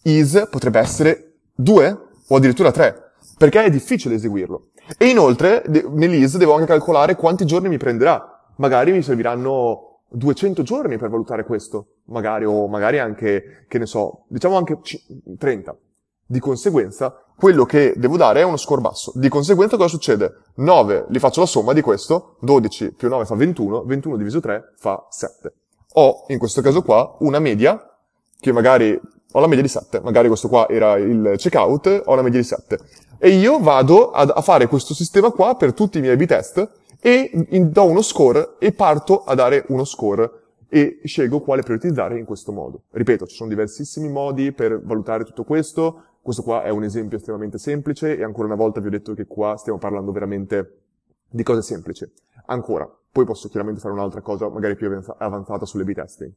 Is 0.03 0.47
potrebbe 0.49 0.79
essere 0.79 1.33
due 1.53 2.03
o 2.29 2.37
addirittura 2.37 2.71
tre, 2.71 3.11
perché 3.37 3.65
è 3.65 3.71
difficile 3.71 4.15
eseguirlo. 4.15 4.69
E 4.97 5.07
inoltre, 5.07 5.65
nell'is 5.67 6.37
devo 6.37 6.53
anche 6.53 6.67
calcolare 6.67 7.17
quanti 7.17 7.45
giorni 7.45 7.69
mi 7.69 7.77
prenderà. 7.77 8.53
Magari 8.59 8.93
mi 8.93 9.03
serviranno 9.03 9.86
200 10.09 10.63
giorni 10.63 10.99
per 10.99 11.11
valutare 11.11 11.45
questo, 11.45 11.97
magari, 12.05 12.45
o 12.45 12.69
magari 12.69 12.99
anche, 12.99 13.67
che 13.69 13.79
ne 13.79 13.87
so, 13.87 14.25
diciamo 14.29 14.57
anche 14.57 14.79
30. 15.39 15.77
Di 16.29 16.41
conseguenza, 16.41 17.23
quello 17.37 17.65
che 17.65 17.95
devo 17.97 18.17
dare 18.17 18.41
è 18.41 18.45
uno 18.45 18.57
score 18.57 18.81
basso. 18.81 19.13
Di 19.15 19.29
conseguenza 19.29 19.77
cosa 19.77 19.89
succede? 19.89 20.39
9, 20.57 21.07
li 21.11 21.19
faccio 21.19 21.41
la 21.41 21.47
somma 21.47 21.73
di 21.73 21.83
questo, 21.83 22.37
12 22.41 22.95
più 22.95 23.09
9 23.09 23.25
fa 23.25 23.35
21, 23.35 23.85
21 23.85 24.17
diviso 24.17 24.41
3 24.41 24.73
fa 24.77 25.07
7. 25.09 25.53
Ho, 25.95 26.25
in 26.29 26.39
questo 26.39 26.63
caso 26.63 26.83
qua, 26.83 27.17
una 27.21 27.39
media, 27.39 27.81
che 28.39 28.53
magari 28.53 28.99
ho 29.33 29.41
la 29.41 29.47
media 29.47 29.63
di 29.63 29.69
7, 29.69 30.01
magari 30.01 30.29
questo 30.29 30.49
qua 30.49 30.69
era 30.69 30.97
il 30.97 31.35
checkout, 31.37 32.03
ho 32.07 32.15
la 32.15 32.23
media 32.23 32.41
di 32.41 32.47
7. 32.47 32.79
E 33.19 33.31
io 33.31 33.59
vado 33.61 34.11
a, 34.11 34.23
a 34.23 34.41
fare 34.41 34.67
questo 34.67 34.95
sistema 34.95 35.31
qua 35.31 35.57
per 35.57 35.75
tutti 35.75 35.99
i 35.99 36.01
miei 36.01 36.17
B-test, 36.17 36.71
e 37.07 37.31
do 37.71 37.85
uno 37.85 38.03
score 38.03 38.57
e 38.59 38.73
parto 38.73 39.23
a 39.23 39.37
dare 39.37 39.65
uno 39.69 39.85
score 39.85 40.29
e 40.69 40.99
scelgo 41.05 41.39
quale 41.39 41.63
prioritizzare 41.63 42.19
in 42.19 42.25
questo 42.25 42.51
modo. 42.51 42.83
Ripeto, 42.91 43.29
ci 43.29 43.37
sono 43.37 43.49
diversissimi 43.49 44.09
modi 44.09 44.51
per 44.51 44.83
valutare 44.83 45.23
tutto 45.23 45.45
questo, 45.45 46.03
questo 46.21 46.43
qua 46.43 46.65
è 46.65 46.71
un 46.71 46.83
esempio 46.83 47.17
estremamente 47.17 47.59
semplice 47.59 48.17
e 48.17 48.25
ancora 48.25 48.49
una 48.49 48.57
volta 48.57 48.81
vi 48.81 48.89
ho 48.89 48.91
detto 48.91 49.15
che 49.15 49.25
qua 49.25 49.57
stiamo 49.57 49.79
parlando 49.79 50.11
veramente 50.11 50.79
di 51.31 51.45
cose 51.45 51.63
semplici. 51.63 52.11
Ancora, 52.47 52.93
poi 53.13 53.25
posso 53.25 53.49
chiaramente 53.49 53.81
fare 53.81 53.95
un'altra 53.95 54.21
cosa 54.21 54.49
magari 54.49 54.75
più 54.75 54.91
avanzata 55.19 55.65
sulle 55.65 55.85
B-testing. 55.85 56.33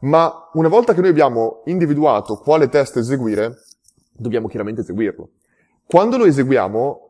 Ma 0.00 0.50
una 0.54 0.68
volta 0.68 0.94
che 0.94 1.00
noi 1.00 1.10
abbiamo 1.10 1.62
individuato 1.66 2.38
quale 2.38 2.68
test 2.68 2.96
eseguire, 2.96 3.56
dobbiamo 4.10 4.48
chiaramente 4.48 4.80
eseguirlo. 4.80 5.28
Quando 5.86 6.16
lo 6.16 6.24
eseguiamo, 6.24 7.07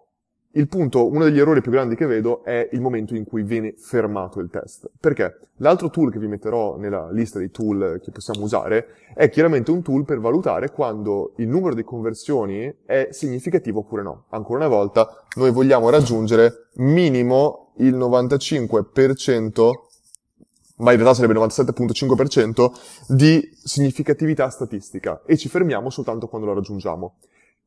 il 0.53 0.67
punto, 0.67 1.07
uno 1.07 1.25
degli 1.25 1.39
errori 1.39 1.61
più 1.61 1.71
grandi 1.71 1.95
che 1.95 2.07
vedo 2.07 2.43
è 2.43 2.69
il 2.73 2.81
momento 2.81 3.15
in 3.15 3.25
cui 3.25 3.43
viene 3.43 3.75
fermato 3.77 4.41
il 4.41 4.49
test. 4.51 4.91
Perché? 4.99 5.41
L'altro 5.57 5.91
tool 5.91 6.11
che 6.11 6.19
vi 6.19 6.27
metterò 6.27 6.79
nella 6.79 7.11
lista 7.11 7.39
dei 7.39 7.51
tool 7.51 8.01
che 8.03 8.11
possiamo 8.11 8.45
usare 8.45 8.87
è 9.15 9.29
chiaramente 9.29 9.71
un 9.71 9.83
tool 9.83 10.05
per 10.05 10.21
valutare 10.21 10.71
quando 10.71 11.35
il 11.37 11.49
numero 11.49 11.75
di 11.75 11.85
conversioni 11.85 12.73
è 12.87 13.09
significativo 13.11 13.81
oppure 13.81 14.03
no. 14.03 14.25
Ancora 14.31 14.61
una 14.61 14.75
volta, 14.75 15.23
noi 15.37 15.51
vogliamo 15.51 15.91
raggiungere 15.91 16.69
minimo 16.77 17.73
il 17.77 17.95
95%, 17.95 19.71
ma 20.77 20.93
in 20.93 20.97
realtà 20.99 21.15
sarebbe 21.15 21.35
il 21.35 21.41
97.5% 21.41 22.71
di 23.09 23.51
significatività 23.53 24.49
statistica 24.49 25.23
e 25.27 25.37
ci 25.37 25.49
fermiamo 25.49 25.91
soltanto 25.91 26.27
quando 26.27 26.47
lo 26.47 26.55
raggiungiamo. 26.55 27.17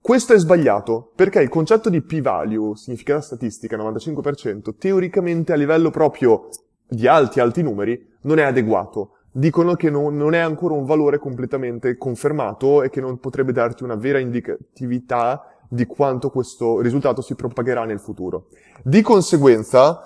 Questo 0.03 0.33
è 0.33 0.39
sbagliato, 0.39 1.11
perché 1.13 1.41
il 1.41 1.49
concetto 1.49 1.87
di 1.87 2.01
p-value, 2.01 2.75
significato 2.75 3.21
statistica 3.21 3.77
95%, 3.77 4.73
teoricamente 4.79 5.53
a 5.53 5.55
livello 5.55 5.91
proprio 5.91 6.49
di 6.87 7.05
alti 7.05 7.39
alti 7.39 7.61
numeri, 7.61 8.09
non 8.21 8.39
è 8.39 8.41
adeguato. 8.41 9.17
Dicono 9.31 9.75
che 9.75 9.91
non, 9.91 10.17
non 10.17 10.33
è 10.33 10.39
ancora 10.39 10.73
un 10.73 10.85
valore 10.85 11.19
completamente 11.19 11.97
confermato 11.97 12.81
e 12.81 12.89
che 12.89 12.99
non 12.99 13.19
potrebbe 13.19 13.51
darti 13.51 13.83
una 13.83 13.93
vera 13.93 14.17
indicatività 14.17 15.45
di 15.69 15.85
quanto 15.85 16.31
questo 16.31 16.81
risultato 16.81 17.21
si 17.21 17.35
propagherà 17.35 17.85
nel 17.85 17.99
futuro. 17.99 18.47
Di 18.83 19.03
conseguenza, 19.03 20.01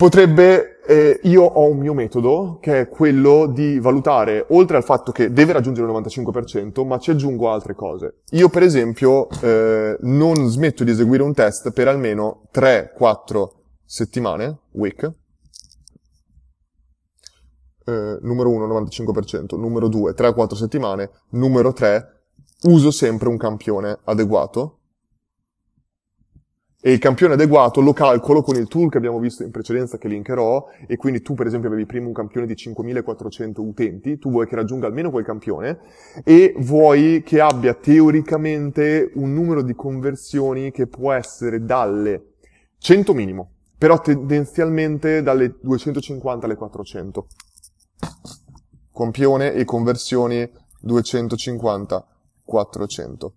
potrebbe, 0.00 0.80
eh, 0.86 1.20
io 1.24 1.42
ho 1.42 1.66
un 1.66 1.76
mio 1.76 1.92
metodo 1.92 2.56
che 2.58 2.80
è 2.80 2.88
quello 2.88 3.44
di 3.44 3.78
valutare, 3.78 4.46
oltre 4.48 4.78
al 4.78 4.82
fatto 4.82 5.12
che 5.12 5.30
deve 5.30 5.52
raggiungere 5.52 5.86
il 5.86 5.92
95%, 5.94 6.86
ma 6.86 6.96
ci 6.96 7.10
aggiungo 7.10 7.50
altre 7.50 7.74
cose. 7.74 8.20
Io 8.30 8.48
per 8.48 8.62
esempio 8.62 9.28
eh, 9.42 9.98
non 10.00 10.48
smetto 10.48 10.84
di 10.84 10.90
eseguire 10.90 11.22
un 11.22 11.34
test 11.34 11.72
per 11.72 11.86
almeno 11.88 12.48
3-4 12.50 13.48
settimane, 13.84 14.60
week, 14.70 15.02
eh, 17.84 18.18
numero 18.22 18.48
1 18.48 18.80
95%, 18.80 19.58
numero 19.58 19.88
2 19.88 20.14
3-4 20.14 20.54
settimane, 20.54 21.10
numero 21.32 21.74
3 21.74 22.22
uso 22.62 22.90
sempre 22.90 23.28
un 23.28 23.36
campione 23.36 23.98
adeguato 24.04 24.78
e 26.82 26.92
il 26.92 26.98
campione 26.98 27.34
adeguato 27.34 27.82
lo 27.82 27.92
calcolo 27.92 28.42
con 28.42 28.56
il 28.56 28.66
tool 28.66 28.90
che 28.90 28.96
abbiamo 28.96 29.18
visto 29.18 29.42
in 29.42 29.50
precedenza 29.50 29.98
che 29.98 30.08
linkerò 30.08 30.66
e 30.86 30.96
quindi 30.96 31.20
tu 31.20 31.34
per 31.34 31.46
esempio 31.46 31.68
avevi 31.68 31.84
prima 31.84 32.06
un 32.06 32.14
campione 32.14 32.46
di 32.46 32.56
5400 32.56 33.62
utenti, 33.62 34.18
tu 34.18 34.30
vuoi 34.30 34.46
che 34.46 34.56
raggiunga 34.56 34.86
almeno 34.86 35.10
quel 35.10 35.24
campione 35.24 35.78
e 36.24 36.54
vuoi 36.58 37.22
che 37.22 37.40
abbia 37.40 37.74
teoricamente 37.74 39.10
un 39.14 39.34
numero 39.34 39.62
di 39.62 39.74
conversioni 39.74 40.70
che 40.70 40.86
può 40.86 41.12
essere 41.12 41.64
dalle 41.64 42.32
100 42.78 43.12
minimo, 43.12 43.50
però 43.76 44.00
tendenzialmente 44.00 45.22
dalle 45.22 45.56
250 45.60 46.46
alle 46.46 46.56
400. 46.56 47.26
Campione 48.92 49.52
e 49.52 49.64
conversioni 49.64 50.50
250 50.80 52.06
400. 52.44 53.34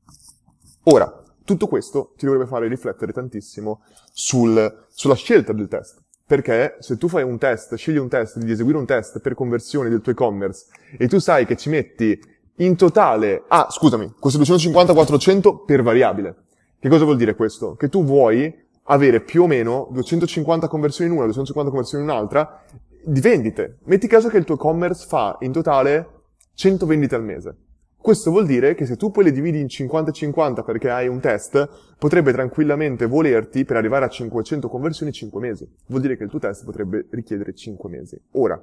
Ora, 0.86 1.23
tutto 1.44 1.68
questo 1.68 2.14
ti 2.18 2.26
dovrebbe 2.26 2.48
fare 2.48 2.68
riflettere 2.68 3.12
tantissimo 3.12 3.82
sul, 4.12 4.86
sulla 4.90 5.16
scelta 5.16 5.54
del 5.54 5.68
test. 5.68 6.02
Perché 6.26 6.78
se 6.80 6.98
tu 6.98 7.08
fai 7.08 7.24
un 7.24 7.38
test, 7.38 7.76
scegli 7.76 7.98
un 7.98 8.08
test, 8.08 8.38
di 8.38 8.52
eseguire 8.52 8.78
un 8.78 8.86
test 8.86 9.20
per 9.20 9.36
conversione 9.36 9.90
del 9.90 10.02
tuo 10.02 10.14
e-commerce 10.14 10.66
e 10.98 11.08
tu 11.08 11.20
sai 11.20 11.46
che 11.46 11.58
ci 11.58 11.70
metti 11.70 12.20
in 12.58 12.76
totale, 12.76 13.44
ah 13.48 13.68
scusami, 13.70 14.14
questo 14.20 14.40
250-400 14.40 15.66
per 15.66 15.84
variabile. 15.84 16.36
Che 16.80 16.90
cosa 16.90 17.04
vuol 17.04 17.18
dire 17.18 17.36
questo? 17.36 17.76
Che 17.76 17.90
tu 17.90 18.04
vuoi 18.04 18.62
avere 18.84 19.22
più 19.22 19.44
o 19.44 19.48
meno 19.48 19.88
250 19.92 20.68
conversioni 20.68 21.10
in 21.10 21.16
una, 21.16 21.26
250 21.26 21.72
conversioni 21.72 22.04
in 22.04 22.10
un'altra 22.10 22.64
di 23.04 23.20
vendite. 23.20 23.80
Metti 23.84 24.08
caso 24.08 24.30
che 24.30 24.38
il 24.38 24.46
tuo 24.46 24.56
e-commerce 24.56 25.06
fa 25.08 25.38
in 25.42 25.52
totale 25.52 26.08
100 26.54 26.86
vendite 26.86 27.16
al 27.16 27.24
mese. 27.24 27.56
Questo 28.04 28.32
vuol 28.32 28.46
dire 28.46 28.76
che 28.76 28.86
se 28.86 28.98
tu 28.98 29.12
poi 29.12 29.24
le 29.24 29.32
dividi 29.32 29.62
in 29.62 29.68
50-50 29.68 30.66
perché 30.66 30.90
hai 30.90 31.08
un 31.08 31.22
test, 31.22 31.70
potrebbe 31.98 32.34
tranquillamente 32.34 33.06
volerti 33.06 33.64
per 33.64 33.78
arrivare 33.78 34.04
a 34.04 34.10
500 34.10 34.68
conversioni 34.68 35.14
5 35.14 35.40
mesi. 35.40 35.66
Vuol 35.88 36.02
dire 36.02 36.18
che 36.18 36.24
il 36.26 36.30
tuo 36.30 36.38
test 36.38 36.66
potrebbe 36.66 37.08
richiedere 37.12 37.54
5 37.54 37.90
mesi. 37.90 38.20
Ora, 38.32 38.62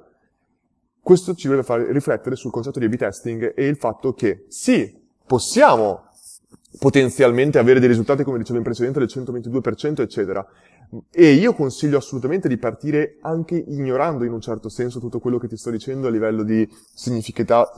questo 1.01 1.33
ci 1.33 1.47
dovrebbe 1.47 1.65
fare 1.65 1.91
riflettere 1.91 2.35
sul 2.35 2.51
concetto 2.51 2.77
di 2.77 2.85
A-B 2.85 2.95
testing 2.95 3.53
e 3.55 3.65
il 3.65 3.77
fatto 3.77 4.13
che 4.13 4.45
sì, 4.47 4.95
possiamo 5.25 6.03
potenzialmente 6.79 7.59
avere 7.59 7.79
dei 7.79 7.89
risultati, 7.89 8.23
come 8.23 8.37
dicevo 8.37 8.57
in 8.57 8.63
precedenza, 8.63 8.99
del 8.99 9.09
122%, 9.11 10.01
eccetera, 10.01 10.45
e 11.09 11.31
io 11.31 11.53
consiglio 11.53 11.97
assolutamente 11.97 12.49
di 12.49 12.57
partire 12.57 13.17
anche 13.21 13.55
ignorando 13.55 14.25
in 14.25 14.33
un 14.33 14.41
certo 14.41 14.67
senso 14.67 14.99
tutto 14.99 15.19
quello 15.19 15.37
che 15.37 15.47
ti 15.47 15.55
sto 15.55 15.69
dicendo 15.69 16.07
a 16.07 16.09
livello 16.09 16.43
di 16.43 16.67
significità 16.93 17.71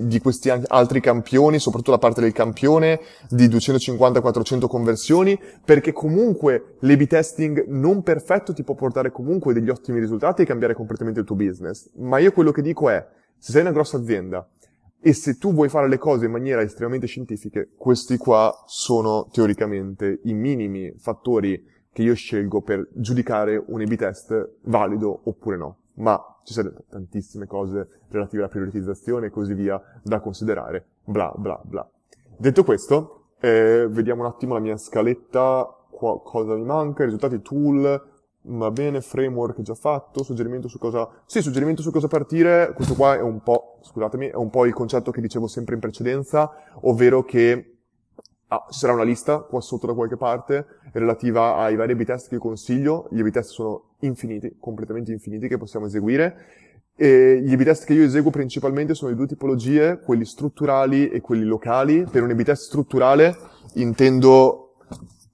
di 0.00 0.20
questi 0.20 0.50
altri 0.50 1.00
campioni, 1.00 1.60
soprattutto 1.60 1.92
la 1.92 1.98
parte 1.98 2.20
del 2.20 2.32
campione 2.32 3.00
di 3.28 3.46
250-400 3.46 4.66
conversioni, 4.66 5.38
perché 5.64 5.92
comunque 5.92 6.76
l'A-B 6.80 7.06
testing 7.06 7.66
non 7.68 8.02
perfetto 8.02 8.52
ti 8.52 8.64
può 8.64 8.74
portare 8.74 9.12
comunque 9.12 9.54
degli 9.54 9.68
ottimi 9.68 10.00
risultati 10.00 10.42
e 10.42 10.46
cambiare 10.46 10.74
completamente 10.74 11.20
il 11.20 11.26
tuo 11.26 11.36
business. 11.36 11.90
Ma 11.98 12.18
io 12.18 12.32
quello 12.32 12.50
che 12.50 12.62
dico 12.62 12.88
è, 12.88 13.06
se 13.38 13.52
sei 13.52 13.60
una 13.60 13.70
grossa 13.70 13.98
azienda 13.98 14.48
e 15.00 15.12
se 15.12 15.38
tu 15.38 15.52
vuoi 15.52 15.68
fare 15.68 15.88
le 15.88 15.98
cose 15.98 16.26
in 16.26 16.32
maniera 16.32 16.62
estremamente 16.62 17.06
scientifica, 17.06 17.64
questi 17.76 18.16
qua 18.16 18.52
sono 18.66 19.28
teoricamente 19.30 20.20
i 20.24 20.34
minimi 20.34 20.92
fattori 20.96 21.74
che 21.92 22.02
io 22.02 22.14
scelgo 22.14 22.60
per 22.62 22.88
giudicare 22.92 23.62
un 23.68 23.80
A-B 23.80 23.94
test 23.94 24.56
valido 24.62 25.20
oppure 25.24 25.56
no. 25.56 25.76
Ma 25.94 26.20
ci 26.44 26.52
sono 26.52 26.72
tantissime 26.90 27.46
cose 27.46 28.02
relative 28.08 28.42
alla 28.42 28.50
prioritizzazione 28.50 29.26
e 29.26 29.30
così 29.30 29.54
via 29.54 29.80
da 30.02 30.20
considerare, 30.20 30.84
bla 31.04 31.32
bla 31.36 31.58
bla. 31.64 31.88
Detto 32.36 32.64
questo, 32.64 33.28
eh, 33.40 33.86
vediamo 33.88 34.22
un 34.22 34.28
attimo 34.28 34.54
la 34.54 34.60
mia 34.60 34.76
scaletta, 34.76 35.74
qua, 35.90 36.20
cosa 36.20 36.54
mi 36.54 36.64
manca, 36.64 37.04
risultati 37.04 37.40
tool, 37.40 38.14
va 38.42 38.70
bene, 38.70 39.00
framework 39.00 39.62
già 39.62 39.74
fatto, 39.74 40.22
suggerimento 40.22 40.68
su 40.68 40.78
cosa... 40.78 41.08
Sì, 41.24 41.40
suggerimento 41.40 41.82
su 41.82 41.90
cosa 41.90 42.08
partire, 42.08 42.72
questo 42.74 42.94
qua 42.94 43.16
è 43.16 43.22
un 43.22 43.42
po', 43.42 43.75
scusatemi, 43.86 44.28
è 44.28 44.34
un 44.34 44.50
po' 44.50 44.66
il 44.66 44.72
concetto 44.74 45.10
che 45.10 45.20
dicevo 45.20 45.46
sempre 45.46 45.74
in 45.74 45.80
precedenza, 45.80 46.50
ovvero 46.82 47.24
che 47.24 47.76
Ah, 48.48 48.64
ci 48.70 48.78
sarà 48.78 48.92
una 48.92 49.02
lista 49.02 49.38
qua 49.40 49.60
sotto 49.60 49.88
da 49.88 49.92
qualche 49.92 50.16
parte 50.16 50.66
relativa 50.92 51.56
ai 51.56 51.74
vari 51.74 51.92
A-B-test 51.92 52.28
che 52.28 52.34
io 52.34 52.40
consiglio. 52.40 53.08
Gli 53.10 53.18
A-B-test 53.18 53.50
sono 53.50 53.94
infiniti, 54.00 54.54
completamente 54.60 55.10
infiniti, 55.10 55.48
che 55.48 55.58
possiamo 55.58 55.86
eseguire. 55.86 56.36
E 56.94 57.40
gli 57.42 57.52
A-B-test 57.52 57.84
che 57.84 57.94
io 57.94 58.04
eseguo 58.04 58.30
principalmente 58.30 58.94
sono 58.94 59.10
di 59.10 59.16
due 59.16 59.26
tipologie, 59.26 59.98
quelli 59.98 60.24
strutturali 60.24 61.08
e 61.08 61.20
quelli 61.20 61.42
locali. 61.42 62.06
Per 62.08 62.22
un 62.22 62.30
A-B-test 62.30 62.66
strutturale 62.66 63.36
intendo 63.74 64.74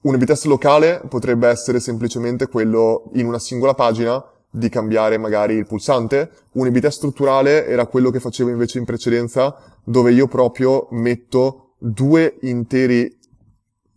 un 0.01 0.15
A-B-test 0.15 0.45
locale 0.45 1.03
potrebbe 1.07 1.47
essere 1.47 1.79
semplicemente 1.79 2.47
quello 2.47 3.11
in 3.13 3.27
una 3.27 3.39
singola 3.39 3.75
pagina 3.75 4.25
di 4.55 4.69
cambiare 4.69 5.17
magari 5.17 5.55
il 5.55 5.65
pulsante. 5.65 6.29
Un 6.53 6.67
A-B-test 6.67 6.97
strutturale 6.97 7.65
era 7.65 7.87
quello 7.87 8.11
che 8.11 8.19
facevo 8.19 8.51
invece 8.51 8.77
in 8.77 8.85
precedenza, 8.85 9.55
dove 9.83 10.11
io 10.11 10.27
proprio 10.27 10.87
metto 10.91 11.73
due 11.79 12.37
interi 12.41 13.17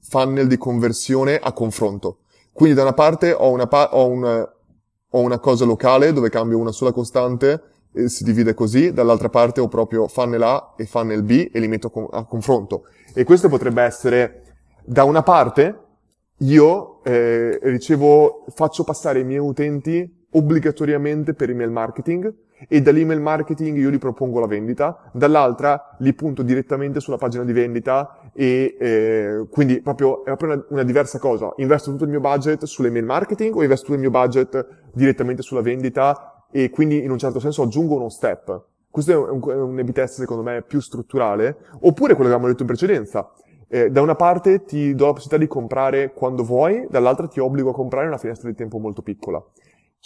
funnel 0.01 0.47
di 0.47 0.57
conversione 0.57 1.37
a 1.37 1.53
confronto. 1.53 2.21
Quindi 2.53 2.75
da 2.75 2.83
una 2.83 2.95
parte 2.95 3.33
ho 3.33 3.51
una, 3.51 3.67
pa- 3.67 3.91
ho 3.93 4.09
una, 4.09 4.51
ho 5.11 5.21
una 5.21 5.39
cosa 5.39 5.67
locale 5.67 6.15
dove 6.15 6.31
cambio 6.31 6.59
una 6.59 6.73
sola 6.73 6.91
costante 6.91 7.63
e 7.93 8.09
si 8.09 8.25
divide 8.25 8.55
così, 8.55 8.95
dall'altra 8.95 9.29
parte 9.29 9.61
ho 9.61 9.69
proprio 9.69 10.09
funnel 10.09 10.43
A 10.43 10.73
e 10.79 10.87
funnel 10.87 11.23
B 11.23 11.51
e 11.53 11.61
li 11.61 11.69
metto 11.69 11.93
a 12.13 12.25
confronto. 12.25 12.85
E 13.13 13.25
questo 13.25 13.51
potrebbe 13.51 13.83
essere, 13.83 14.43
da 14.83 15.05
una 15.05 15.23
parte, 15.23 15.81
io 16.39 17.05
eh, 17.05 17.59
ricevo, 17.63 18.47
faccio 18.55 18.85
passare 18.85 19.21
i 19.21 19.25
miei 19.25 19.39
utenti 19.39 20.16
obbligatoriamente 20.37 21.34
per 21.34 21.51
email 21.51 21.70
marketing, 21.70 22.34
e 22.68 22.80
dall'email 22.80 23.20
marketing 23.20 23.76
io 23.76 23.91
gli 23.91 23.99
propongo 23.99 24.41
la 24.41 24.47
vendita, 24.47 25.11
dall'altra 25.12 25.95
li 25.99 26.14
punto 26.14 26.43
direttamente 26.43 27.01
sulla 27.01 27.18
pagina 27.18 27.45
di 27.45 27.53
vendita 27.53 28.30
e 28.32 28.76
eh, 28.78 29.47
quindi 29.51 29.80
proprio 29.82 30.24
è 30.24 30.37
proprio 30.37 30.53
una, 30.53 30.64
una, 30.70 30.82
diversa 30.82 31.18
cosa. 31.18 31.53
Investo 31.57 31.91
tutto 31.91 32.05
il 32.05 32.11
mio 32.11 32.20
budget 32.20 32.64
sull'email 32.64 33.05
marketing 33.05 33.55
o 33.55 33.62
investo 33.62 33.87
tutto 33.87 33.97
il 33.97 34.01
mio 34.01 34.11
budget 34.11 34.66
direttamente 34.93 35.43
sulla 35.43 35.61
vendita 35.61 36.45
e 36.51 36.70
quindi 36.70 37.03
in 37.03 37.11
un 37.11 37.18
certo 37.18 37.41
senso 37.41 37.62
aggiungo 37.62 37.97
uno 37.97 38.09
step. 38.09 38.64
Questo 38.91 39.12
è 39.12 39.16
un, 39.16 39.41
un 39.43 39.93
test 39.93 40.20
secondo 40.20 40.43
me 40.43 40.62
più 40.62 40.80
strutturale, 40.80 41.59
oppure 41.80 42.14
quello 42.14 42.30
che 42.30 42.34
avevamo 42.34 42.47
detto 42.47 42.62
in 42.62 42.68
precedenza. 42.68 43.30
Eh, 43.68 43.91
da 43.91 44.01
una 44.01 44.14
parte 44.14 44.64
ti 44.64 44.95
do 44.95 45.07
la 45.07 45.12
possibilità 45.12 45.45
di 45.45 45.49
comprare 45.49 46.12
quando 46.14 46.45
vuoi, 46.45 46.87
dall'altra 46.89 47.26
ti 47.26 47.41
obbligo 47.41 47.70
a 47.70 47.74
comprare 47.74 48.07
una 48.07 48.16
finestra 48.16 48.49
di 48.49 48.55
tempo 48.55 48.78
molto 48.78 49.03
piccola. 49.03 49.45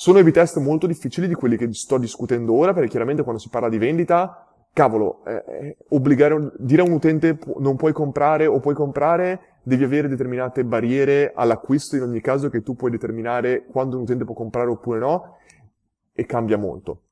Sono 0.00 0.18
A-B 0.18 0.30
test 0.30 0.56
molto 0.56 0.86
difficili 0.86 1.28
di 1.28 1.34
quelli 1.34 1.58
che 1.58 1.70
sto 1.74 1.98
discutendo 1.98 2.54
ora, 2.54 2.72
perché 2.72 2.88
chiaramente 2.88 3.22
quando 3.22 3.38
si 3.38 3.50
parla 3.50 3.68
di 3.68 3.76
vendita, 3.76 4.48
cavolo, 4.72 5.22
eh, 5.26 5.44
eh 5.46 5.76
obbligare, 5.90 6.52
dire 6.56 6.80
a 6.80 6.86
un 6.86 6.92
utente 6.92 7.38
non 7.58 7.76
puoi 7.76 7.92
comprare 7.92 8.46
o 8.46 8.60
puoi 8.60 8.74
comprare, 8.74 9.58
devi 9.62 9.84
avere 9.84 10.08
determinate 10.08 10.64
barriere 10.64 11.32
all'acquisto 11.34 11.96
in 11.96 12.02
ogni 12.04 12.22
caso 12.22 12.48
che 12.48 12.62
tu 12.62 12.76
puoi 12.76 12.90
determinare 12.90 13.66
quando 13.66 13.96
un 13.96 14.04
utente 14.04 14.24
può 14.24 14.32
comprare 14.32 14.70
oppure 14.70 15.00
no, 15.00 15.36
e 16.14 16.24
cambia 16.24 16.56
molto. 16.56 17.02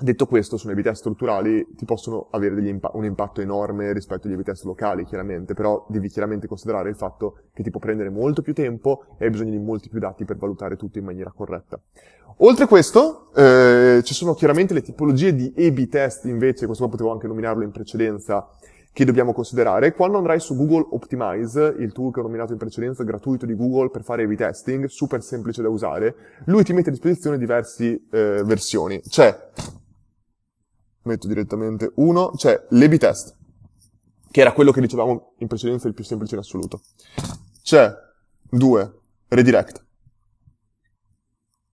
Detto 0.00 0.26
questo, 0.26 0.56
sulle 0.56 0.80
test 0.80 1.00
strutturali 1.00 1.74
ti 1.74 1.84
possono 1.84 2.28
avere 2.30 2.60
impa- 2.68 2.92
un 2.94 3.04
impatto 3.04 3.40
enorme 3.40 3.92
rispetto 3.92 4.28
agli 4.28 4.34
A-B 4.34 4.42
test 4.42 4.64
locali, 4.64 5.04
chiaramente, 5.04 5.54
però 5.54 5.84
devi 5.88 6.08
chiaramente 6.08 6.46
considerare 6.46 6.88
il 6.88 6.94
fatto 6.94 7.38
che 7.52 7.64
ti 7.64 7.70
può 7.70 7.80
prendere 7.80 8.08
molto 8.08 8.40
più 8.40 8.54
tempo 8.54 9.06
e 9.18 9.24
hai 9.24 9.30
bisogno 9.30 9.50
di 9.50 9.58
molti 9.58 9.88
più 9.88 9.98
dati 9.98 10.24
per 10.24 10.36
valutare 10.36 10.76
tutto 10.76 10.98
in 10.98 11.04
maniera 11.04 11.32
corretta. 11.34 11.80
Oltre 12.38 12.66
questo, 12.66 13.32
eh, 13.34 14.00
ci 14.04 14.14
sono 14.14 14.34
chiaramente 14.34 14.72
le 14.72 14.82
tipologie 14.82 15.34
di 15.34 15.52
A-B 15.56 15.88
test 15.88 16.26
invece, 16.26 16.66
questo 16.66 16.84
qua 16.84 16.92
potevo 16.92 17.10
anche 17.10 17.26
nominarlo 17.26 17.64
in 17.64 17.72
precedenza, 17.72 18.48
che 18.92 19.04
dobbiamo 19.04 19.32
considerare. 19.32 19.94
Quando 19.94 20.18
andrai 20.18 20.38
su 20.38 20.54
Google 20.54 20.86
Optimize, 20.90 21.74
il 21.78 21.90
tool 21.92 22.12
che 22.12 22.20
ho 22.20 22.22
nominato 22.22 22.52
in 22.52 22.58
precedenza, 22.58 23.02
gratuito 23.02 23.46
di 23.46 23.56
Google 23.56 23.90
per 23.90 24.04
fare 24.04 24.22
A-B 24.22 24.36
testing, 24.36 24.86
super 24.86 25.22
semplice 25.22 25.60
da 25.60 25.68
usare, 25.68 26.14
lui 26.44 26.62
ti 26.62 26.72
mette 26.72 26.90
a 26.90 26.92
disposizione 26.92 27.36
diverse 27.36 28.02
eh, 28.10 28.42
versioni. 28.44 29.00
C'è 29.00 29.36
metto 31.08 31.26
direttamente 31.26 31.90
uno, 31.96 32.30
c'è 32.36 32.66
l'A-B 32.70 32.96
test, 32.96 33.34
che 34.30 34.40
era 34.40 34.52
quello 34.52 34.72
che 34.72 34.80
dicevamo 34.80 35.32
in 35.38 35.46
precedenza 35.46 35.88
il 35.88 35.94
più 35.94 36.04
semplice 36.04 36.34
in 36.34 36.40
assoluto. 36.40 36.82
C'è 37.62 37.92
due, 38.48 38.92
redirect. 39.28 39.84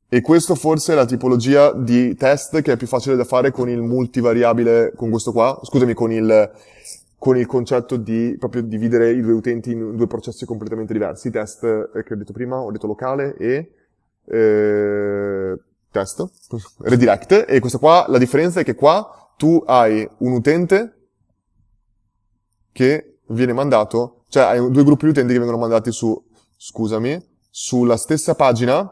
E 0.08 0.22
questo 0.22 0.56
forse 0.56 0.94
è 0.94 0.96
la 0.96 1.06
tipologia 1.06 1.74
di 1.74 2.16
test 2.16 2.62
che 2.62 2.74
è 2.74 2.78
più 2.78 2.88
facile 2.88 3.16
da 3.16 3.24
fare 3.24 3.52
con 3.52 3.70
il 3.70 3.82
multivariabile, 3.82 4.94
con 4.96 5.10
questo 5.10 5.32
qua, 5.32 5.60
scusami, 5.62 5.94
con 5.94 6.12
il, 6.12 6.52
con 7.18 7.38
il 7.38 7.46
concetto 7.46 7.98
di 7.98 8.36
proprio 8.40 8.62
dividere 8.62 9.12
i 9.12 9.22
due 9.22 9.34
utenti 9.34 9.72
in 9.72 9.96
due 9.96 10.08
processi 10.08 10.46
completamente 10.46 10.94
diversi. 10.94 11.32
Test 11.32 11.64
eh, 11.64 12.04
che 12.04 12.14
ho 12.14 12.18
detto 12.18 12.34
prima, 12.34 12.60
ho 12.60 12.72
detto 12.72 12.88
locale 12.88 13.36
e 13.36 13.72
eh, 14.26 15.60
test, 15.92 16.26
redirect. 16.80 17.46
E 17.48 17.60
questo 17.60 17.80
qua, 17.80 18.06
la 18.08 18.20
differenza 18.20 18.60
è 18.60 18.64
che 18.64 18.76
qua 18.76 19.25
tu 19.38 19.64
hai 19.66 20.08
un 20.20 20.32
utente 20.34 21.10
che 22.72 23.20
viene 23.28 23.54
mandato, 23.54 24.26
cioè 24.30 24.44
hai 24.44 24.72
due 24.72 24.84
gruppi 24.84 25.06
di 25.06 25.12
utenti 25.12 25.34
che 25.34 25.40
vengono 25.40 25.58
mandati 25.60 25.92
su, 25.92 26.22
scusami, 26.58 27.34
sulla 27.50 27.98
stessa 27.98 28.36
pagina, 28.36 28.90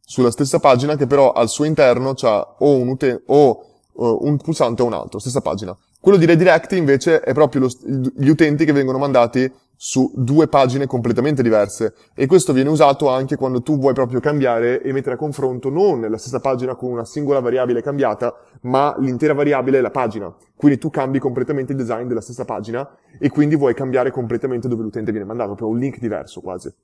sulla 0.00 0.30
stessa 0.30 0.58
pagina 0.58 0.96
che 0.96 1.06
però 1.06 1.32
al 1.32 1.48
suo 1.48 1.64
interno 1.64 2.14
c'ha 2.14 2.56
o 2.58 2.76
un, 2.76 2.88
uten- 2.88 3.22
o, 3.26 3.64
uh, 3.92 4.18
un 4.22 4.36
pulsante 4.36 4.82
o 4.82 4.86
un 4.86 4.92
altro, 4.92 5.18
stessa 5.18 5.40
pagina. 5.40 5.76
Quello 6.00 6.18
di 6.18 6.26
redirect 6.26 6.72
invece 6.72 7.20
è 7.20 7.32
proprio 7.32 7.62
lo, 7.62 7.70
gli 8.16 8.28
utenti 8.28 8.64
che 8.64 8.72
vengono 8.72 8.98
mandati 8.98 9.50
su 9.80 10.10
due 10.16 10.48
pagine 10.48 10.88
completamente 10.88 11.40
diverse 11.40 11.94
e 12.12 12.26
questo 12.26 12.52
viene 12.52 12.68
usato 12.68 13.08
anche 13.08 13.36
quando 13.36 13.62
tu 13.62 13.78
vuoi 13.78 13.94
proprio 13.94 14.18
cambiare 14.18 14.82
e 14.82 14.92
mettere 14.92 15.14
a 15.14 15.18
confronto 15.18 15.70
non 15.70 16.00
la 16.00 16.18
stessa 16.18 16.40
pagina 16.40 16.74
con 16.74 16.90
una 16.90 17.04
singola 17.04 17.38
variabile 17.38 17.80
cambiata, 17.80 18.34
ma 18.62 18.96
l'intera 18.98 19.34
variabile 19.34 19.78
è 19.78 19.80
la 19.80 19.92
pagina. 19.92 20.34
Quindi 20.56 20.78
tu 20.78 20.90
cambi 20.90 21.20
completamente 21.20 21.72
il 21.72 21.78
design 21.78 22.08
della 22.08 22.20
stessa 22.20 22.44
pagina 22.44 22.88
e 23.20 23.28
quindi 23.30 23.54
vuoi 23.54 23.74
cambiare 23.74 24.10
completamente 24.10 24.66
dove 24.66 24.82
l'utente 24.82 25.12
viene 25.12 25.26
mandato, 25.26 25.54
proprio 25.54 25.68
un 25.68 25.78
link 25.78 26.00
diverso 26.00 26.40
quasi. 26.40 26.74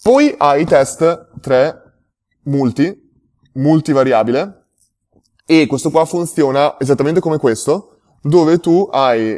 Poi 0.00 0.32
hai 0.38 0.64
test 0.64 1.30
3 1.40 1.82
multi, 2.44 3.10
multivariabile, 3.54 4.66
e 5.44 5.66
questo 5.66 5.90
qua 5.90 6.04
funziona 6.04 6.78
esattamente 6.78 7.18
come 7.18 7.38
questo, 7.38 7.96
dove 8.22 8.60
tu 8.60 8.88
hai 8.88 9.36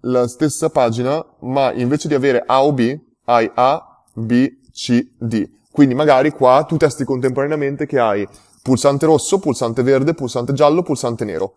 la 0.00 0.26
stessa 0.28 0.70
pagina, 0.70 1.24
ma 1.40 1.72
invece 1.72 2.08
di 2.08 2.14
avere 2.14 2.42
A 2.44 2.64
o 2.64 2.72
B, 2.72 2.98
hai 3.24 3.50
A, 3.54 4.04
B, 4.14 4.48
C, 4.72 5.14
D. 5.18 5.48
Quindi 5.70 5.94
magari 5.94 6.30
qua 6.30 6.64
tu 6.66 6.76
testi 6.76 7.04
contemporaneamente 7.04 7.86
che 7.86 7.98
hai 7.98 8.26
pulsante 8.62 9.06
rosso, 9.06 9.38
pulsante 9.38 9.82
verde, 9.82 10.14
pulsante 10.14 10.52
giallo, 10.52 10.82
pulsante 10.82 11.24
nero. 11.24 11.54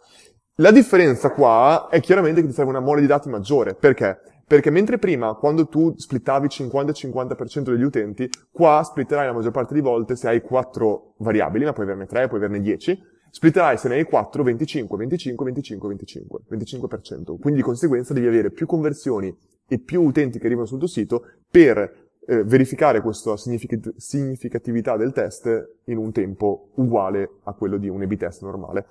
La 0.55 0.71
differenza 0.71 1.31
qua 1.31 1.87
è 1.89 1.99
chiaramente 1.99 2.41
che 2.41 2.47
ti 2.47 2.53
serve 2.53 2.69
una 2.69 2.79
mole 2.79 3.01
di 3.01 3.07
dati 3.07 3.29
maggiore. 3.29 3.73
Perché? 3.73 4.19
Perché 4.45 4.69
mentre 4.69 4.97
prima, 4.97 5.33
quando 5.35 5.67
tu 5.67 5.93
splittavi 5.95 6.47
50-50% 6.47 7.61
degli 7.71 7.83
utenti, 7.83 8.29
qua 8.51 8.83
splitterai 8.83 9.27
la 9.27 9.33
maggior 9.33 9.51
parte 9.51 9.73
di 9.73 9.79
volte 9.79 10.15
se 10.15 10.27
hai 10.27 10.41
4 10.41 11.15
variabili, 11.19 11.63
ma 11.63 11.73
puoi 11.73 11.85
averne 11.85 12.05
3, 12.05 12.27
puoi 12.27 12.39
averne 12.39 12.59
10, 12.59 12.99
splitterai 13.31 13.77
se 13.77 13.87
ne 13.87 13.95
hai 13.95 14.03
4, 14.03 14.43
25, 14.43 14.97
25, 14.97 15.45
25, 15.45 15.87
25, 15.87 16.39
25%. 16.49 17.39
Quindi 17.39 17.59
di 17.59 17.61
conseguenza 17.61 18.13
devi 18.13 18.27
avere 18.27 18.51
più 18.51 18.67
conversioni 18.67 19.35
e 19.67 19.79
più 19.79 20.03
utenti 20.03 20.37
che 20.37 20.45
arrivano 20.45 20.67
sul 20.67 20.79
tuo 20.79 20.87
sito 20.87 21.23
per 21.49 22.09
eh, 22.27 22.43
verificare 22.43 23.01
questa 23.01 23.35
signific- 23.37 23.93
significatività 23.97 24.97
del 24.97 25.13
test 25.13 25.69
in 25.85 25.97
un 25.97 26.11
tempo 26.11 26.69
uguale 26.75 27.37
a 27.43 27.53
quello 27.53 27.77
di 27.77 27.87
un 27.87 28.01
A-B 28.01 28.15
test 28.17 28.43
normale. 28.43 28.85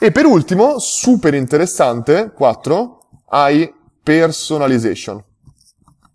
E 0.00 0.10
per 0.10 0.24
ultimo, 0.24 0.78
super 0.78 1.34
interessante, 1.34 2.32
4, 2.34 2.98
hai 3.28 3.72
personalization. 4.02 5.22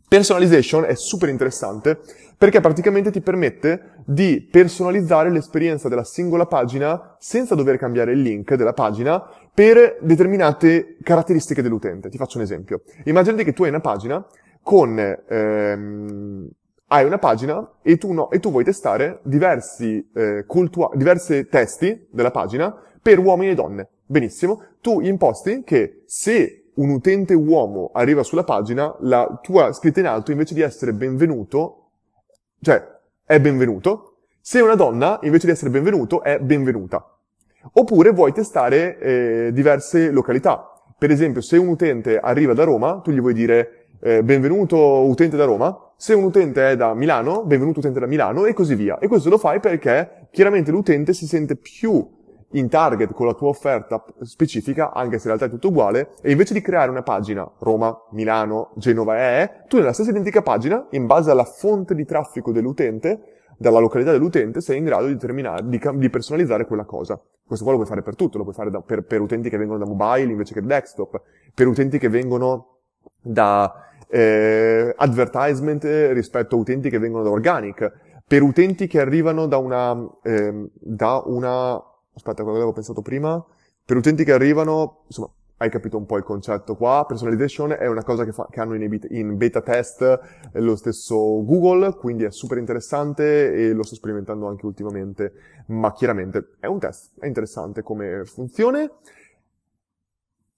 Personalization 0.07 0.85
è 0.85 0.95
super 0.95 1.29
interessante 1.29 1.99
perché 2.37 2.61
praticamente 2.61 3.11
ti 3.11 3.21
permette 3.21 4.03
di 4.05 4.47
personalizzare 4.49 5.31
l'esperienza 5.31 5.89
della 5.89 6.03
singola 6.03 6.45
pagina 6.45 7.15
senza 7.17 7.55
dover 7.55 7.77
cambiare 7.77 8.11
il 8.11 8.21
link 8.21 8.53
della 8.53 8.73
pagina 8.73 9.23
per 9.53 9.97
determinate 10.01 10.97
caratteristiche 11.01 11.63
dell'utente. 11.63 12.09
Ti 12.09 12.17
faccio 12.17 12.37
un 12.37 12.43
esempio. 12.43 12.83
Immaginati 13.05 13.43
che 13.43 13.53
tu 13.53 13.63
hai 13.63 13.69
una 13.69 13.79
pagina 13.79 14.23
con 14.61 14.99
ehm, 14.99 16.49
hai 16.89 17.05
una 17.05 17.17
pagina 17.17 17.69
e 17.81 17.97
tu, 17.97 18.13
no, 18.13 18.29
e 18.29 18.39
tu 18.39 18.51
vuoi 18.51 18.63
testare 18.63 19.19
diversi, 19.23 20.09
eh, 20.13 20.45
cultua- 20.45 20.91
diversi 20.93 21.47
testi 21.47 22.07
della 22.09 22.31
pagina 22.31 22.73
per 23.01 23.19
uomini 23.19 23.51
e 23.51 23.55
donne. 23.55 23.89
Benissimo. 24.05 24.63
Tu 24.79 25.01
imposti 25.01 25.63
che 25.65 26.03
se 26.05 26.69
un 26.75 26.89
utente 26.89 27.33
uomo 27.33 27.89
arriva 27.93 28.23
sulla 28.23 28.43
pagina, 28.43 28.95
la 29.01 29.39
tua 29.41 29.73
scritta 29.73 29.99
in 29.99 30.05
alto 30.05 30.31
invece 30.31 30.53
di 30.53 30.61
essere 30.61 30.93
benvenuto 30.93 31.86
cioè, 32.61 32.85
è 33.23 33.39
benvenuto. 33.39 34.17
Se 34.41 34.61
una 34.61 34.75
donna, 34.75 35.19
invece 35.23 35.45
di 35.45 35.51
essere 35.51 35.69
benvenuto, 35.69 36.23
è 36.23 36.39
benvenuta. 36.39 37.05
Oppure 37.73 38.11
vuoi 38.11 38.31
testare 38.31 38.97
eh, 38.97 39.49
diverse 39.53 40.09
località. 40.09 40.71
Per 40.97 41.11
esempio, 41.11 41.41
se 41.41 41.57
un 41.57 41.67
utente 41.67 42.17
arriva 42.17 42.53
da 42.53 42.63
Roma, 42.63 43.01
tu 43.03 43.11
gli 43.11 43.19
vuoi 43.19 43.33
dire 43.33 43.89
eh, 44.01 44.23
benvenuto 44.23 45.05
utente 45.05 45.37
da 45.37 45.45
Roma. 45.45 45.93
Se 45.97 46.13
un 46.13 46.23
utente 46.23 46.71
è 46.71 46.75
da 46.75 46.93
Milano, 46.93 47.43
benvenuto 47.43 47.79
utente 47.79 47.99
da 47.99 48.07
Milano 48.07 48.45
e 48.45 48.53
così 48.53 48.73
via. 48.73 48.97
E 48.99 49.07
questo 49.07 49.29
lo 49.29 49.37
fai 49.37 49.59
perché 49.59 50.27
chiaramente 50.31 50.71
l'utente 50.71 51.13
si 51.13 51.27
sente 51.27 51.55
più 51.55 52.16
in 52.51 52.69
target 52.69 53.13
con 53.13 53.25
la 53.25 53.33
tua 53.33 53.49
offerta 53.49 54.03
specifica, 54.21 54.93
anche 54.93 55.17
se 55.17 55.27
in 55.27 55.35
realtà 55.35 55.45
è 55.45 55.49
tutto 55.49 55.67
uguale, 55.67 56.11
e 56.21 56.31
invece 56.31 56.53
di 56.53 56.61
creare 56.61 56.89
una 56.89 57.03
pagina 57.03 57.49
Roma, 57.59 57.95
Milano, 58.11 58.71
Genova 58.75 59.17
è, 59.17 59.63
tu 59.67 59.77
nella 59.77 59.93
stessa 59.93 60.11
identica 60.11 60.41
pagina, 60.41 60.87
in 60.91 61.05
base 61.05 61.31
alla 61.31 61.43
fonte 61.43 61.93
di 61.93 62.05
traffico 62.05 62.51
dell'utente, 62.51 63.35
dalla 63.57 63.79
località 63.79 64.11
dell'utente, 64.11 64.61
sei 64.61 64.77
in 64.77 64.85
grado 64.85 65.07
di, 65.07 65.17
di, 65.17 65.81
di 65.95 66.09
personalizzare 66.09 66.65
quella 66.65 66.85
cosa. 66.85 67.19
Questo 67.45 67.63
qua 67.63 67.73
lo 67.73 67.79
puoi 67.79 67.89
fare 67.89 68.03
per 68.03 68.15
tutto, 68.15 68.37
lo 68.37 68.43
puoi 68.43 68.55
fare 68.55 68.69
da, 68.69 68.81
per, 68.81 69.03
per, 69.03 69.21
utenti 69.21 69.49
che 69.49 69.57
vengono 69.57 69.79
da 69.79 69.85
mobile 69.85 70.31
invece 70.31 70.53
che 70.53 70.61
desktop, 70.61 71.21
per 71.53 71.67
utenti 71.67 71.97
che 71.97 72.09
vengono 72.09 72.79
da 73.21 73.73
eh, 74.09 74.93
advertisement 74.95 75.83
rispetto 76.11 76.55
a 76.55 76.59
utenti 76.59 76.89
che 76.89 76.99
vengono 76.99 77.23
da 77.23 77.29
organic, 77.29 77.91
per 78.27 78.41
utenti 78.41 78.87
che 78.87 78.99
arrivano 78.99 79.47
da 79.47 79.57
una, 79.57 79.97
eh, 80.23 80.69
da 80.73 81.23
una 81.25 81.81
aspetta, 82.17 82.43
quello 82.43 82.57
che 82.57 82.63
avevo 82.63 82.73
pensato 82.73 83.01
prima, 83.01 83.43
per 83.85 83.95
utenti 83.95 84.23
che 84.25 84.33
arrivano, 84.33 85.03
insomma, 85.07 85.31
hai 85.59 85.69
capito 85.69 85.97
un 85.97 86.05
po' 86.05 86.17
il 86.17 86.23
concetto 86.23 86.75
qua, 86.75 87.05
personalization 87.07 87.71
è 87.71 87.87
una 87.87 88.03
cosa 88.03 88.23
che, 88.25 88.31
fa, 88.31 88.47
che 88.49 88.59
hanno 88.59 88.75
in 88.75 88.87
beta, 88.87 89.07
in 89.09 89.37
beta, 89.37 89.61
test 89.61 90.01
eh, 90.01 90.59
lo 90.59 90.75
stesso 90.75 91.15
Google, 91.43 91.95
quindi 91.95 92.25
è 92.25 92.31
super 92.31 92.57
interessante 92.57 93.53
e 93.53 93.73
lo 93.73 93.83
sto 93.83 93.95
sperimentando 93.95 94.47
anche 94.47 94.65
ultimamente, 94.65 95.33
ma 95.67 95.93
chiaramente 95.93 96.49
è 96.59 96.67
un 96.67 96.79
test, 96.79 97.13
è 97.19 97.25
interessante 97.25 97.81
come 97.81 98.23
funzione. 98.25 98.91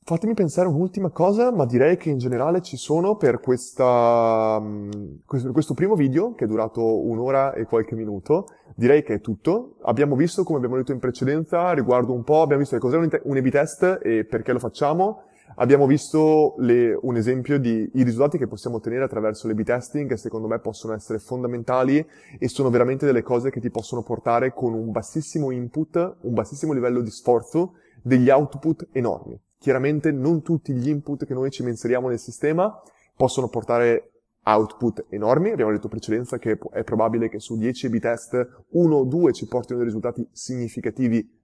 Fatemi 0.10 0.34
pensare 0.34 0.68
un'ultima 0.68 1.12
cosa, 1.12 1.52
ma 1.52 1.68
direi 1.68 1.96
che 1.96 2.10
in 2.10 2.18
generale 2.18 2.64
ci 2.64 2.78
sono 2.78 3.16
per 3.16 3.40
questa, 3.40 4.58
mm, 4.60 4.90
questo, 5.24 5.76
primo 5.76 5.94
video, 5.94 6.34
che 6.34 6.46
è 6.46 6.48
durato 6.48 7.06
un'ora 7.06 7.54
e 7.54 7.66
qualche 7.66 7.94
minuto, 7.94 8.48
direi 8.74 9.04
che 9.04 9.14
è 9.14 9.22
tutto. 9.22 9.76
Abbiamo 9.84 10.16
visto, 10.16 10.44
come 10.44 10.58
abbiamo 10.58 10.78
detto 10.78 10.94
in 10.94 10.98
precedenza, 10.98 11.74
riguardo 11.74 12.12
un 12.12 12.24
po', 12.24 12.42
abbiamo 12.42 12.62
visto 12.62 12.76
che 12.76 12.82
cos'è 12.82 12.98
un, 12.98 13.38
A-B 13.38 13.50
test 13.50 14.00
e 14.02 14.26
perché 14.26 14.52
lo 14.52 14.58
facciamo. 14.58 15.26
Abbiamo 15.58 15.86
visto 15.86 16.56
le, 16.58 16.98
un 17.00 17.16
esempio 17.16 17.60
di 17.60 17.92
i 17.94 18.02
risultati 18.02 18.40
che 18.40 18.48
possiamo 18.48 18.78
ottenere 18.78 19.04
attraverso 19.04 19.48
l'A-B 19.48 19.62
testing, 19.62 20.10
che 20.10 20.18
secondo 20.18 20.48
me 20.48 20.58
possono 20.58 20.96
essere 20.96 21.20
fondamentali 21.20 22.04
e 22.40 22.48
sono 22.48 22.72
veramente 22.72 23.06
delle 23.06 23.22
cose 23.22 23.52
che 23.52 23.60
ti 23.60 23.70
possono 23.70 24.02
portare 24.02 24.56
con 24.56 24.74
un 24.74 24.90
bassissimo 24.90 25.52
input, 25.52 26.16
un 26.22 26.34
bassissimo 26.34 26.74
livello 26.74 27.02
di 27.02 27.12
sforzo, 27.12 27.74
degli 28.02 28.32
output 28.32 28.88
enormi. 28.92 29.40
Chiaramente 29.60 30.12
non 30.12 30.42
tutti 30.42 30.74
gli 30.74 30.88
input 30.88 31.26
che 31.26 31.34
noi 31.34 31.52
ci 31.52 31.64
inseriamo 31.64 32.08
nel 32.08 32.18
sistema 32.18 32.82
possono 33.16 33.50
portare 33.50 34.12
output 34.44 35.08
enormi. 35.10 35.52
Abbiamo 35.52 35.72
detto 35.72 35.86
in 35.86 35.92
precedenza 35.92 36.38
che 36.38 36.58
è 36.72 36.84
probabile 36.84 37.28
che 37.28 37.40
su 37.40 37.58
10 37.58 37.88
A-B 37.88 38.00
test 38.00 38.64
uno 38.70 38.96
o 38.96 39.04
due 39.04 39.34
ci 39.34 39.48
portino 39.48 39.78
dei 39.78 39.88
risultati 39.88 40.26
significativi 40.32 41.38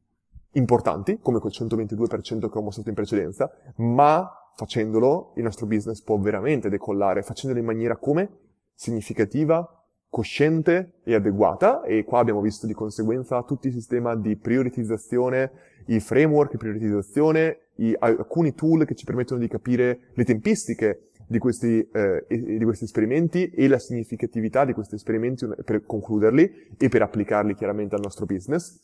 importanti, 0.52 1.20
come 1.20 1.40
quel 1.40 1.52
122% 1.54 2.50
che 2.50 2.58
ho 2.58 2.62
mostrato 2.62 2.88
in 2.88 2.96
precedenza, 2.96 3.52
ma 3.78 4.26
facendolo 4.56 5.34
il 5.36 5.44
nostro 5.44 5.66
business 5.66 6.02
può 6.02 6.18
veramente 6.18 6.70
decollare, 6.70 7.22
facendolo 7.22 7.60
in 7.60 7.66
maniera 7.66 7.98
come? 7.98 8.30
Significativa, 8.74 9.85
cosciente 10.16 10.94
e 11.04 11.14
adeguata 11.14 11.84
e 11.84 12.06
qua 12.06 12.20
abbiamo 12.20 12.40
visto 12.40 12.66
di 12.66 12.74
conseguenza 12.74 13.44
tutti 13.44 13.68
i 13.68 13.72
sistemi 13.72 14.22
di 14.22 14.38
prioritizzazione, 14.38 15.52
i 15.88 16.00
framework 16.00 16.52
di 16.52 16.58
prioritizzazione, 16.58 17.58
i, 17.76 17.94
alcuni 18.00 18.56
tool 18.56 18.86
che 18.86 18.96
ci 18.96 19.04
permettono 19.04 19.42
di 19.42 19.50
capire 19.50 20.12
le 20.14 20.24
tempistiche 20.24 21.10
di 21.28 21.38
questi, 21.38 21.86
eh, 21.92 22.24
di 22.30 22.64
questi 22.64 22.86
esperimenti 22.86 23.50
e 23.50 23.68
la 23.68 23.78
significatività 23.78 24.64
di 24.64 24.72
questi 24.72 24.96
esperimenti 24.96 25.50
per 25.66 25.86
concluderli 25.86 26.70
e 26.78 26.88
per 26.88 27.02
applicarli 27.02 27.54
chiaramente 27.54 27.96
al 27.96 28.02
nostro 28.02 28.26
business. 28.26 28.80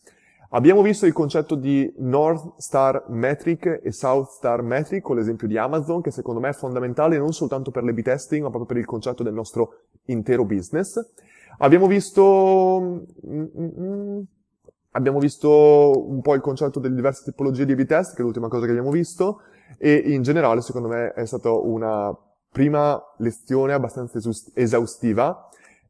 Abbiamo 0.53 0.81
visto 0.81 1.05
il 1.05 1.13
concetto 1.13 1.55
di 1.55 1.93
North 1.99 2.55
Star 2.57 3.05
Metric 3.07 3.79
e 3.81 3.93
South 3.93 4.31
Star 4.31 4.61
Metric 4.61 5.01
con 5.01 5.15
l'esempio 5.15 5.47
di 5.47 5.57
Amazon, 5.57 6.01
che 6.01 6.11
secondo 6.11 6.41
me 6.41 6.49
è 6.49 6.53
fondamentale 6.53 7.17
non 7.17 7.31
soltanto 7.31 7.71
per 7.71 7.85
l'A-B 7.85 8.01
testing, 8.01 8.41
ma 8.41 8.49
proprio 8.49 8.67
per 8.67 8.75
il 8.75 8.85
concetto 8.85 9.23
del 9.23 9.33
nostro 9.33 9.83
intero 10.05 10.45
business. 10.45 10.99
Abbiamo 11.59 11.87
visto, 11.87 13.05
mm, 13.25 13.43
mm, 13.55 13.67
mm, 13.79 14.21
abbiamo 14.91 15.19
visto 15.19 16.07
un 16.07 16.21
po' 16.21 16.33
il 16.33 16.41
concetto 16.41 16.79
delle 16.79 16.95
diverse 16.95 17.23
tipologie 17.23 17.65
di 17.65 17.73
A-B 17.73 17.85
test, 17.85 18.15
che 18.15 18.21
è 18.21 18.23
l'ultima 18.23 18.47
cosa 18.47 18.65
che 18.65 18.71
abbiamo 18.71 18.91
visto, 18.91 19.41
e 19.77 19.95
in 19.95 20.21
generale 20.21 20.61
secondo 20.61 20.87
me 20.87 21.13
è 21.13 21.25
stata 21.25 21.51
una 21.51 22.15
prima 22.51 23.01
lezione 23.17 23.73
abbastanza 23.73 24.19
esaustiva 24.53 25.49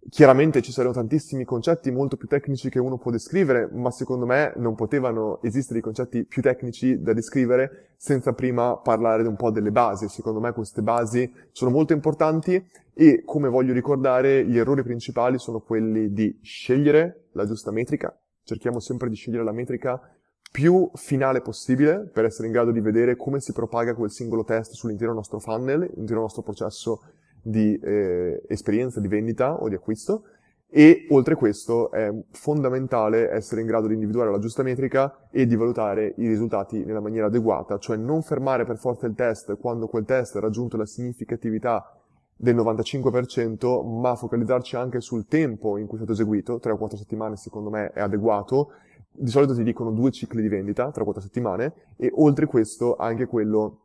Chiaramente 0.10 0.62
ci 0.62 0.72
saranno 0.72 0.94
tantissimi 0.94 1.46
concetti 1.46 1.92
molto 1.92 2.18
più 2.18 2.28
tecnici 2.28 2.70
che 2.70 2.80
uno 2.80 2.98
può 2.98 3.12
descrivere, 3.12 3.70
ma 3.72 3.92
secondo 3.92 4.26
me 4.26 4.52
non 4.58 4.74
potevano 4.74 5.42
esistere 5.44 5.80
i 5.80 5.82
concetti 5.82 6.26
più 6.26 6.42
tecnici 6.42 7.00
da 7.00 7.14
descrivere 7.14 7.94
senza 7.98 8.34
prima 8.34 8.78
parlare 8.78 9.28
un 9.28 9.36
po' 9.36 9.52
delle 9.52 9.72
basi. 9.72 10.10
Secondo 10.10 10.40
me 10.40 10.54
queste 10.54 10.82
basi 10.82 11.32
sono 11.52 11.70
molto 11.70 11.94
importanti 11.94 12.68
e, 12.94 13.22
come 13.24 13.48
voglio 13.48 13.74
ricordare, 13.74 14.44
gli 14.44 14.58
errori 14.58 14.82
principali 14.84 15.38
sono 15.38 15.60
quelli 15.62 16.12
di 16.12 16.40
scegliere 16.42 17.28
la 17.34 17.46
giusta 17.46 17.72
metrica. 17.72 18.14
Cerchiamo 18.44 18.80
sempre 18.80 19.08
di 19.08 19.16
scegliere 19.16 19.44
la 19.44 19.54
metrica 19.54 20.02
più 20.52 20.90
finale 20.96 21.42
possibile 21.42 22.10
per 22.12 22.26
essere 22.26 22.48
in 22.48 22.54
grado 22.54 22.72
di 22.72 22.82
vedere 22.82 23.16
come 23.16 23.40
si 23.40 23.54
propaga 23.54 23.94
quel 23.94 24.12
singolo 24.12 24.44
test 24.44 24.74
sull'intero 24.74 25.14
nostro 25.14 25.40
funnel, 25.40 25.92
l'intero 25.96 26.22
nostro 26.22 26.42
processo 26.42 27.02
di 27.42 27.78
eh, 27.78 28.42
esperienza 28.48 29.00
di 29.00 29.08
vendita 29.08 29.62
o 29.62 29.68
di 29.68 29.76
acquisto. 29.76 30.24
E 30.74 31.06
oltre 31.10 31.36
questo 31.36 31.92
è 31.92 32.10
fondamentale 32.32 33.30
essere 33.30 33.60
in 33.60 33.68
grado 33.68 33.88
di 33.88 33.94
individuare 33.94 34.32
la 34.32 34.40
giusta 34.40 34.64
metrica 34.64 35.28
e 35.30 35.46
di 35.46 35.58
valutare 35.58 36.14
i 36.16 36.28
risultati 36.28 36.86
nella 36.86 37.02
maniera 37.02 37.26
adeguata, 37.26 37.78
cioè 37.78 37.98
non 37.98 38.22
fermare 38.22 38.64
per 38.64 38.78
forza 38.78 39.06
il 39.06 39.14
test 39.14 39.58
quando 39.58 39.88
quel 39.88 40.06
test 40.06 40.38
ha 40.38 40.40
raggiunto 40.40 40.78
la 40.78 40.86
significatività 40.86 41.94
del 42.42 42.56
95%, 42.56 43.86
ma 44.00 44.16
focalizzarci 44.16 44.78
anche 44.78 45.02
sul 45.02 45.28
tempo 45.28 45.78
in 45.78 45.88
cui 45.88 45.98
è 45.98 46.00
stato 46.00 46.14
eseguito, 46.14 46.58
3 46.58 46.72
o 46.72 46.78
4 46.78 46.98
settimane 46.98 47.36
secondo 47.36 47.70
me 47.70 47.92
è 47.92 48.00
adeguato, 48.00 48.72
di 49.12 49.30
solito 49.30 49.54
ti 49.54 49.64
dicono 49.64 49.92
due 49.92 50.10
cicli 50.10 50.42
di 50.42 50.48
vendita, 50.48 50.90
3 50.90 51.02
o 51.02 51.04
4 51.04 51.22
settimane, 51.22 51.74
e 51.98 52.10
oltre 52.16 52.46
questo 52.46 52.96
anche 52.96 53.26
quello, 53.26 53.82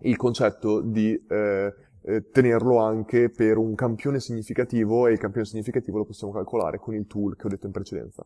il 0.00 0.16
concetto 0.16 0.80
di 0.80 1.12
eh, 1.28 1.74
eh, 2.04 2.28
tenerlo 2.30 2.78
anche 2.78 3.30
per 3.30 3.56
un 3.56 3.74
campione 3.74 4.20
significativo 4.20 5.06
e 5.06 5.12
il 5.12 5.18
campione 5.18 5.46
significativo 5.46 5.98
lo 5.98 6.04
possiamo 6.04 6.32
calcolare 6.32 6.78
con 6.78 6.94
il 6.94 7.06
tool 7.06 7.36
che 7.36 7.46
ho 7.46 7.50
detto 7.50 7.66
in 7.66 7.72
precedenza. 7.72 8.24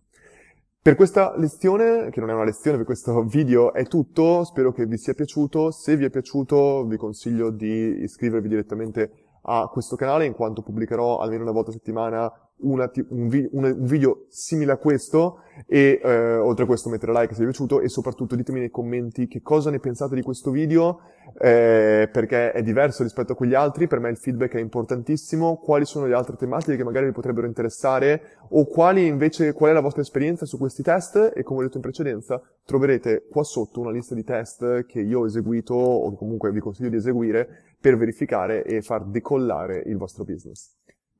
Per 0.80 0.94
questa 0.94 1.36
lezione, 1.36 2.10
che 2.10 2.20
non 2.20 2.30
è 2.30 2.32
una 2.32 2.44
lezione, 2.44 2.76
per 2.76 2.86
questo 2.86 3.24
video 3.26 3.72
è 3.72 3.86
tutto, 3.86 4.44
spero 4.44 4.72
che 4.72 4.86
vi 4.86 4.96
sia 4.96 5.14
piaciuto, 5.14 5.70
se 5.70 5.96
vi 5.96 6.04
è 6.04 6.10
piaciuto 6.10 6.84
vi 6.86 6.96
consiglio 6.96 7.50
di 7.50 8.02
iscrivervi 8.02 8.48
direttamente 8.48 9.10
a 9.48 9.68
questo 9.68 9.96
canale 9.96 10.26
in 10.26 10.32
quanto 10.32 10.62
pubblicherò 10.62 11.18
almeno 11.18 11.42
una 11.42 11.52
volta 11.52 11.70
a 11.70 11.74
settimana 11.74 12.32
una, 12.58 12.90
un, 13.10 13.28
vi, 13.28 13.46
un, 13.52 13.76
video 13.80 14.24
simile 14.28 14.72
a 14.72 14.76
questo 14.76 15.40
e 15.66 16.00
eh, 16.02 16.36
oltre 16.36 16.64
a 16.64 16.66
questo 16.66 16.88
mettere 16.88 17.12
like 17.12 17.34
se 17.34 17.40
vi 17.40 17.48
è 17.48 17.50
piaciuto 17.50 17.80
e 17.80 17.88
soprattutto 17.88 18.34
ditemi 18.34 18.60
nei 18.60 18.70
commenti 18.70 19.26
che 19.26 19.42
cosa 19.42 19.70
ne 19.70 19.78
pensate 19.78 20.14
di 20.14 20.22
questo 20.22 20.50
video 20.50 21.00
eh, 21.38 22.08
perché 22.10 22.52
è 22.52 22.62
diverso 22.62 23.02
rispetto 23.02 23.32
a 23.32 23.34
quegli 23.36 23.54
altri, 23.54 23.86
per 23.86 24.00
me 24.00 24.08
il 24.08 24.16
feedback 24.16 24.54
è 24.54 24.60
importantissimo, 24.60 25.56
quali 25.56 25.84
sono 25.84 26.06
le 26.06 26.14
altre 26.14 26.36
tematiche 26.36 26.76
che 26.76 26.84
magari 26.84 27.06
vi 27.06 27.12
potrebbero 27.12 27.46
interessare 27.46 28.38
o 28.50 28.64
quali 28.66 29.06
invece, 29.06 29.52
qual 29.52 29.70
è 29.70 29.74
la 29.74 29.80
vostra 29.80 30.02
esperienza 30.02 30.46
su 30.46 30.56
questi 30.56 30.82
test 30.82 31.32
e 31.34 31.42
come 31.42 31.60
ho 31.60 31.62
detto 31.62 31.76
in 31.76 31.82
precedenza 31.82 32.40
troverete 32.64 33.26
qua 33.28 33.42
sotto 33.42 33.80
una 33.80 33.90
lista 33.90 34.14
di 34.14 34.24
test 34.24 34.86
che 34.86 35.00
io 35.00 35.20
ho 35.20 35.26
eseguito 35.26 35.74
o 35.74 36.14
comunque 36.14 36.50
vi 36.52 36.60
consiglio 36.60 36.88
di 36.88 36.96
eseguire 36.96 37.64
per 37.78 37.96
verificare 37.96 38.64
e 38.64 38.80
far 38.80 39.04
decollare 39.04 39.82
il 39.86 39.96
vostro 39.96 40.24
business. 40.24 40.74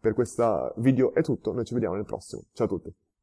Per 0.07 0.15
questo 0.15 0.73
video 0.77 1.13
è 1.15 1.21
tutto, 1.21 1.53
noi 1.53 1.65
ci 1.65 1.75
vediamo 1.75 1.97
nel 1.97 2.05
prossimo. 2.05 2.45
Ciao 2.53 2.67
a 2.67 2.69
tutti! 2.69 3.06